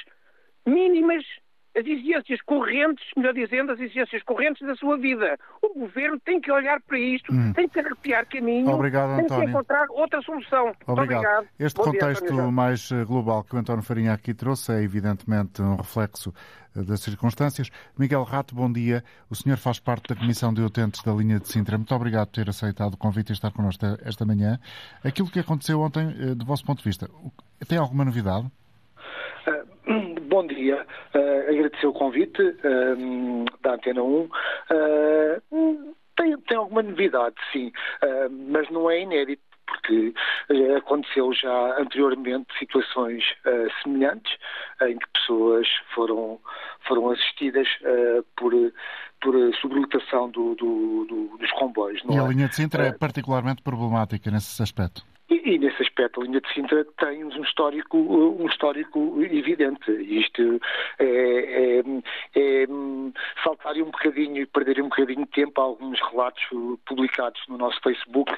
mínimas 0.67 1.25
as 1.75 1.87
exigências 1.87 2.41
correntes, 2.43 3.05
melhor 3.17 3.33
dizendo, 3.33 3.73
as 3.73 3.81
exigências 3.81 4.23
correntes 4.23 4.67
da 4.67 4.75
sua 4.77 4.99
vida. 4.99 5.39
O 5.63 5.81
governo 5.81 6.21
tem 6.21 6.41
que 6.41 6.51
olhar 6.53 6.81
para 6.83 6.99
isto, 6.99 7.33
hum. 7.33 7.53
tem 7.53 7.69
que 7.69 7.81
arrepiar 7.81 8.27
caminho, 8.27 8.69
Obrigado, 8.71 9.17
tem 9.17 9.25
António. 9.25 9.45
que 9.45 9.51
encontrar 9.51 9.87
outra 9.91 10.21
solução. 10.23 10.73
Obrigado. 10.87 11.19
Obrigado. 11.19 11.47
Este 11.59 11.77
Bom 11.77 11.85
contexto 11.85 12.33
dia, 12.33 12.51
mais 12.51 12.91
eh, 12.93 13.05
global 13.05 13.45
que 13.45 13.55
o 13.55 13.59
António 13.59 13.83
Farinha 13.83 14.13
aqui 14.13 14.35
trouxe 14.35 14.73
é 14.73 14.83
evidentemente 14.83 15.63
um 15.63 15.77
reflexo 15.77 16.33
eh, 16.77 16.83
das 16.83 17.01
circunstâncias. 17.01 17.71
Miguel 17.99 18.23
Rato, 18.23 18.55
bom 18.55 18.71
dia. 18.71 19.03
O 19.31 19.35
senhor 19.35 19.57
faz 19.57 19.79
parte 19.79 20.15
da 20.15 20.17
Comissão 20.21 20.53
de 20.53 20.61
Utentes 20.63 21.03
da 21.03 21.13
linha 21.13 21.41
de 21.41 21.49
Sintra. 21.49 21.79
Muito 21.79 21.95
obrigado 21.95 22.29
por 22.29 22.35
ter 22.35 22.49
aceitado 22.49 22.95
o 22.95 22.97
convite 22.99 23.31
e 23.31 23.33
estar 23.33 23.51
connosco 23.51 23.85
esta 24.05 24.25
manhã. 24.25 24.59
Aquilo 25.03 25.31
que 25.31 25.41
aconteceu 25.41 25.81
ontem, 25.81 26.15
eh, 26.19 26.35
do 26.35 26.45
vosso 26.45 26.65
ponto 26.65 26.79
de 26.79 26.85
vista, 26.85 27.09
tem 27.67 27.79
alguma 27.79 28.05
novidade? 28.05 28.51
Bom 30.33 30.47
dia, 30.47 30.87
uh, 31.15 31.51
agradecer 31.51 31.87
o 31.87 31.93
convite 31.93 32.41
uh, 32.41 33.45
da 33.61 33.75
Antena 33.75 34.03
1. 34.03 34.07
Uh, 34.09 34.31
eh, 34.71 35.41
tem, 36.17 36.35
tem 36.49 36.57
alguma 36.57 36.83
novidade, 36.83 37.35
sim, 37.53 37.71
mas 38.51 38.67
não 38.71 38.91
é 38.91 39.03
inédito 39.03 39.43
porque 39.67 40.15
aconteceu 40.77 41.35
já 41.35 41.79
anteriormente 41.79 42.47
situações 42.59 43.23
uh, 43.45 43.83
semelhantes 43.83 44.33
em 44.83 44.97
que 44.97 45.07
pessoas 45.13 45.67
foram, 45.95 46.41
foram 46.89 47.11
assistidas 47.11 47.69
uh, 47.83 48.25
por, 48.35 48.53
por 49.21 49.35
sobrelotação 49.61 50.31
do, 50.31 50.55
do, 50.55 51.05
do, 51.09 51.37
dos 51.37 51.51
comboios. 51.53 52.01
e 52.09 52.19
a 52.19 52.23
é? 52.23 52.29
linha 52.29 52.49
de 52.49 52.57
Sintra 52.57 52.87
é 52.87 52.93
particularmente 52.93 53.63
problemática 53.63 54.31
nesse 54.31 54.63
aspecto. 54.63 55.03
E, 55.33 55.55
e, 55.55 55.59
nesse 55.59 55.83
aspecto 55.83 56.21
a 56.21 56.25
linha 56.25 56.43
de 56.43 56.53
Sintra 56.53 56.85
tem 56.99 57.25
um 57.25 57.43
histórico, 57.43 57.97
um 57.97 58.47
histórico 58.47 59.17
evidente. 59.23 59.91
Isto 59.91 60.61
é, 60.99 61.07
é, 61.07 61.83
é 62.35 62.67
saltar 63.43 63.75
um 63.77 63.87
bocadinho 63.87 64.43
e 64.43 64.47
perder 64.47 64.83
um 64.83 64.91
bocadinho 64.91 65.25
de 65.25 65.31
tempo 65.31 65.59
a 65.59 65.65
alguns 65.65 65.99
relatos 66.11 66.43
publicados 66.85 67.41
no 67.49 67.57
nosso 67.57 67.81
Facebook 67.81 68.31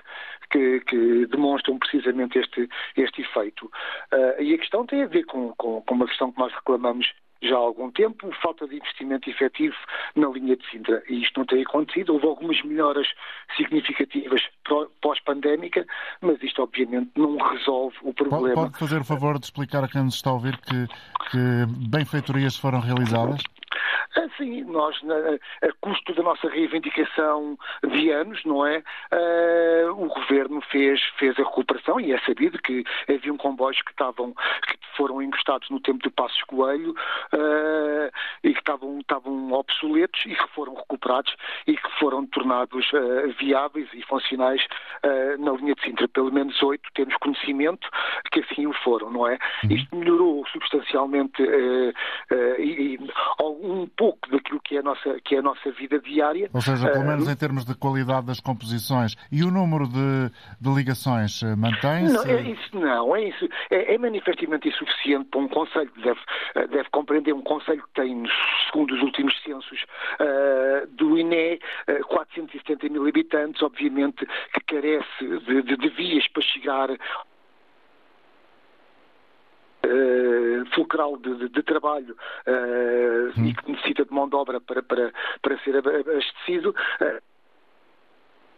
que, 0.51 0.81
que 0.83 1.27
demonstram 1.27 1.79
precisamente 1.81 2.39
este, 2.39 2.69
este 2.97 3.23
efeito. 3.23 3.67
Uh, 4.13 4.41
e 4.41 4.55
a 4.55 4.59
questão 4.59 4.87
tem 4.87 5.03
a 5.03 5.07
ver 5.07 5.25
com, 5.25 5.53
com, 5.57 5.83
com 5.83 5.95
uma 5.97 6.07
questão 6.07 6.31
que 6.31 6.39
nós 6.39 6.53
reclamamos 6.55 7.13
já 7.49 7.57
há 7.57 7.59
algum 7.59 7.91
tempo, 7.91 8.31
falta 8.43 8.67
de 8.67 8.77
investimento 8.77 9.29
efetivo 9.29 9.77
na 10.17 10.29
linha 10.29 10.57
de 10.57 10.71
Sintra. 10.71 11.03
E 11.09 11.23
isto 11.23 11.39
não 11.39 11.47
tem 11.47 11.63
acontecido. 11.63 12.15
Houve 12.15 12.27
algumas 12.27 12.63
melhoras 12.63 13.07
significativas 13.57 14.43
pós-pandémica, 15.01 15.87
mas 16.21 16.43
isto 16.43 16.63
obviamente 16.63 17.11
não 17.17 17.37
resolve 17.37 17.97
o 18.03 18.13
problema. 18.13 18.55
Pode 18.55 18.79
fazer 18.79 19.01
o 19.01 19.05
favor 19.05 19.39
de 19.39 19.47
explicar 19.47 19.85
a 19.85 19.89
quem 19.89 20.03
nos 20.03 20.15
está 20.15 20.31
a 20.31 20.35
ouvir 20.35 20.57
que, 20.59 20.87
que 21.31 21.67
benfeitorias 21.89 22.57
foram 22.57 22.81
realizadas? 22.81 23.43
Sim, 24.37 24.65
nós, 24.65 25.01
a 25.63 25.73
custo 25.81 26.13
da 26.15 26.23
nossa 26.23 26.49
reivindicação 26.49 27.59
de 27.87 28.11
anos, 28.11 28.45
não 28.45 28.67
é? 28.67 28.83
Uh, 29.13 29.91
o 29.91 30.09
governo 30.09 30.61
fez, 30.63 31.01
fez 31.19 31.39
a 31.39 31.43
recuperação 31.43 32.01
e 32.01 32.13
é 32.13 32.19
sabido 32.21 32.59
que 32.59 32.85
haviam 33.09 33.37
comboios 33.37 33.81
que 33.83 33.91
estavam, 33.91 34.33
que 34.33 34.79
foram 34.97 35.23
encostados 35.23 35.69
no 35.71 35.81
tempo 35.81 36.03
de 36.03 36.11
Passos 36.11 36.43
Coelho 36.45 36.93
uh, 36.93 38.11
e 38.43 38.53
que 38.53 38.59
estavam, 38.59 38.99
estavam 38.99 39.53
obsoletos 39.53 40.21
e 40.27 40.35
que 40.35 40.49
foram 40.55 40.75
recuperados 40.75 41.35
e 41.67 41.77
que 41.77 41.91
foram 41.99 42.27
tornados 42.27 42.87
uh, 42.93 43.33
viáveis 43.39 43.89
e 43.93 44.03
funcionais 44.03 44.65
na 45.39 45.53
linha 45.53 45.75
de 45.75 45.83
Sintra. 45.83 46.09
Pelo 46.09 46.33
menos 46.33 46.61
oito 46.63 46.89
temos 46.95 47.15
conhecimento 47.17 47.89
que 48.33 48.41
assim 48.41 48.67
o 48.67 48.73
foram, 48.73 49.11
não 49.11 49.27
é? 49.27 49.39
Uhum. 49.65 49.71
Isto 49.71 49.97
melhorou 49.97 50.47
substancialmente 50.49 51.43
e, 52.59 52.95
e 52.95 52.99
um 53.65 53.87
pouco 53.87 54.31
daquilo 54.31 54.61
que 54.61 54.77
é 54.77 54.81
a 54.81 54.83
nossa, 54.83 55.21
que 55.25 55.35
é 55.35 55.39
a 55.39 55.43
nossa 55.43 55.71
vida 55.73 55.99
diária. 55.99 56.51
Ou 56.53 56.61
seja, 56.61 56.91
pelo 56.91 57.05
menos 57.05 57.29
em 57.29 57.37
termos 57.37 57.65
de 57.65 57.75
qualidade 57.75 58.27
das 58.27 58.41
composições. 58.41 59.17
E 59.31 59.43
o 59.43 59.51
número 59.51 59.87
de, 59.89 60.31
de 60.61 60.75
ligações 60.75 61.43
mantém-se? 61.57 62.13
Não, 62.13 62.25
é 62.25 62.43
isso 62.43 62.79
não, 62.79 63.17
é 63.17 63.29
isso. 63.29 63.49
É, 63.71 63.95
é 63.95 63.99
manifestamente 63.99 64.69
insuficiente 64.69 65.29
para 65.31 65.41
um 65.41 65.49
Conselho 65.49 65.91
que 65.91 66.03
deve, 66.03 66.21
deve 66.69 66.89
compreender 66.91 67.33
um 67.33 67.43
Conselho 67.43 67.83
que 67.83 68.01
tem, 68.01 68.25
segundo 68.67 68.95
os 68.95 69.01
últimos 69.03 69.35
censos 69.43 69.85
uh, 70.21 70.87
do 70.89 71.19
INE, 71.19 71.61
uh, 71.89 72.07
470 72.09 72.89
mil 72.89 73.07
habitantes, 73.07 73.63
obviamente 73.63 74.27
que 74.53 74.61
carece 74.67 75.05
de, 75.47 75.63
de, 75.63 75.77
de 75.77 75.89
vias 75.91 76.27
para 76.29 76.43
chegar 76.43 76.91
Uh, 79.85 80.65
fulcral 80.75 81.17
de, 81.19 81.35
de, 81.35 81.49
de 81.51 81.63
trabalho 81.63 82.17
uh, 82.47 83.41
hum. 83.41 83.47
e 83.47 83.55
que 83.55 83.71
necessita 83.71 84.05
de 84.05 84.13
mão 84.13 84.29
de 84.29 84.35
obra 84.35 84.61
para, 84.61 84.83
para, 84.83 85.13
para 85.43 85.59
ser 85.59 85.77
abastecido. 85.77 86.75
Uh, 87.01 87.35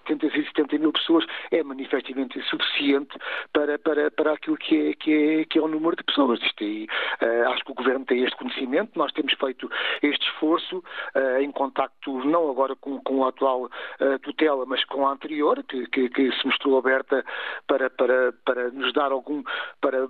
70 0.07 0.79
mil 0.79 0.93
pessoas 0.93 1.25
é 1.51 1.62
manifestamente 1.62 2.39
insuficiente 2.39 3.19
para, 3.53 3.79
para, 3.79 4.11
para 4.11 4.33
aquilo 4.35 4.57
que 4.57 4.91
é, 4.91 4.95
que, 4.95 5.12
é, 5.12 5.45
que 5.45 5.59
é 5.59 5.62
o 5.62 5.69
número 5.69 5.97
de 5.97 6.05
pessoas. 6.05 6.41
Isto 6.43 6.62
aí, 6.62 6.87
uh, 7.23 7.51
acho 7.51 7.65
que 7.65 7.73
o 7.73 7.75
Governo 7.75 8.05
tem 8.05 8.23
este 8.23 8.37
conhecimento, 8.37 8.97
nós 8.97 9.12
temos 9.12 9.33
feito 9.35 9.71
este 10.03 10.27
esforço 10.29 10.79
uh, 10.79 11.41
em 11.41 11.51
contacto 11.51 12.25
não 12.25 12.51
agora 12.51 12.77
com, 12.77 13.01
com 13.03 13.25
a 13.25 13.29
atual 13.29 13.65
uh, 13.65 14.19
tutela, 14.23 14.65
mas 14.67 14.85
com 14.85 15.07
a 15.07 15.12
anterior, 15.12 15.62
que, 15.65 15.87
que, 15.89 16.09
que 16.09 16.33
se 16.33 16.47
mostrou 16.47 16.79
aberta 16.79 17.25
para, 17.67 17.91
para, 17.91 18.33
para 18.45 18.71
nos 18.71 18.93
dar 18.93 19.11
algum, 19.11 19.43
para 19.81 20.07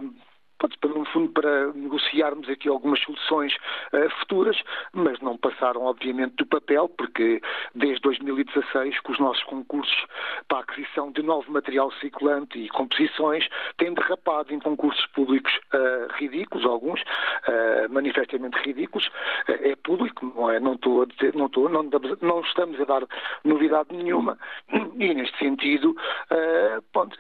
no 0.96 1.04
fundo, 1.06 1.32
para 1.32 1.72
negociarmos 1.72 2.48
aqui 2.48 2.68
algumas 2.68 3.00
soluções 3.00 3.54
uh, 3.92 4.10
futuras, 4.20 4.56
mas 4.92 5.20
não 5.20 5.36
passaram, 5.36 5.82
obviamente, 5.82 6.36
do 6.36 6.46
papel, 6.46 6.88
porque 6.88 7.40
desde 7.74 8.00
2016, 8.00 9.00
com 9.00 9.12
os 9.12 9.18
nossos 9.18 9.42
concursos 9.44 10.06
para 10.48 10.58
a 10.58 10.60
aquisição 10.62 11.12
de 11.12 11.22
novo 11.22 11.50
material 11.52 11.92
circulante 12.00 12.58
e 12.58 12.68
composições, 12.68 13.46
têm 13.76 13.92
derrapado 13.92 14.54
em 14.54 14.58
concursos 14.58 15.04
públicos 15.08 15.52
uh, 15.74 16.12
ridículos, 16.14 16.64
alguns, 16.64 17.00
uh, 17.02 17.90
manifestamente 17.90 18.56
ridículos. 18.58 19.08
é 19.48 19.76
público, 19.76 20.32
não 20.34 20.50
é? 20.50 20.58
Não 20.58 20.74
estou 20.74 21.02
a 21.02 21.06
dizer, 21.06 21.34
não, 21.34 21.46
estou, 21.46 21.68
não, 21.68 21.82
não 22.22 22.40
estamos 22.40 22.80
a 22.80 22.84
dar 22.84 23.02
novidade 23.44 23.94
nenhuma. 23.94 24.38
E, 24.98 25.12
neste 25.12 25.38
sentido, 25.38 25.94
ponto, 26.92 27.18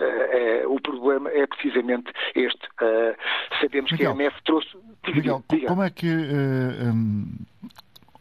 o 0.68 0.80
problema 0.80 1.28
é 1.30 1.46
precisamente 1.46 2.10
este 2.34 2.66
Sabemos 3.60 3.92
Miguel, 3.92 4.14
que 4.14 4.22
a 4.22 4.24
MF 4.24 4.42
trouxe. 4.44 4.68
Miguel, 5.06 5.44
diga. 5.48 5.66
como 5.68 5.82
é 5.82 5.90
que, 5.90 6.08
uh, 6.08 6.92
um, 6.92 7.38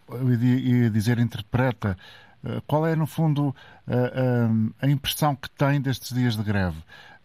eu 0.10 0.34
ia 0.34 0.90
dizer, 0.90 1.20
interpreta 1.20 1.98
uh, 2.44 2.62
qual 2.68 2.86
é, 2.86 2.96
no 2.96 3.08
fundo, 3.08 3.50
uh, 3.50 4.74
a 4.82 4.88
impressão 4.88 5.36
que 5.36 5.50
tem 5.50 5.82
destes 5.82 6.14
dias 6.14 6.38
de 6.38 6.44
greve? 6.44 6.78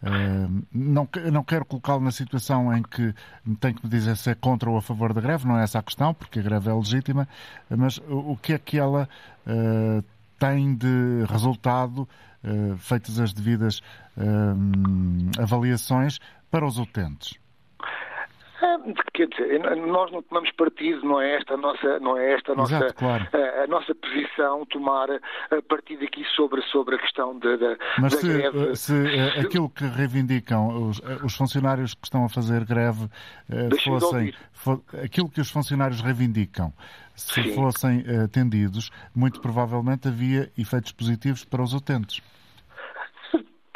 Uh, 0.03 0.65
não, 0.73 1.07
não 1.31 1.45
quero 1.45 1.67
colocá-lo 1.67 2.01
na 2.01 2.11
situação 2.11 2.75
em 2.75 2.83
que 2.83 3.15
tem 3.61 3.75
que 3.75 3.85
me 3.85 3.91
dizer 3.91 4.17
se 4.17 4.31
é 4.31 4.35
contra 4.35 4.71
ou 4.71 4.79
a 4.79 4.83
favor 4.83 5.13
da 5.13 5.21
greve, 5.21 5.47
não 5.47 5.59
é 5.59 5.63
essa 5.63 5.79
a 5.79 5.83
questão, 5.83 6.15
porque 6.15 6.39
a 6.39 6.43
greve 6.43 6.71
é 6.71 6.73
legítima, 6.73 7.29
mas 7.69 7.99
o, 7.99 8.33
o 8.33 8.37
que 8.37 8.55
é 8.55 8.59
que 8.59 8.79
ela 8.79 9.07
uh, 9.47 10.03
tem 10.39 10.75
de 10.75 11.27
resultado, 11.29 12.09
uh, 12.43 12.79
feitas 12.79 13.21
as 13.21 13.33
devidas 13.33 13.83
avaliações, 15.39 16.19
para 16.51 16.67
os 16.67 16.79
utentes? 16.79 17.39
Quer 19.15 19.29
dizer, 19.29 19.59
nós 19.77 20.13
não 20.13 20.23
tomamos 20.23 20.51
partido, 20.53 21.05
não 21.05 21.21
é 21.21 21.37
esta 21.37 21.55
a 21.55 21.57
nossa, 21.57 21.99
não 22.01 22.17
é 22.17 22.35
esta 22.35 22.53
a 22.53 22.55
nossa, 22.55 22.77
Exato, 22.77 22.95
claro. 22.95 23.29
a, 23.33 23.65
a, 23.65 23.67
nossa 23.67 23.95
posição 23.95 24.67
tomar 24.67 25.09
a 25.11 25.63
partir 25.69 25.97
daqui 25.97 26.25
sobre, 26.37 26.63
sobre 26.63 26.97
a 26.97 26.99
questão 26.99 27.39
da, 27.39 27.57
da, 27.57 27.77
Mas 27.99 28.13
da 28.13 28.19
se, 28.21 28.29
greve. 28.29 28.77
Se, 28.77 29.33
se 29.33 29.41
aquilo 29.41 29.69
que 29.71 29.85
reivindicam 29.85 30.89
os, 30.89 31.01
os, 31.25 31.35
funcionários 31.35 31.95
que 31.95 32.05
estão 32.05 32.25
a 32.25 32.29
fazer 32.29 32.65
greve 32.65 33.09
eh, 33.51 33.69
fossem 33.83 34.35
for, 34.53 34.83
aquilo 35.03 35.31
que 35.31 35.41
os 35.41 35.51
funcionários 35.51 36.01
reivindicam, 36.01 36.73
se 37.15 37.43
Sim. 37.43 37.55
fossem 37.55 38.05
atendidos, 38.25 38.91
muito 39.15 39.41
provavelmente 39.41 40.09
havia 40.09 40.51
efeitos 40.59 40.93
positivos 40.93 41.45
para 41.45 41.63
os 41.63 41.73
utentes. 41.73 42.23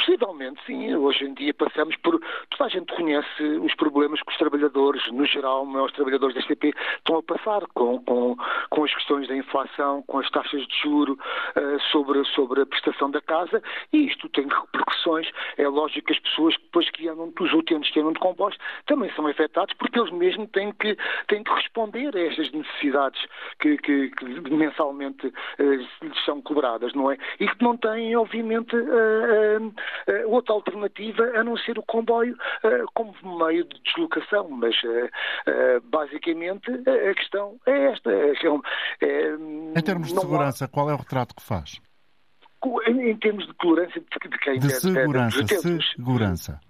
Possivelmente, 0.04 0.60
sim. 0.66 0.94
Hoje 0.94 1.24
em 1.24 1.32
dia 1.32 1.54
passamos 1.54 1.96
por. 1.96 2.20
Toda 2.50 2.66
a 2.66 2.68
gente 2.68 2.92
conhece 2.94 3.42
os 3.42 3.74
problemas 3.74 4.20
que 4.20 4.30
os 4.30 4.36
trabalhadores, 4.36 5.02
no 5.10 5.24
geral, 5.24 5.66
os 5.66 5.92
trabalhadores 5.92 6.34
da 6.34 6.42
STP, 6.42 6.74
estão 6.98 7.16
a 7.16 7.22
passar 7.22 7.62
com, 7.74 7.98
com, 8.04 8.36
com 8.68 8.84
as 8.84 8.94
questões 8.94 9.26
da 9.28 9.34
inflação, 9.34 10.02
com 10.06 10.18
as 10.18 10.30
taxas 10.30 10.66
de 10.66 10.82
juro 10.82 11.18
uh, 11.56 11.80
sobre, 11.90 12.22
sobre 12.26 12.60
a 12.60 12.66
prestação 12.66 13.10
da 13.10 13.20
casa 13.22 13.62
e 13.94 14.06
isto 14.06 14.28
tem 14.28 14.46
repercussões. 14.46 15.26
É 15.56 15.66
lógico 15.66 16.08
que 16.08 16.12
as 16.12 16.18
pessoas 16.18 16.54
depois 16.54 16.90
que 16.90 17.08
andam, 17.08 17.32
os 17.40 17.52
utentes 17.54 17.90
que 17.90 18.00
andam 18.00 18.12
de 18.12 18.20
compostos, 18.20 18.62
também 18.84 19.10
são 19.14 19.26
afetados 19.26 19.74
porque 19.78 19.98
eles 19.98 20.12
mesmos 20.12 20.50
têm 20.50 20.70
que, 20.72 20.98
têm 21.28 21.42
que 21.42 21.52
responder 21.54 22.14
a 22.14 22.20
estas 22.20 22.52
necessidades 22.52 23.24
que, 23.58 23.78
que, 23.78 24.10
que 24.10 24.24
mensalmente 24.50 25.28
uh, 25.28 25.62
lhes 26.02 26.24
são 26.26 26.42
cobradas, 26.42 26.92
não 26.92 27.10
é? 27.10 27.16
E 27.40 27.48
que 27.48 27.64
não 27.64 27.74
têm, 27.76 28.14
obviamente, 28.16 28.76
uh, 28.76 29.74
uh, 30.08 30.30
outra 30.30 30.54
alternativa 30.54 31.22
a 31.34 31.44
não 31.44 31.56
ser 31.56 31.78
o 31.78 31.82
comboio 31.82 32.34
uh, 32.34 32.86
como 32.94 33.14
meio 33.38 33.64
de 33.64 33.80
deslocação. 33.82 34.48
Mas, 34.50 34.74
uh, 34.82 35.80
basicamente, 35.84 36.70
a 36.70 37.14
questão 37.14 37.58
é 37.66 37.92
esta. 37.92 38.10
É, 38.12 39.34
em 39.76 39.82
termos 39.82 40.08
de 40.08 40.20
segurança, 40.20 40.64
há... 40.64 40.68
qual 40.68 40.90
é 40.90 40.94
o 40.94 40.98
retrato 40.98 41.34
que 41.34 41.42
faz? 41.42 41.80
Em, 42.86 43.10
em 43.10 43.16
termos 43.18 43.46
de 43.46 43.54
tolerância 43.54 44.00
de, 44.00 44.28
de 44.28 44.38
quem? 44.38 44.58
De 44.58 44.70
segurança, 44.70 45.44
de, 45.44 45.62
de, 45.62 45.86
segurança. 45.94 46.60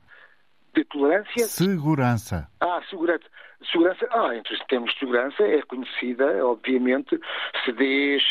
De 0.74 0.84
tolerância? 0.84 1.46
Segurança. 1.46 2.48
Ah, 2.60 2.80
segurança. 2.90 3.24
Segurança, 3.70 4.08
ah, 4.10 4.36
entre 4.36 4.54
os 4.54 4.60
termos 4.66 4.92
de 4.92 4.98
segurança 4.98 5.42
é 5.42 5.62
conhecida, 5.62 6.46
obviamente, 6.46 7.18
CDs, 7.64 8.22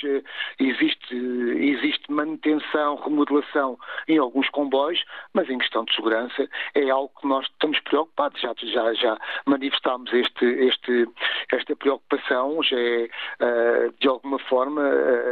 existe, 0.59 1.15
existe 1.15 2.11
manutenção, 2.11 2.95
remodelação 2.95 3.77
em 4.07 4.17
alguns 4.17 4.49
comboios, 4.49 5.03
mas 5.33 5.49
em 5.49 5.57
questão 5.57 5.83
de 5.85 5.95
segurança 5.95 6.47
é 6.75 6.89
algo 6.89 7.11
que 7.19 7.27
nós 7.27 7.45
estamos 7.45 7.79
preocupados, 7.81 8.39
já, 8.41 8.53
já, 8.61 8.93
já 8.93 9.17
manifestámos 9.45 10.11
este, 10.13 10.45
este, 10.45 11.07
esta 11.51 11.75
preocupação, 11.75 12.61
já 12.63 12.77
é, 12.77 13.09
uh, 13.41 13.93
de 13.99 14.07
alguma 14.07 14.39
forma, 14.39 14.81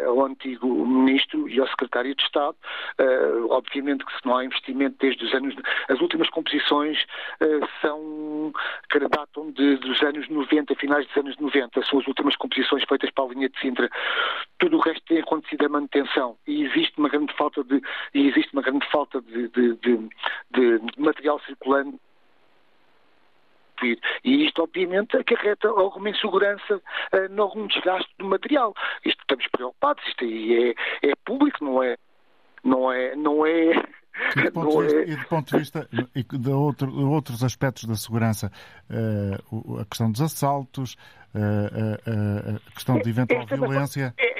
ao 0.05 0.25
antigo 0.25 0.67
Ministro 0.85 1.47
e 1.49 1.59
ao 1.59 1.67
Secretário 1.67 2.15
de 2.15 2.23
Estado, 2.23 2.55
obviamente 3.49 4.05
que 4.05 4.11
se 4.11 4.25
não 4.25 4.37
há 4.37 4.45
investimento 4.45 4.95
desde 4.99 5.25
os 5.25 5.33
anos, 5.33 5.55
as 5.89 5.99
últimas 5.99 6.29
composições 6.29 7.05
são, 7.81 8.51
datam 9.09 9.51
de, 9.51 9.77
de 9.77 9.90
dos 9.91 10.01
anos 10.01 10.29
90, 10.29 10.73
finais 10.75 11.05
dos 11.07 11.17
anos 11.17 11.37
90, 11.37 11.83
são 11.83 11.99
as 11.99 12.07
últimas 12.07 12.35
composições 12.37 12.83
feitas 12.85 13.11
para 13.11 13.25
a 13.25 13.27
linha 13.27 13.49
de 13.49 13.59
Sintra. 13.59 13.89
Tudo 14.57 14.77
o 14.77 14.79
resto 14.79 15.03
tem 15.05 15.19
acontecido 15.19 15.65
a 15.65 15.69
manutenção 15.69 16.37
e 16.47 16.63
existe 16.63 16.97
uma 16.97 17.09
grande 17.09 17.33
falta 17.35 17.61
de, 17.63 17.81
e 18.13 18.27
existe 18.29 18.53
uma 18.53 18.61
grande 18.61 18.87
falta 18.89 19.21
de, 19.21 19.49
de, 19.49 19.75
de, 19.75 20.09
de 20.51 20.81
material 21.01 21.39
circulante 21.41 21.99
e 24.23 24.45
isto, 24.45 24.61
obviamente, 24.61 25.17
acarreta 25.17 25.67
alguma 25.67 26.11
insegurança, 26.11 26.75
uh, 26.77 27.41
algum 27.41 27.65
desgaste 27.65 28.13
do 28.19 28.25
material. 28.25 28.75
Isto 29.03 29.19
estamos 29.21 29.47
preocupados, 29.47 30.05
isto 30.07 30.23
aí 30.23 30.75
é, 31.01 31.09
é 31.09 31.15
público, 31.25 31.65
não 31.65 31.81
é, 31.81 31.97
não 32.63 32.91
é, 32.91 33.15
não 33.15 33.43
é 33.43 33.71
E 34.35 34.43
do 34.43 34.51
ponto, 34.51 34.77
de 34.77 34.83
vista, 34.83 34.99
é... 34.99 35.09
e 35.09 35.15
do 35.15 35.25
ponto 35.25 35.51
de 35.51 35.57
vista 35.57 35.89
e 36.15 36.23
de, 36.23 36.49
outro, 36.49 36.91
de 36.91 37.03
outros 37.03 37.43
aspectos 37.43 37.85
da 37.85 37.95
segurança, 37.95 38.51
uh, 38.89 39.79
a 39.79 39.85
questão 39.85 40.11
dos 40.11 40.21
assaltos, 40.21 40.95
uh, 41.33 41.39
uh, 41.39 42.61
a 42.67 42.71
questão 42.71 42.99
de 42.99 43.09
eventual 43.09 43.41
esta 43.41 43.55
violência. 43.55 44.13
É, 44.17 44.25
é, 44.25 44.30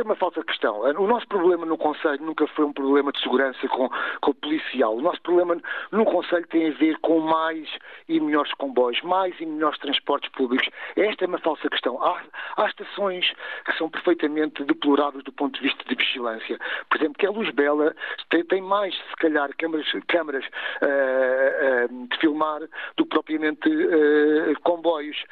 esta 0.00 0.02
é 0.02 0.04
uma 0.04 0.16
falsa 0.16 0.42
questão. 0.42 0.80
O 0.80 1.06
nosso 1.06 1.26
problema 1.28 1.66
no 1.66 1.76
Conselho 1.76 2.22
nunca 2.22 2.46
foi 2.48 2.64
um 2.64 2.72
problema 2.72 3.12
de 3.12 3.20
segurança 3.20 3.68
com, 3.68 3.88
com 4.20 4.30
o 4.30 4.34
policial. 4.34 4.96
O 4.96 5.02
nosso 5.02 5.20
problema 5.20 5.60
no 5.92 6.04
Conselho 6.06 6.46
tem 6.48 6.68
a 6.68 6.72
ver 6.72 6.96
com 7.00 7.20
mais 7.20 7.68
e 8.08 8.18
melhores 8.18 8.52
comboios, 8.54 9.00
mais 9.02 9.38
e 9.40 9.46
melhores 9.46 9.78
transportes 9.78 10.30
públicos. 10.32 10.68
Esta 10.96 11.24
é 11.24 11.28
uma 11.28 11.38
falsa 11.38 11.68
questão. 11.68 12.02
Há, 12.02 12.22
há 12.56 12.66
estações 12.66 13.30
que 13.64 13.72
são 13.76 13.90
perfeitamente 13.90 14.64
deploráveis 14.64 15.22
do 15.24 15.32
ponto 15.32 15.60
de 15.60 15.68
vista 15.68 15.84
de 15.86 15.94
vigilância. 15.94 16.58
Por 16.88 16.96
exemplo, 16.96 17.18
que 17.18 17.26
a 17.26 17.30
Luz 17.30 17.50
Bela 17.50 17.94
tem, 18.30 18.44
tem 18.44 18.62
mais, 18.62 18.94
se 18.94 19.16
calhar, 19.16 19.50
câmaras, 19.58 19.86
câmaras 20.08 20.44
uh, 20.46 21.92
uh, 21.92 22.08
de 22.08 22.16
filmar 22.18 22.60
do 22.96 23.04
que 23.04 23.10
propriamente 23.10 23.68
uh, 23.68 24.60
comboios 24.62 25.24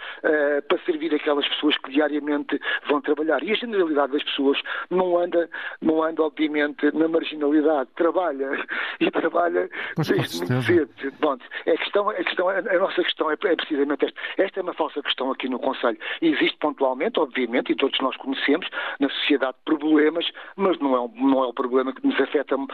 para 0.68 0.78
servir 0.84 1.14
aquelas 1.14 1.46
pessoas 1.48 1.76
que 1.78 1.90
diariamente 1.90 2.60
vão 2.86 3.00
trabalhar. 3.00 3.42
E 3.42 3.52
a 3.52 3.54
generalidade 3.54 4.12
das 4.12 4.22
pessoas 4.24 4.57
não 4.90 5.18
anda, 5.18 5.48
não 5.80 6.02
anda 6.02 6.22
obviamente, 6.22 6.90
na 6.94 7.08
marginalidade. 7.08 7.90
Trabalha 7.96 8.50
e 9.00 9.10
trabalha 9.10 9.68
pois, 9.94 10.08
desde 10.08 10.38
muito 10.38 10.62
cedo. 10.62 10.90
Bom, 11.20 11.32
a, 11.66 11.76
questão, 11.76 12.10
a, 12.10 12.14
questão, 12.14 12.48
a 12.48 12.78
nossa 12.78 13.02
questão 13.02 13.30
é, 13.30 13.34
é 13.34 13.56
precisamente 13.56 14.04
esta. 14.04 14.18
Esta 14.36 14.60
é 14.60 14.62
uma 14.62 14.74
falsa 14.74 15.02
questão 15.02 15.30
aqui 15.30 15.48
no 15.48 15.58
Conselho. 15.58 15.98
Existe 16.22 16.56
pontualmente, 16.58 17.18
obviamente, 17.18 17.72
e 17.72 17.76
todos 17.76 17.98
nós 18.00 18.16
conhecemos, 18.16 18.68
na 19.00 19.08
sociedade 19.08 19.56
problemas, 19.64 20.30
mas 20.56 20.78
não 20.78 20.94
é, 20.94 21.00
um, 21.00 21.12
não 21.16 21.44
é 21.44 21.48
um 21.48 21.52
problema 21.52 21.92
que 21.92 22.06
nos 22.06 22.18
afeta 22.20 22.56
uh, 22.56 22.68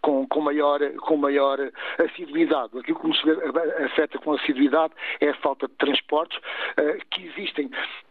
com, 0.00 0.26
com, 0.26 0.40
maior, 0.40 0.80
com 0.98 1.16
maior 1.16 1.58
assiduidade. 1.98 2.78
Aquilo 2.78 2.98
que 2.98 3.08
nos 3.08 3.22
afeta 3.84 4.18
com 4.18 4.32
assiduidade 4.32 4.94
é 5.20 5.30
a 5.30 5.34
falta 5.36 5.68
de 5.68 5.74
transportes 5.74 6.38
uh, 6.38 7.06
que 7.10 7.26
existem 7.26 7.66
uh, 7.66 8.04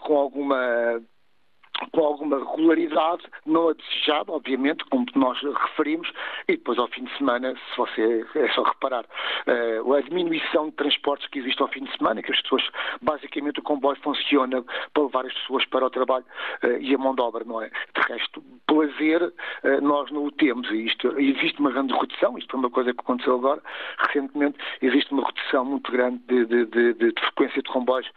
com 0.00 0.16
alguma 0.16 1.00
com 1.90 2.00
alguma 2.04 2.38
regularidade, 2.38 3.24
não 3.44 3.68
a 3.68 3.72
desejada, 3.72 4.32
obviamente, 4.32 4.84
como 4.86 5.06
nós 5.14 5.40
referimos, 5.42 6.08
e 6.48 6.56
depois 6.56 6.78
ao 6.78 6.88
fim 6.88 7.04
de 7.04 7.16
semana, 7.16 7.54
se 7.54 7.76
você 7.76 8.24
é 8.36 8.48
só 8.50 8.62
reparar, 8.62 9.04
uh, 9.04 9.92
a 9.94 10.00
diminuição 10.00 10.66
de 10.66 10.76
transportes 10.76 11.28
que 11.28 11.40
existe 11.40 11.60
ao 11.60 11.68
fim 11.68 11.84
de 11.84 11.96
semana, 11.96 12.22
que 12.22 12.32
as 12.32 12.40
pessoas, 12.42 12.62
basicamente 13.02 13.58
o 13.58 13.62
comboio 13.62 13.96
funciona 14.02 14.64
para 14.92 15.02
levar 15.02 15.26
as 15.26 15.34
pessoas 15.34 15.64
para 15.66 15.86
o 15.86 15.90
trabalho 15.90 16.24
uh, 16.62 16.78
e 16.80 16.94
a 16.94 16.98
mão 16.98 17.14
de 17.14 17.22
obra, 17.22 17.44
não 17.44 17.60
é? 17.60 17.70
Resto, 18.08 18.42
prazer, 18.66 19.22
uh, 19.22 19.80
nós 19.82 20.10
não 20.10 20.24
o 20.24 20.32
temos, 20.32 20.70
e 20.70 20.86
isto, 20.86 21.18
existe 21.18 21.58
uma 21.60 21.70
grande 21.70 21.92
redução, 21.92 22.38
isto 22.38 22.50
foi 22.50 22.60
uma 22.60 22.70
coisa 22.70 22.92
que 22.92 23.00
aconteceu 23.00 23.34
agora, 23.34 23.62
recentemente, 23.98 24.58
existe 24.82 25.12
uma 25.12 25.24
redução 25.24 25.64
muito 25.64 25.90
grande 25.90 26.18
de, 26.26 26.44
de, 26.46 26.66
de, 26.66 26.94
de 26.94 27.20
frequência 27.20 27.62
de 27.62 27.70
comboios 27.70 28.08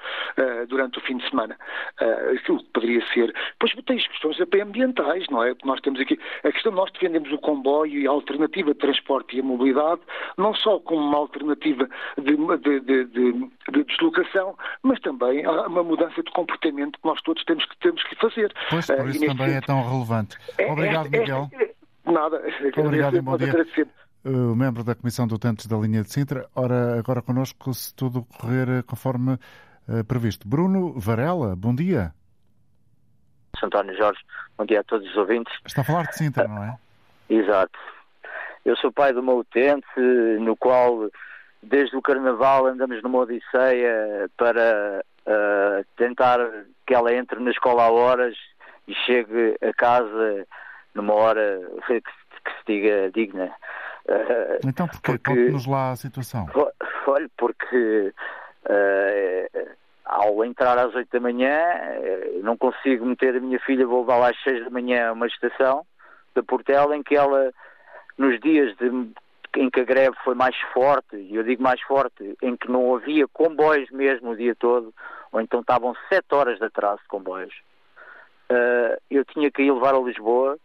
durante 0.70 0.98
o 0.98 1.02
fim 1.02 1.18
de 1.18 1.30
semana, 1.30 1.58
aquilo 2.34 2.60
que 2.60 2.70
poderia 2.72 3.06
ser 3.14 3.34
Pois 3.60 3.74
tem 3.86 3.98
as 3.98 4.08
questões 4.08 4.38
ambientais, 4.62 5.26
não 5.30 5.44
é? 5.44 5.56
Nós 5.64 5.80
temos 5.82 6.00
aqui 6.00 6.20
a 6.44 6.52
questão, 6.52 6.72
nós 6.72 6.92
defendemos 6.92 7.32
o 7.32 7.38
comboio 7.38 8.00
e 8.00 8.08
a 8.08 8.12
alternativa 8.12 8.74
de 8.74 8.80
transporte 8.80 9.36
e 9.36 9.40
a 9.40 9.44
mobilidade, 9.44 10.02
não 10.38 10.54
só 10.54 10.80
como 10.80 11.02
uma 11.02 11.18
alternativa 11.18 11.90
de, 12.18 12.36
de, 12.36 13.06
de, 13.06 13.32
de 13.72 13.84
deslocação, 13.84 14.56
mas 14.84 15.00
também 15.00 15.46
uma 15.48 15.84
mudança 15.84 16.22
de 16.22 16.32
comportamento 16.32 17.00
que 17.00 17.08
nós 17.08 17.22
todos 17.22 17.44
temos 17.46 17.66
que, 17.66 17.78
temos 17.80 18.04
que 18.04 18.16
fazer. 18.16 18.54
Pois, 18.70 18.88
por 18.88 19.00
eh, 19.00 19.10
isso 19.10 19.24
uh, 19.24 19.28
também 19.28 19.56
é 19.56 19.62
tão 19.62 19.77
relevante. 19.84 20.38
É, 20.58 20.72
Obrigado, 20.72 21.08
é, 21.08 21.20
Miguel. 21.20 21.50
É, 21.54 22.12
nada. 22.12 22.42
Obrigado 22.78 23.18
e 23.18 23.22
bom 23.22 23.38
dia. 23.38 23.54
O 24.26 24.56
membro 24.56 24.84
da 24.84 24.94
Comissão 24.94 25.26
de 25.26 25.34
Utentes 25.34 25.68
da 25.68 25.78
linha 25.78 26.04
de 26.04 26.12
Sintra, 26.12 26.48
ora, 26.54 27.00
agora 27.00 27.22
connosco, 27.22 27.74
se 27.74 27.94
tudo 27.96 28.26
correr 28.26 28.84
conforme 28.84 29.34
uh, 29.34 30.04
previsto. 30.06 30.48
Bruno 30.48 30.94
Varela, 31.00 31.56
bom 31.56 31.74
dia. 31.74 32.14
António 33.64 33.96
Jorge. 33.96 34.20
Bom 34.58 34.66
dia 34.66 34.82
a 34.82 34.84
todos 34.84 35.08
os 35.10 35.16
ouvintes. 35.16 35.54
Está 35.66 35.82
a 35.82 35.86
falar 35.86 36.08
de 36.08 36.18
Sintra, 36.18 36.48
não 36.48 36.64
é? 36.64 36.78
Exato. 37.30 37.80
Eu 38.66 38.76
sou 38.76 38.92
pai 38.92 39.14
de 39.14 39.20
uma 39.20 39.34
utente, 39.34 39.86
no 40.42 40.56
qual, 40.58 41.10
desde 41.64 41.96
o 41.96 42.02
Carnaval, 42.02 42.68
andamos 42.68 43.02
numa 43.02 43.20
odisseia 43.20 44.30
para 44.36 45.04
uh, 45.26 45.86
tentar 45.96 46.40
que 46.86 46.94
ela 46.94 47.14
entre 47.14 47.40
na 47.40 47.52
escola 47.52 47.84
a 47.84 47.92
horas 47.92 48.36
e 48.88 48.94
chegue 49.06 49.56
a 49.62 49.74
casa 49.74 50.48
numa 50.94 51.14
hora 51.14 51.62
que, 51.88 52.02
que 52.02 52.52
se 52.52 52.66
diga 52.66 53.12
digna. 53.12 53.52
Uh, 54.06 54.68
então, 54.68 54.88
porquê? 54.88 55.12
Porque... 55.12 55.30
Conte-nos 55.30 55.66
lá 55.66 55.92
a 55.92 55.96
situação. 55.96 56.48
Olha, 57.06 57.30
porque 57.38 58.14
uh, 58.66 59.78
ao 60.08 60.44
entrar 60.46 60.78
às 60.78 60.96
8 60.96 61.10
da 61.12 61.20
manhã, 61.20 61.50
eh, 61.50 62.40
não 62.42 62.58
consigo 62.58 63.06
meter 63.06 63.36
a 63.36 63.40
minha 63.42 63.60
filha, 63.60 63.86
vou 63.86 64.02
levar 64.02 64.32
às 64.32 64.42
6 64.42 64.64
da 64.64 64.70
manhã 64.70 65.10
a 65.10 65.14
uma 65.14 65.28
estação 65.28 65.86
da 66.34 66.42
Portela, 66.42 66.96
em 66.96 67.04
que 67.04 67.16
ela, 67.16 67.52
nos 68.18 68.40
dias 68.40 68.76
de, 68.78 68.88
em 69.58 69.70
que 69.70 69.82
a 69.82 69.84
greve 69.84 70.16
foi 70.24 70.34
mais 70.34 70.56
forte, 70.74 71.18
e 71.18 71.36
eu 71.36 71.44
digo 71.44 71.62
mais 71.62 71.82
forte, 71.82 72.38
em 72.42 72.56
que 72.56 72.72
não 72.72 72.96
havia 72.96 73.28
comboios 73.28 73.90
mesmo 73.92 74.32
o 74.32 74.38
dia 74.38 74.56
todo, 74.56 74.94
ou 75.32 75.42
então 75.42 75.60
estavam 75.60 75.94
7 76.08 76.26
horas 76.32 76.58
de 76.58 76.66
atraso 76.66 77.02
de 77.02 77.08
comboios, 77.10 77.54
uh, 78.52 78.98
eu 79.10 79.26
tinha 79.26 79.52
que 79.52 79.62
ir 79.62 79.72
levar 79.72 79.96
a 79.96 80.00
Lisboa, 80.00 80.58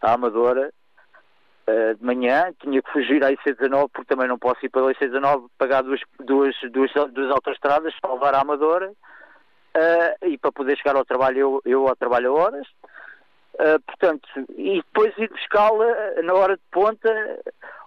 à 0.00 0.12
Amadora, 0.12 0.72
uh, 1.68 1.94
de 1.94 2.04
manhã, 2.04 2.52
tinha 2.60 2.82
que 2.82 2.92
fugir 2.92 3.24
à 3.24 3.30
IC19 3.32 3.90
porque 3.92 4.14
também 4.14 4.28
não 4.28 4.38
posso 4.38 4.64
ir 4.64 4.68
para 4.68 4.82
a 4.82 4.94
IC19 4.94 5.46
pagar 5.58 5.82
duas, 5.82 6.00
duas, 6.20 6.54
duas, 6.70 6.92
duas 7.12 7.30
autostradas, 7.30 7.94
salvar 8.00 8.34
a 8.34 8.40
Amadora 8.40 8.90
uh, 8.90 10.26
e 10.26 10.38
para 10.38 10.52
poder 10.52 10.76
chegar 10.76 10.96
ao 10.96 11.04
trabalho 11.04 11.38
eu, 11.38 11.62
eu 11.64 11.88
ao 11.88 11.96
trabalho 11.96 12.36
a 12.36 12.40
horas. 12.40 12.66
Uh, 13.54 13.78
portanto, 13.86 14.28
e 14.56 14.76
depois 14.76 15.12
ir 15.18 15.28
buscá-la 15.28 16.22
na 16.22 16.32
hora 16.32 16.56
de 16.56 16.62
ponta 16.70 17.10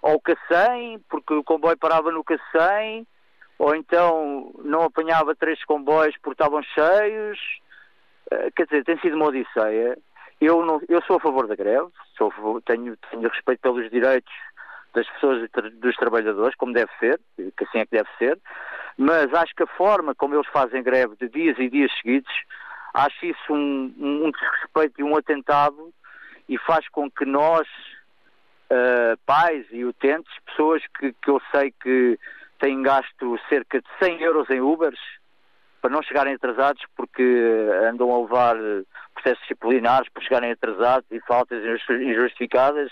ao 0.02 0.20
Cacém, 0.20 1.00
porque 1.08 1.34
o 1.34 1.42
comboio 1.42 1.76
parava 1.76 2.12
no 2.12 2.22
Cacém, 2.22 3.04
ou 3.58 3.74
então 3.74 4.52
não 4.62 4.82
apanhava 4.82 5.34
três 5.34 5.62
comboios 5.64 6.16
porque 6.18 6.40
estavam 6.40 6.62
cheios. 6.62 7.38
Uh, 8.32 8.50
quer 8.54 8.64
dizer, 8.66 8.84
tem 8.84 8.98
sido 8.98 9.16
uma 9.16 9.26
odisseia. 9.26 9.96
Eu, 10.40 10.64
não, 10.64 10.80
eu 10.88 11.02
sou 11.02 11.16
a 11.16 11.20
favor 11.20 11.46
da 11.46 11.56
greve, 11.56 11.88
sou 12.16 12.30
favor, 12.30 12.60
tenho, 12.62 12.96
tenho 13.10 13.28
respeito 13.28 13.60
pelos 13.60 13.90
direitos 13.90 14.32
das 14.96 15.08
pessoas, 15.10 15.48
dos 15.74 15.94
trabalhadores, 15.96 16.56
como 16.56 16.72
deve 16.72 16.90
ser, 16.98 17.20
que 17.36 17.64
assim 17.64 17.78
é 17.78 17.84
que 17.84 17.96
deve 17.96 18.08
ser, 18.18 18.38
mas 18.96 19.32
acho 19.34 19.54
que 19.54 19.62
a 19.62 19.66
forma 19.66 20.14
como 20.14 20.34
eles 20.34 20.46
fazem 20.48 20.82
greve 20.82 21.16
de 21.20 21.28
dias 21.28 21.58
e 21.58 21.68
dias 21.68 21.92
seguidos, 22.00 22.32
acho 22.94 23.26
isso 23.26 23.52
um, 23.52 23.92
um 23.98 24.30
desrespeito 24.30 25.00
e 25.00 25.04
um 25.04 25.14
atentado 25.14 25.92
e 26.48 26.56
faz 26.58 26.88
com 26.88 27.10
que 27.10 27.26
nós, 27.26 27.68
uh, 28.70 29.18
pais 29.26 29.66
e 29.70 29.84
utentes, 29.84 30.32
pessoas 30.46 30.82
que, 30.98 31.12
que 31.12 31.30
eu 31.30 31.42
sei 31.54 31.72
que 31.82 32.18
têm 32.58 32.82
gasto 32.82 33.38
cerca 33.50 33.80
de 33.80 33.88
100 34.02 34.22
euros 34.22 34.48
em 34.48 34.60
Ubers, 34.60 35.00
para 35.86 35.94
não 35.94 36.02
chegarem 36.02 36.34
atrasados 36.34 36.82
porque 36.96 37.22
andam 37.88 38.12
a 38.12 38.20
levar 38.20 38.56
processos 39.14 39.40
disciplinares 39.42 40.08
por 40.08 40.20
chegarem 40.20 40.50
atrasados 40.50 41.06
e 41.12 41.20
faltas 41.20 41.62
injustificadas, 41.88 42.90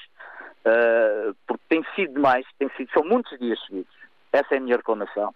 uh, 0.64 1.34
porque 1.45 1.64
tem 1.68 1.84
sido 1.97 2.14
demais, 2.14 2.47
tem 2.57 2.70
sido, 2.76 2.88
são 2.92 3.03
muitos 3.03 3.36
dias 3.40 3.59
seguidos. 3.66 3.92
Essa 4.32 4.55
é 4.55 4.59
a 4.59 4.61
minha 4.61 4.76
reclamação. 4.76 5.34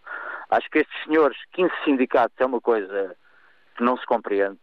Acho 0.51 0.71
que 0.71 0.79
estes 0.79 1.03
senhores, 1.03 1.37
15 1.53 1.73
sindicatos, 1.85 2.37
é 2.39 2.47
uma 2.47 2.61
coisa 2.61 3.17
que 3.77 3.83
não 3.83 3.97
se 3.97 4.07
compreende. 4.07 4.59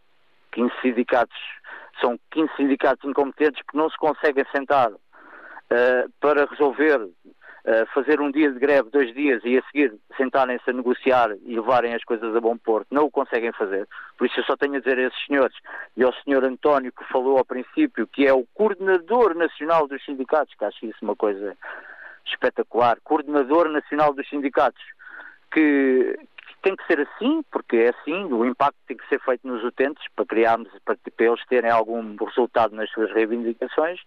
15 0.54 0.72
sindicatos 0.82 1.38
são 2.00 2.18
15 2.32 2.50
sindicatos 2.56 3.04
incompetentes 3.04 3.62
que 3.70 3.76
não 3.76 3.90
se 3.90 3.98
conseguem 3.98 4.46
sentar 4.56 4.90
uh, 4.90 6.12
para 6.22 6.46
resolver 6.46 7.10
fazer 7.94 8.22
um 8.22 8.32
dia 8.32 8.52
de 8.52 8.60
greve, 8.60 8.90
dois 8.92 9.14
dias 9.14 9.42
e 9.44 9.58
a 9.58 9.64
seguir 9.64 9.94
sentarem-se 10.16 10.70
a 10.70 10.74
negociar 10.74 11.32
e 11.46 11.56
levarem 11.56 11.96
as 11.96 12.04
coisas 12.04 12.36
a 12.36 12.40
bom 12.40 12.56
porto. 12.58 12.88
Não 12.92 13.06
o 13.06 13.12
conseguem 13.12 13.52
fazer. 13.54 13.88
Por 14.18 14.28
isso 14.28 14.40
eu 14.40 14.44
só 14.44 14.56
tenho 14.56 14.76
a 14.76 14.80
dizer 14.80 14.98
a 15.00 15.08
esses 15.08 15.26
senhores 15.26 15.56
e 15.98 16.04
ao 16.04 16.14
senhor 16.14 16.44
António 16.44 16.92
que 16.92 17.04
falou 17.06 17.38
ao 17.38 17.46
princípio, 17.46 18.08
que 18.08 18.28
é 18.28 18.34
o 18.34 18.46
coordenador 18.54 19.36
nacional 19.36 19.88
dos 19.88 20.04
sindicatos, 20.06 20.54
que 20.54 20.66
acho 20.66 20.86
isso 20.86 21.00
uma 21.02 21.16
coisa 21.16 21.58
espetacular, 22.26 22.98
coordenador 23.04 23.70
nacional 23.70 24.14
dos 24.14 24.28
sindicatos, 24.30 24.84
que, 25.52 26.20
tem 26.66 26.76
que 26.76 26.88
ser 26.88 27.00
assim, 27.00 27.44
porque 27.52 27.78
é 27.78 27.90
assim, 27.90 28.24
o 28.34 28.44
impacto 28.44 28.76
tem 28.88 28.98
que 28.98 29.08
ser 29.08 29.22
feito 29.22 29.48
nos 29.48 29.64
utentes 29.64 30.04
para 30.16 30.26
criarmos, 30.26 30.68
para, 30.84 30.98
para 31.16 31.26
eles 31.28 31.46
terem 31.46 31.70
algum 31.70 32.16
resultado 32.16 32.76
nas 32.76 32.90
suas 32.90 33.14
reivindicações. 33.14 34.00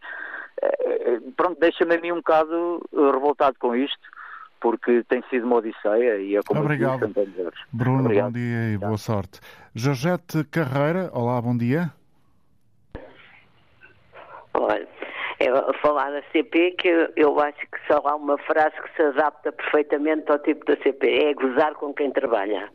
Eh, 0.61 1.21
pronto, 1.37 1.61
deixa-me 1.61 1.95
a 1.95 2.01
mim 2.01 2.11
um 2.11 2.17
bocado 2.17 2.85
revoltado 2.93 3.57
com 3.61 3.77
isto, 3.77 4.03
porque 4.61 5.05
tem 5.05 5.23
sido 5.31 5.47
uma 5.47 5.59
odisseia 5.59 6.19
e 6.19 6.35
é 6.35 6.41
como 6.43 6.63
Obrigado. 6.63 7.09
Bruno, 7.73 8.01
Obrigado. 8.01 8.25
bom 8.25 8.33
dia 8.33 8.73
e 8.73 8.77
boa 8.77 8.99
sorte. 8.99 9.39
Georgette 9.73 10.43
Carreira, 10.51 11.11
olá, 11.13 11.41
bom 11.41 11.57
dia. 11.57 11.93
Olha, 14.55 14.89
é 15.41 15.73
falar 15.81 16.11
da 16.11 16.23
CP 16.33 16.73
que 16.73 16.89
eu, 16.89 17.13
eu 17.17 17.41
acho 17.41 17.59
que 17.59 17.79
só 17.87 18.03
há 18.05 18.15
uma 18.17 18.39
frase 18.39 18.75
que 18.83 18.97
se 18.97 19.03
adapta 19.03 19.53
perfeitamente 19.53 20.31
ao 20.31 20.39
tipo 20.41 20.65
da 20.65 20.77
CP, 20.83 21.07
é 21.07 21.35
gozar 21.35 21.75
com 21.75 21.95
quem 21.95 22.11
trabalha. 22.11 22.69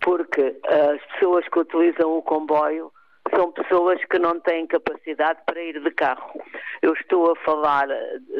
Porque 0.00 0.56
as 0.64 1.02
pessoas 1.12 1.46
que 1.48 1.58
utilizam 1.58 2.16
o 2.16 2.22
comboio 2.22 2.92
são 3.34 3.52
pessoas 3.52 4.02
que 4.04 4.18
não 4.18 4.38
têm 4.40 4.66
capacidade 4.66 5.40
para 5.44 5.60
ir 5.60 5.80
de 5.80 5.90
carro. 5.90 6.40
Eu 6.80 6.92
estou 6.94 7.32
a 7.32 7.36
falar, 7.36 7.88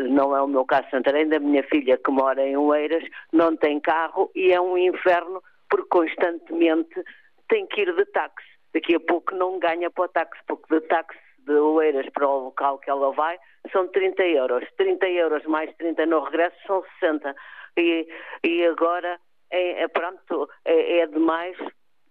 não 0.09 0.35
é 0.35 0.41
o 0.41 0.47
meu 0.47 0.65
caso 0.65 0.89
Santarém, 0.91 1.29
da 1.29 1.39
minha 1.39 1.63
filha 1.65 1.99
que 1.99 2.11
mora 2.11 2.47
em 2.47 2.57
Oeiras, 2.57 3.05
não 3.33 3.57
tem 3.57 3.81
carro 3.81 4.31
e 4.35 4.53
é 4.53 4.61
um 4.61 4.79
inferno 4.79 5.43
porque 5.69 5.89
constantemente 5.89 7.03
tem 7.49 7.67
que 7.67 7.83
ir 7.83 7.95
de 7.95 8.05
táxi. 8.07 8.47
Daqui 8.73 8.95
a 8.95 9.01
pouco 9.01 9.35
não 9.35 9.59
ganha 9.59 9.91
para 9.91 10.05
o 10.05 10.09
táxi, 10.09 10.41
porque 10.47 10.75
de 10.75 10.87
táxi 10.87 11.19
de 11.49 11.55
Oeiras 11.55 12.09
para 12.11 12.29
o 12.29 12.45
local 12.45 12.79
que 12.79 12.91
ela 12.91 13.11
vai 13.13 13.39
são 13.73 13.89
30 13.89 14.23
euros. 14.23 14.65
30 14.77 15.09
euros 15.09 15.45
mais 15.47 15.75
30 15.77 16.07
no 16.07 16.21
regresso 16.25 16.57
são 16.67 16.83
60. 17.01 17.35
E, 17.77 18.09
e 18.45 18.67
agora, 18.67 19.19
é, 19.51 19.83
é 19.83 19.89
pronto, 19.89 20.49
é, 20.65 20.99
é 20.99 21.07
demais 21.07 21.57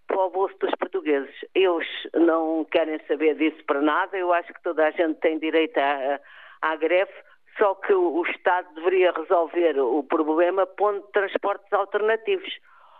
para 0.08 0.26
o 0.26 0.30
bolso 0.30 0.58
dos 0.60 0.72
portugueses. 0.80 1.36
Eles 1.54 1.88
não 2.14 2.66
querem 2.66 3.00
saber 3.08 3.36
disso 3.36 3.64
para 3.66 3.82
nada. 3.82 4.18
Eu 4.18 4.34
acho 4.34 4.54
que 4.54 4.64
toda 4.64 4.86
a 4.86 4.92
gente 4.92 5.20
tem 5.20 5.38
direito 5.40 5.78
à, 5.78 6.20
à 6.62 6.76
greve, 6.76 7.12
só 7.58 7.76
que 7.76 7.94
o 7.94 8.24
Estado 8.28 8.74
deveria 8.76 9.12
resolver 9.12 9.80
o 9.80 10.04
problema 10.04 10.66
pondo 10.66 11.02
transportes 11.14 11.72
alternativos. 11.72 12.54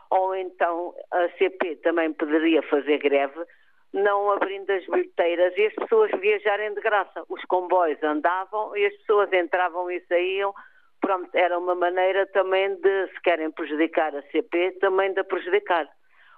Ou 0.10 0.36
então 0.36 0.94
a 1.12 1.30
CP 1.38 1.78
também 1.78 2.14
poderia 2.14 2.62
fazer 2.64 2.98
greve 2.98 3.46
não 3.94 4.32
abrindo 4.32 4.70
as 4.70 4.86
bilheteiras 4.86 5.54
e 5.58 5.66
as 5.66 5.74
pessoas 5.74 6.12
viajarem 6.20 6.74
de 6.74 6.82
graça. 6.82 7.24
Os 7.30 7.44
comboios 7.46 8.02
andavam 8.04 8.76
e 8.76 8.86
as 8.86 8.96
pessoas 8.98 9.32
entravam 9.34 9.90
e 9.90 10.00
saíam. 10.08 10.54
Pronto, 11.00 11.30
era 11.34 11.58
uma 11.58 11.76
maneira 11.76 12.26
também 12.28 12.76
de, 12.76 13.08
se 13.08 13.22
querem 13.22 13.52
prejudicar 13.52 14.16
a 14.16 14.22
CP, 14.24 14.78
também 14.80 15.14
de 15.14 15.24
prejudicar. 15.24 15.88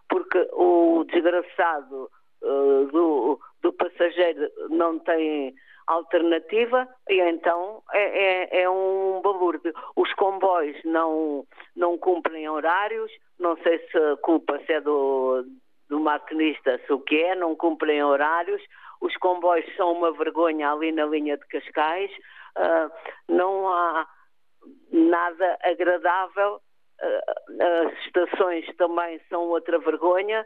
Porque 0.07 0.47
o 0.53 1.05
desgraçado 1.05 2.09
uh, 2.41 2.85
do, 2.91 3.39
do 3.61 3.73
passageiro 3.73 4.49
não 4.69 4.99
tem 4.99 5.53
alternativa 5.89 6.87
e 7.09 7.19
então 7.19 7.81
é, 7.91 8.59
é, 8.59 8.61
é, 8.61 8.69
um 8.69 9.21
balúrdio. 9.21 9.73
Os 9.95 10.13
comboios 10.13 10.77
não, 10.85 11.45
não 11.75 11.97
cumprem 11.97 12.47
horários, 12.47 13.11
não 13.39 13.57
sei 13.57 13.79
se 13.87 13.97
a 13.97 14.17
culpa 14.17 14.59
se 14.65 14.73
é 14.73 14.81
do, 14.81 15.43
do 15.89 15.99
maquinista, 15.99 16.79
se 16.85 16.93
o 16.93 16.99
que 16.99 17.15
é, 17.15 17.35
não 17.35 17.55
cumprem 17.55 18.03
horários, 18.03 18.61
os 19.01 19.15
comboios 19.17 19.65
são 19.75 19.91
uma 19.93 20.11
vergonha 20.11 20.71
ali 20.71 20.91
na 20.91 21.05
linha 21.05 21.37
de 21.37 21.45
Cascais, 21.47 22.11
uh, 22.57 22.91
não 23.27 23.67
há 23.67 24.07
nada 24.91 25.57
agradável, 25.63 26.55
uh, 26.55 27.87
as 27.87 28.05
estações 28.05 28.65
também 28.77 29.19
são 29.29 29.43
outra 29.47 29.79
vergonha, 29.79 30.45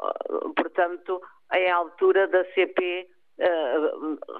uh, 0.00 0.54
portanto, 0.54 1.20
é 1.52 1.70
a 1.70 1.76
altura 1.76 2.26
da 2.28 2.44
CP 2.52 3.08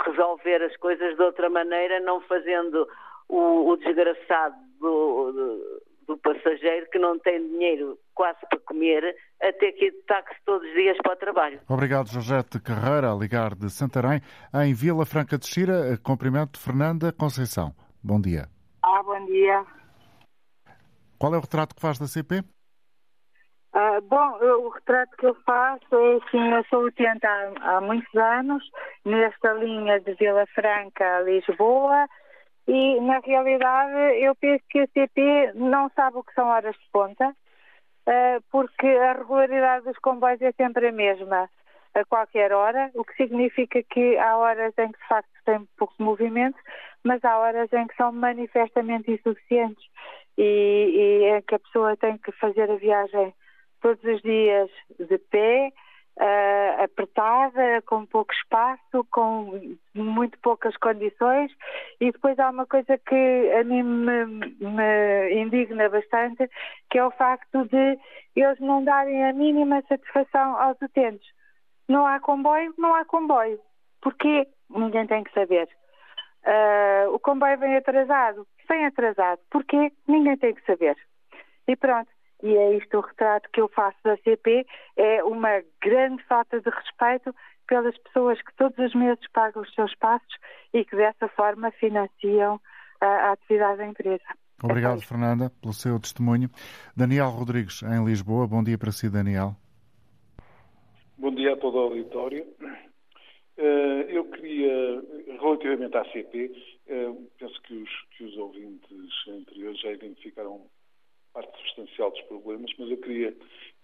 resolver 0.05 0.61
as 0.61 0.77
coisas 0.79 1.15
de 1.15 1.23
outra 1.23 1.49
maneira, 1.49 2.01
não 2.01 2.21
fazendo 2.23 2.89
o, 3.29 3.71
o 3.71 3.77
desgraçado 3.77 4.57
do, 4.81 5.31
do 5.31 5.83
do 6.09 6.17
passageiro 6.17 6.89
que 6.91 6.99
não 6.99 7.19
tem 7.19 7.47
dinheiro 7.51 7.99
quase 8.15 8.41
para 8.49 8.59
comer, 8.61 9.15
até 9.41 9.73
que 9.73 9.87
ir 9.87 9.93
de 9.93 10.03
táxi 10.03 10.35
todos 10.45 10.67
os 10.67 10.75
dias 10.75 10.97
para 11.03 11.13
o 11.13 11.17
trabalho. 11.17 11.61
Obrigado, 11.69 12.09
Jorgette 12.09 12.61
Carreira, 12.61 13.13
a 13.13 13.15
ligar 13.15 13.55
de 13.55 13.71
Santarém. 13.71 14.21
Em 14.55 14.75
Vila 14.75 15.07
Franca 15.07 15.39
de 15.39 15.47
Xira, 15.47 15.97
cumprimento 16.03 16.61
Fernanda 16.61 17.13
Conceição. 17.13 17.75
Bom 18.03 18.21
dia. 18.21 18.49
Ah, 18.83 19.03
bom 19.03 19.25
dia. 19.27 19.65
Qual 21.19 21.35
é 21.35 21.39
o 21.39 21.41
retrato 21.41 21.75
que 21.75 21.81
faz 21.81 21.99
da 21.99 22.07
CP? 22.07 22.43
Ah, 23.73 24.01
bom, 24.03 24.39
o 24.41 24.69
retrato 24.71 25.17
que 25.17 25.27
eu 25.27 25.35
faço 25.47 25.95
é 25.95 26.17
assim, 26.17 26.53
eu 26.53 26.65
sou 26.71 26.87
utente 26.87 27.27
há, 27.27 27.53
há 27.61 27.81
muitos 27.81 28.13
anos, 28.15 28.65
nesta 29.05 29.53
linha 29.53 30.01
de 30.01 30.15
Vila 30.15 30.47
Franca 30.55 31.19
a 31.19 31.21
Lisboa, 31.21 32.09
e, 32.67 33.01
na 33.01 33.19
realidade, 33.21 34.21
eu 34.21 34.35
penso 34.37 34.65
que 34.69 34.81
a 34.81 34.87
CP 34.89 35.53
não 35.55 35.91
sabe 35.95 36.19
o 36.19 36.25
que 36.25 36.35
são 36.35 36.49
horas 36.49 36.75
de 36.75 36.91
ponta, 36.93 37.35
porque 38.51 38.87
a 38.87 39.13
regularidade 39.13 39.85
dos 39.85 39.99
comboios 39.99 40.41
é 40.41 40.53
sempre 40.53 40.89
a 40.89 40.93
mesma, 40.93 41.49
a 41.95 42.05
qualquer 42.05 42.53
hora, 42.53 42.91
o 42.95 43.05
que 43.05 43.15
significa 43.15 43.83
que 43.83 44.17
há 44.19 44.37
horas 44.37 44.73
em 44.79 44.93
que, 44.93 44.99
de 44.99 45.09
facto, 45.09 45.31
tem 45.45 45.69
pouco 45.77 45.95
movimento, 45.99 46.59
mas 47.05 47.25
há 47.25 47.39
horas 47.39 47.73
em 47.73 47.87
que 47.87 47.97
são 47.97 48.13
manifestamente 48.13 49.11
insuficientes 49.11 49.85
e, 50.37 50.43
e 50.43 51.37
em 51.37 51.43
que 51.43 51.55
a 51.55 51.59
pessoa 51.59 51.97
tem 51.97 52.17
que 52.19 52.33
fazer 52.33 52.71
a 52.71 52.77
viagem 52.77 53.35
todos 53.81 54.03
os 54.05 54.23
dias 54.23 54.71
de 54.99 55.19
pé, 55.19 55.73
uh, 56.19 56.83
apertada, 56.83 57.83
com 57.87 58.05
pouco 58.07 58.33
espaço, 58.33 59.07
com 59.11 59.77
muito 59.95 60.39
poucas 60.41 60.77
condições. 60.77 61.53
E 62.01 62.11
depois 62.11 62.39
há 62.39 62.51
uma 62.51 62.67
coisa 62.67 62.99
que 62.99 63.53
a 63.59 63.65
mim 63.65 63.83
me, 63.83 64.27
me 64.61 65.43
indigna 65.43 65.89
bastante, 65.89 66.49
que 66.91 66.99
é 66.99 67.05
o 67.05 67.11
facto 67.13 67.65
de 67.67 67.99
eles 68.37 68.61
não 68.61 68.85
darem 68.85 69.25
a 69.25 69.33
mínima 69.33 69.83
satisfação 69.89 70.57
aos 70.57 70.81
utentes. 70.83 71.27
Não 71.89 72.07
há 72.07 72.21
comboio, 72.21 72.75
não 72.77 72.95
há 72.95 73.05
comboio. 73.05 73.59
Porquê? 74.03 74.47
Ninguém 74.71 75.07
tem 75.07 75.25
que 75.25 75.33
saber. 75.33 75.69
Uh, 76.45 77.15
o 77.15 77.19
comboio 77.19 77.59
vem 77.59 77.77
atrasado. 77.77 78.47
Vem 78.69 78.87
atrasado. 78.87 79.41
Porquê? 79.51 79.91
Ninguém 80.07 80.37
tem 80.37 80.55
que 80.55 80.65
saber. 80.65 80.97
E 81.67 81.75
pronto 81.75 82.11
e 82.43 82.57
é 82.57 82.77
isto 82.77 82.99
o 82.99 83.01
retrato 83.01 83.49
que 83.53 83.61
eu 83.61 83.69
faço 83.69 83.99
da 84.05 84.17
CP, 84.19 84.67
é 84.97 85.23
uma 85.25 85.63
grande 85.83 86.23
falta 86.25 86.61
de 86.61 86.71
respeito 86.71 87.35
pelas 87.67 87.97
pessoas 87.99 88.41
que 88.41 88.55
todos 88.57 88.79
os 88.79 88.95
meses 88.95 89.25
pagam 89.33 89.63
os 89.63 89.75
seus 89.75 89.95
passos 89.97 90.35
e 90.73 90.85
que 90.85 90.97
dessa 90.97 91.29
forma 91.29 91.71
financiam 91.73 92.61
a, 93.01 93.07
a 93.07 93.33
atividade 93.33 93.79
da 93.79 93.87
empresa. 93.87 94.25
Obrigado, 94.63 94.99
é 94.99 95.03
Fernanda, 95.03 95.53
pelo 95.61 95.73
seu 95.73 96.01
testemunho. 96.01 96.49
Daniel 96.97 97.29
Rodrigues, 97.29 97.83
em 97.83 98.05
Lisboa. 98.05 98.47
Bom 98.47 98.63
dia 98.63 98.77
para 98.77 98.91
si, 98.91 99.09
Daniel. 99.09 99.55
Bom 101.17 101.33
dia 101.33 101.53
a 101.53 101.57
todo 101.57 101.77
o 101.77 101.81
auditório. 101.81 102.47
Eh, 103.57 104.07
eu 104.09 104.25
queria, 104.31 105.03
relativamente 105.41 105.97
à 105.97 106.05
CP, 106.13 106.53
eh, 106.87 107.13
penso 107.39 107.61
que 107.63 107.75
os, 107.75 107.91
que 108.17 108.25
os 108.25 108.37
ouvintes 108.37 109.29
anteriores 109.29 109.81
já 109.81 109.93
identificaram 109.93 110.63
parte 111.33 111.57
substancial 111.59 112.11
dos 112.11 112.21
problemas, 112.23 112.71
mas 112.79 112.91
eu 112.91 112.97
queria 112.99 113.35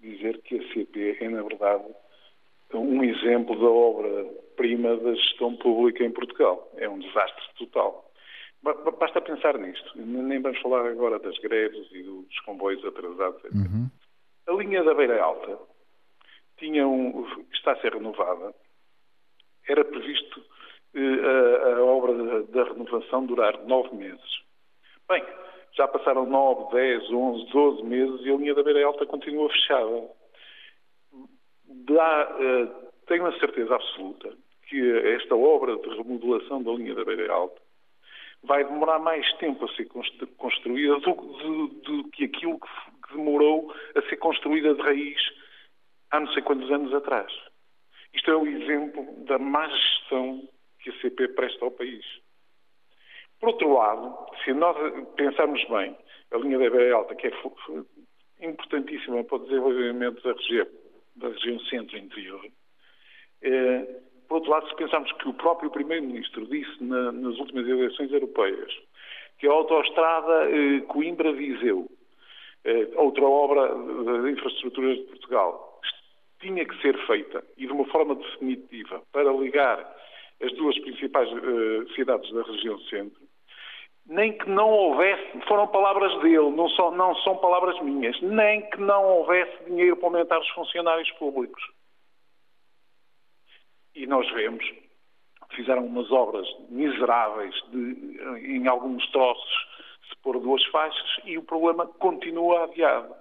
dizer 0.00 0.40
que 0.42 0.58
a 0.58 0.72
CP 0.72 1.18
é, 1.20 1.28
na 1.28 1.42
verdade, 1.42 1.84
um 2.72 3.02
exemplo 3.04 3.58
da 3.58 3.66
obra-prima 3.66 4.96
da 4.96 5.14
gestão 5.14 5.56
pública 5.56 6.04
em 6.04 6.10
Portugal. 6.10 6.70
É 6.76 6.88
um 6.88 6.98
desastre 6.98 7.44
total. 7.58 8.10
Basta 8.98 9.20
pensar 9.20 9.58
nisto. 9.58 9.92
Nem 9.96 10.40
vamos 10.40 10.58
falar 10.60 10.86
agora 10.86 11.18
das 11.18 11.38
greves 11.38 11.86
e 11.92 12.02
dos 12.02 12.40
comboios 12.40 12.84
atrasados, 12.84 13.44
etc. 13.44 13.54
Uhum. 13.54 13.90
A 14.46 14.52
linha 14.52 14.82
da 14.82 14.94
Beira 14.94 15.22
Alta 15.22 15.58
tinha 16.56 16.86
um, 16.86 17.26
está 17.52 17.72
a 17.72 17.80
ser 17.80 17.92
renovada. 17.92 18.54
Era 19.68 19.84
previsto 19.84 20.42
eh, 20.94 21.00
a, 21.00 21.76
a, 21.76 21.84
obra 21.84 22.14
da, 22.14 22.40
da 22.52 22.70
renovação 22.70 23.26
durar 23.26 23.58
nove 23.64 23.94
meses. 23.96 24.42
Bem, 25.08 25.24
já 25.76 25.88
passaram 25.88 26.26
9, 26.26 26.72
10, 26.72 27.10
11, 27.10 27.46
12 27.50 27.82
meses 27.82 28.20
e 28.24 28.30
a 28.30 28.36
linha 28.36 28.54
da 28.54 28.62
Beira 28.62 28.86
Alta 28.86 29.06
continua 29.06 29.48
fechada. 29.50 30.10
Dá, 31.86 32.36
uh, 32.36 32.92
tenho 33.06 33.26
a 33.26 33.38
certeza 33.38 33.74
absoluta 33.74 34.36
que 34.68 34.98
esta 35.14 35.34
obra 35.34 35.76
de 35.76 35.88
remodelação 35.96 36.62
da 36.62 36.72
linha 36.72 36.94
da 36.94 37.04
Beira 37.04 37.32
Alta 37.32 37.60
vai 38.44 38.64
demorar 38.64 38.98
mais 38.98 39.30
tempo 39.34 39.64
a 39.64 39.68
ser 39.74 39.88
construída 40.36 40.98
do, 41.00 41.14
do, 41.14 41.68
do 41.68 42.10
que 42.10 42.24
aquilo 42.24 42.58
que, 42.60 43.14
demorou 43.14 43.72
a 43.94 44.02
ser 44.02 44.16
construída 44.16 44.74
de 44.74 44.82
raiz 44.82 45.20
há 46.10 46.20
não 46.20 46.32
sei 46.32 46.42
quantos 46.42 46.70
anos 46.70 46.92
atrás. 46.94 47.32
Isto 48.12 48.30
é 48.30 48.36
o 48.36 48.46
exemplo 48.46 49.24
da 49.24 49.38
má 49.38 49.68
gestão 49.68 50.48
que 50.80 50.90
a 50.90 51.00
CP 51.00 51.28
presta 51.28 51.64
ao 51.64 51.70
país. 51.70 52.04
Por 53.40 53.50
outro 53.50 53.72
lado, 53.72 54.16
se 54.44 54.52
nós 54.52 54.76
pensarmos 55.16 55.62
bem, 55.68 55.96
a 56.32 56.38
linha 56.38 56.58
da 56.58 56.70
Beira 56.70 56.96
Alta, 56.96 57.14
que 57.14 57.26
é 57.26 57.32
importantíssima 58.40 59.22
para 59.24 59.36
o 59.36 59.44
desenvolvimento 59.44 60.22
da 60.22 60.32
região, 60.32 60.66
da 61.16 61.28
região 61.28 61.60
centro-interior, 61.60 62.46
é, 63.42 64.00
por 64.28 64.36
outro 64.36 64.50
lado, 64.50 64.68
se 64.68 64.76
pensarmos 64.76 65.12
que 65.12 65.28
o 65.28 65.34
próprio 65.34 65.70
Primeiro-Ministro 65.70 66.46
disse 66.46 66.82
na, 66.82 67.12
nas 67.12 67.38
últimas 67.38 67.68
eleições 67.68 68.10
europeias 68.10 68.72
que 69.38 69.46
a 69.46 69.52
autoestrada 69.52 70.50
eh, 70.50 70.80
Coimbra-Viseu, 70.88 71.90
eh, 72.64 72.88
outra 72.94 73.24
obra 73.24 73.68
de 74.22 74.30
infraestruturas 74.30 74.98
de 74.98 75.04
Portugal, 75.04 75.80
tinha 76.40 76.64
que 76.64 76.80
ser 76.80 76.96
feita 77.06 77.44
e 77.56 77.66
de 77.66 77.72
uma 77.72 77.84
forma 77.86 78.14
definitiva 78.14 79.02
para 79.12 79.32
ligar 79.32 79.78
as 80.42 80.52
duas 80.54 80.78
principais 80.80 81.30
uh, 81.30 81.94
cidades 81.94 82.30
da 82.32 82.42
região 82.42 82.78
centro, 82.80 83.22
nem 84.06 84.36
que 84.36 84.48
não 84.48 84.68
houvesse, 84.68 85.40
foram 85.48 85.66
palavras 85.66 86.12
dele, 86.20 86.50
não 86.50 86.68
são, 86.70 86.90
não 86.90 87.14
são 87.16 87.36
palavras 87.38 87.80
minhas, 87.80 88.20
nem 88.20 88.68
que 88.70 88.78
não 88.80 89.04
houvesse 89.04 89.64
dinheiro 89.64 89.96
para 89.96 90.08
aumentar 90.08 90.38
os 90.38 90.48
funcionários 90.50 91.10
públicos. 91.12 91.62
E 93.94 94.06
nós 94.06 94.30
vemos, 94.32 94.64
fizeram 95.54 95.86
umas 95.86 96.10
obras 96.10 96.46
miseráveis 96.68 97.54
de, 97.70 98.18
em 98.56 98.66
alguns 98.66 99.06
troços, 99.10 99.66
se 100.08 100.16
pôr 100.22 100.38
duas 100.38 100.62
faixas, 100.66 101.20
e 101.24 101.38
o 101.38 101.42
problema 101.42 101.86
continua 101.86 102.64
adiado. 102.64 103.14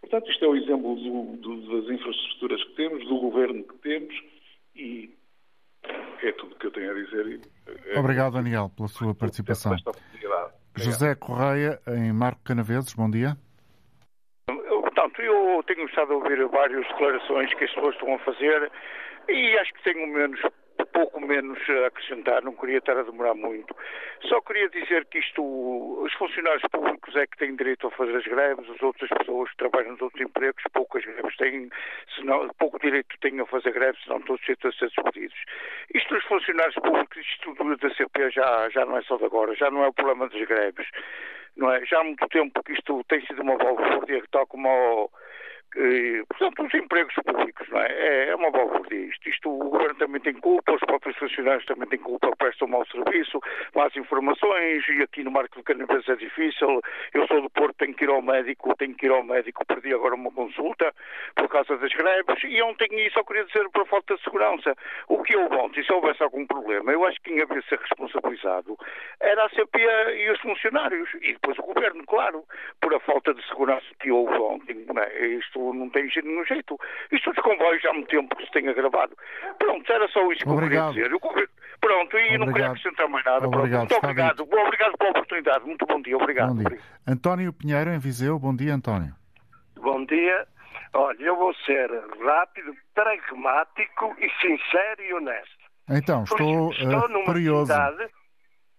Portanto, 0.00 0.30
isto 0.30 0.44
é 0.44 0.48
o 0.48 0.56
exemplo 0.56 0.94
do, 0.96 1.36
do, 1.38 1.82
das 1.82 1.90
infraestruturas 1.90 2.62
que 2.62 2.74
temos, 2.74 3.04
do 3.08 3.18
governo 3.18 3.64
que 3.64 3.78
temos, 3.78 4.14
e 4.76 5.10
é 6.22 6.32
tudo 6.32 6.54
o 6.54 6.58
que 6.58 6.66
eu 6.66 6.70
tenho 6.70 6.90
a 6.90 6.94
dizer. 6.94 7.40
É 7.86 7.98
Obrigado, 7.98 8.34
Daniel, 8.34 8.70
pela 8.76 8.88
sua 8.88 9.14
participação. 9.14 9.76
José 10.76 11.14
Correia, 11.14 11.80
em 11.86 12.12
Marco 12.12 12.40
Canaveses, 12.44 12.94
bom 12.94 13.08
dia. 13.08 13.36
Portanto, 14.46 15.22
eu 15.22 15.62
tenho 15.66 15.86
estado 15.86 16.12
a 16.12 16.16
ouvir 16.16 16.46
várias 16.48 16.86
declarações 16.88 17.52
que 17.54 17.64
as 17.64 17.72
pessoas 17.72 17.94
estão 17.94 18.14
a 18.14 18.18
fazer 18.20 18.70
e 19.28 19.58
acho 19.58 19.72
que 19.74 19.82
tenho 19.84 20.06
menos 20.06 20.40
pouco 20.94 21.20
menos 21.20 21.58
a 21.68 21.88
acrescentar, 21.88 22.42
não 22.42 22.54
queria 22.54 22.78
estar 22.78 22.96
a 22.96 23.02
demorar 23.02 23.34
muito. 23.34 23.76
Só 24.28 24.40
queria 24.40 24.68
dizer 24.70 25.04
que 25.06 25.18
isto, 25.18 25.42
os 25.42 26.12
funcionários 26.14 26.62
públicos 26.70 27.14
é 27.16 27.26
que 27.26 27.36
têm 27.36 27.56
direito 27.56 27.88
a 27.88 27.90
fazer 27.90 28.16
as 28.16 28.24
greves, 28.24 28.70
as 28.70 28.80
outras 28.80 29.10
pessoas 29.10 29.50
que 29.50 29.56
trabalham 29.56 29.92
nos 29.92 30.02
outros 30.02 30.22
empregos, 30.22 30.62
poucas 30.72 31.04
greves 31.04 31.36
têm, 31.36 31.68
senão, 32.14 32.48
pouco 32.58 32.78
direito 32.78 33.18
têm 33.20 33.40
a 33.40 33.46
fazer 33.46 33.72
greves, 33.72 34.02
senão 34.04 34.20
todos 34.20 34.40
a 34.42 34.72
ser 34.72 34.86
despedidos. 34.86 35.38
Isto 35.92 36.14
dos 36.14 36.24
funcionários 36.24 36.76
públicos, 36.76 37.18
isto 37.18 37.76
da 37.76 37.94
CP 37.94 38.30
já, 38.30 38.68
já 38.70 38.86
não 38.86 38.96
é 38.96 39.02
só 39.02 39.16
de 39.16 39.24
agora, 39.24 39.54
já 39.56 39.70
não 39.70 39.82
é 39.82 39.88
o 39.88 39.92
problema 39.92 40.28
das 40.28 40.46
greves. 40.46 40.86
Não 41.56 41.72
é? 41.72 41.84
Já 41.84 42.00
há 42.00 42.04
muito 42.04 42.26
tempo 42.28 42.62
que 42.62 42.72
isto 42.72 43.04
tem 43.04 43.24
sido 43.26 43.42
uma 43.42 43.56
balbúrdia, 43.56 44.22
tal 44.30 44.46
como 44.46 45.10
ao, 45.76 46.24
portanto, 46.28 46.66
os 46.66 46.74
empregos 46.74 47.14
públicos, 47.24 47.68
não 47.68 47.80
é? 47.80 47.86
É, 47.86 48.28
é 48.28 48.34
uma 48.36 48.50
balbúrdia 48.50 48.98
isto. 48.98 49.28
isto. 49.28 49.50
O 49.50 49.70
governo 49.70 49.94
também 49.96 50.20
tem 50.20 50.34
culpa, 50.34 50.72
os 50.72 50.80
próprios 50.80 51.16
funcionários 51.16 51.64
também 51.66 51.88
têm 51.88 51.98
culpa, 51.98 52.30
prestam 52.36 52.68
mau 52.68 52.86
serviço, 52.86 53.40
más 53.74 53.94
informações, 53.96 54.84
e 54.88 55.02
aqui 55.02 55.24
no 55.24 55.30
Marco 55.30 55.56
do 55.56 55.64
Canavês 55.64 56.08
é 56.08 56.16
difícil. 56.16 56.80
Eu 57.12 57.26
sou 57.26 57.42
do 57.42 57.50
Porto, 57.50 57.76
tenho 57.78 57.94
que 57.94 58.04
ir 58.04 58.10
ao 58.10 58.22
médico, 58.22 58.74
tenho 58.76 58.94
que 58.94 59.06
ir 59.06 59.10
ao 59.10 59.24
médico, 59.24 59.66
perdi 59.66 59.92
agora 59.92 60.14
uma 60.14 60.30
consulta 60.30 60.92
por 61.34 61.48
causa 61.48 61.76
das 61.76 61.92
greves, 61.92 62.44
e 62.44 62.62
ontem, 62.62 62.88
e 62.92 63.10
só 63.10 63.22
queria 63.24 63.44
dizer 63.44 63.68
por 63.70 63.86
falta 63.86 64.14
de 64.14 64.22
segurança, 64.22 64.76
o 65.08 65.22
que 65.22 65.36
houve 65.36 65.54
ontem, 65.56 65.84
se 65.84 65.92
houvesse 65.92 66.22
algum 66.22 66.46
problema, 66.46 66.92
eu 66.92 67.04
acho 67.04 67.20
que 67.20 67.30
quem 67.30 67.42
havia 67.42 67.62
ser 67.62 67.78
responsabilizado 67.78 68.76
era 69.20 69.44
a 69.44 69.48
CP 69.50 69.78
e 70.16 70.30
os 70.30 70.40
funcionários, 70.40 71.08
e 71.20 71.32
depois 71.32 71.58
o 71.58 71.62
governo, 71.62 72.04
claro, 72.06 72.44
por 72.80 72.94
a 72.94 73.00
falta 73.00 73.34
de 73.34 73.46
segurança 73.48 73.86
que 74.00 74.10
houve 74.10 74.34
ontem. 74.34 74.84
Não 74.86 75.02
é? 75.02 75.26
Isto 75.26 75.63
não 75.72 75.88
tem 75.90 76.08
nenhum 76.22 76.44
jeito. 76.44 76.76
Isto 77.12 77.32
dos 77.32 77.42
comboios 77.42 77.82
já 77.82 77.90
há 77.90 77.94
muito 77.94 78.08
tempo 78.08 78.36
que 78.36 78.44
se 78.44 78.52
tem 78.52 78.68
agravado. 78.68 79.16
Pronto, 79.58 79.92
era 79.92 80.08
só 80.08 80.20
isso 80.32 80.42
que 80.42 80.50
obrigado. 80.50 80.98
eu 80.98 81.08
queria 81.08 81.18
dizer. 81.18 81.50
Pronto, 81.80 82.16
e 82.16 82.20
obrigado. 82.20 82.38
não 82.38 82.52
queria 82.52 82.66
acrescentar 82.68 83.08
mais 83.08 83.24
nada. 83.24 83.46
Obrigado. 83.46 83.80
Muito 83.80 83.96
obrigado. 83.96 84.40
Obrigado 84.42 84.98
pela 84.98 85.10
oportunidade. 85.10 85.64
Muito 85.64 85.86
bom 85.86 86.02
dia. 86.02 86.16
Obrigado. 86.16 86.48
Bom 86.48 86.54
dia. 86.56 86.66
Obrigado. 86.66 86.86
António 87.06 87.52
Pinheiro, 87.52 87.90
em 87.90 87.98
Viseu. 87.98 88.38
Bom 88.38 88.54
dia, 88.54 88.74
António. 88.74 89.14
Bom 89.76 90.04
dia. 90.04 90.46
Olha, 90.94 91.22
eu 91.22 91.36
vou 91.36 91.52
ser 91.66 91.90
rápido, 92.24 92.74
pragmático 92.94 94.14
e 94.18 94.30
sincero 94.40 95.02
e 95.02 95.14
honesto. 95.14 95.64
Então, 95.90 96.22
estou, 96.24 96.70
estou 96.70 97.04
uh, 97.04 97.08
numa 97.08 97.24
curioso. 97.24 97.72
Cidade, 97.72 98.08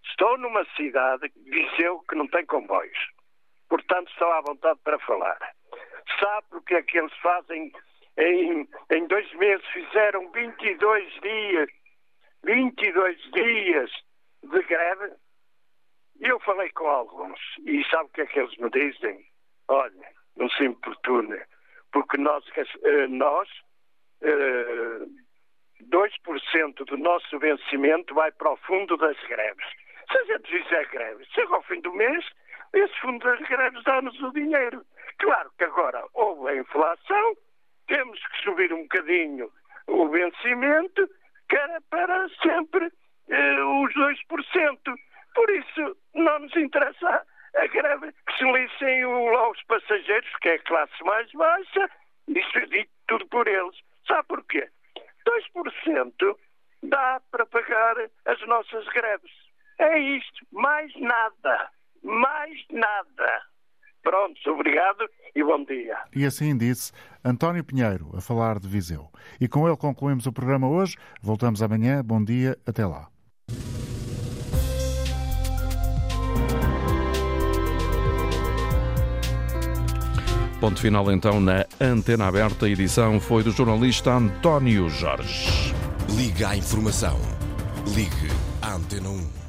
estou 0.04 0.38
numa 0.38 0.64
cidade, 0.76 1.30
Viseu, 1.44 2.02
que 2.08 2.16
não 2.16 2.26
tem 2.26 2.44
comboios. 2.46 2.98
Portanto, 3.68 4.10
estou 4.10 4.32
à 4.32 4.40
vontade 4.40 4.80
para 4.82 4.98
falar 5.00 5.38
sabe 6.18 6.46
o 6.52 6.62
que 6.62 6.74
é 6.74 6.82
que 6.82 6.98
eles 6.98 7.16
fazem 7.18 7.72
em, 8.18 8.68
em 8.90 9.06
dois 9.06 9.32
meses? 9.34 9.66
Fizeram 9.68 10.30
22 10.30 11.20
dias, 11.20 11.68
22 12.44 13.30
dias 13.32 13.90
de 14.42 14.62
greve. 14.62 15.12
Eu 16.20 16.40
falei 16.40 16.70
com 16.70 16.86
alguns 16.86 17.38
e 17.64 17.84
sabe 17.90 18.04
o 18.04 18.12
que 18.12 18.22
é 18.22 18.26
que 18.26 18.38
eles 18.38 18.56
me 18.58 18.70
dizem? 18.70 19.24
Olha, 19.68 20.08
não 20.36 20.48
se 20.50 20.64
importune, 20.64 21.38
porque 21.92 22.16
nós, 22.16 22.44
eh, 22.56 23.06
nós 23.08 23.48
2% 25.82 26.80
eh, 26.80 26.84
do 26.84 26.96
nosso 26.96 27.38
vencimento 27.38 28.14
vai 28.14 28.32
para 28.32 28.52
o 28.52 28.56
fundo 28.58 28.96
das 28.96 29.18
greves. 29.26 29.66
Se 30.10 30.18
a 30.18 30.24
gente 30.24 30.62
fizer 30.62 30.86
greves, 30.88 31.28
chega 31.32 31.54
ao 31.54 31.62
fim 31.64 31.80
do 31.80 31.92
mês, 31.92 32.24
esse 32.72 32.94
fundo 33.00 33.18
das 33.24 33.40
greves 33.48 33.82
dá-nos 33.84 34.20
o 34.22 34.32
dinheiro. 34.32 34.84
Claro 35.18 35.50
que 35.56 35.64
agora 35.64 36.04
houve 36.14 36.50
a 36.50 36.56
inflação, 36.56 37.36
temos 37.86 38.20
que 38.28 38.42
subir 38.42 38.72
um 38.72 38.82
bocadinho 38.82 39.50
o 39.86 40.08
vencimento, 40.08 41.08
que 41.48 41.56
era 41.56 41.80
para 41.90 42.28
sempre 42.42 42.90
eh, 43.28 43.62
os 43.62 43.94
2%. 43.94 44.78
Por 45.34 45.50
isso, 45.50 45.96
não 46.14 46.38
nos 46.40 46.56
interessa 46.56 47.26
a 47.54 47.66
greve 47.68 48.12
que 48.12 48.38
se 48.38 48.44
lixem 48.44 49.02
aos 49.02 49.62
passageiros, 49.64 50.30
que 50.40 50.48
é 50.48 50.54
a 50.54 50.62
classe 50.62 51.04
mais 51.04 51.30
baixa, 51.32 51.90
isso 52.28 52.58
é 52.58 52.66
dito 52.66 52.90
tudo 53.06 53.26
por 53.28 53.46
eles. 53.46 53.76
Sabe 54.06 54.28
porquê? 54.28 54.68
2% 55.26 56.36
dá 56.82 57.20
para 57.30 57.46
pagar 57.46 57.96
as 58.24 58.40
nossas 58.46 58.86
greves. 58.88 59.32
É 59.78 59.98
isto, 59.98 60.46
mais 60.52 60.94
nada, 60.96 61.70
mais 62.02 62.64
nada. 62.70 63.42
Pronto, 64.06 64.38
obrigado 64.52 65.04
e 65.34 65.42
bom 65.42 65.64
dia. 65.64 65.98
E 66.14 66.24
assim 66.24 66.56
disse 66.56 66.92
António 67.24 67.64
Pinheiro, 67.64 68.12
a 68.16 68.20
falar 68.20 68.60
de 68.60 68.68
Viseu. 68.68 69.10
E 69.40 69.48
com 69.48 69.66
ele 69.66 69.76
concluímos 69.76 70.26
o 70.26 70.32
programa 70.32 70.68
hoje. 70.68 70.96
Voltamos 71.20 71.60
amanhã. 71.60 72.04
Bom 72.04 72.22
dia, 72.22 72.56
até 72.64 72.86
lá. 72.86 73.08
Ponto 80.60 80.80
final 80.80 81.10
então 81.10 81.40
na 81.40 81.66
Antena 81.80 82.28
Aberta. 82.28 82.66
A 82.66 82.70
edição 82.70 83.18
foi 83.18 83.42
do 83.42 83.50
jornalista 83.50 84.12
António 84.12 84.88
Jorge. 84.88 85.74
Liga 86.16 86.50
à 86.50 86.56
informação. 86.56 87.18
Ligue 87.92 88.30
à 88.62 88.74
Antena 88.74 89.08
1. 89.08 89.45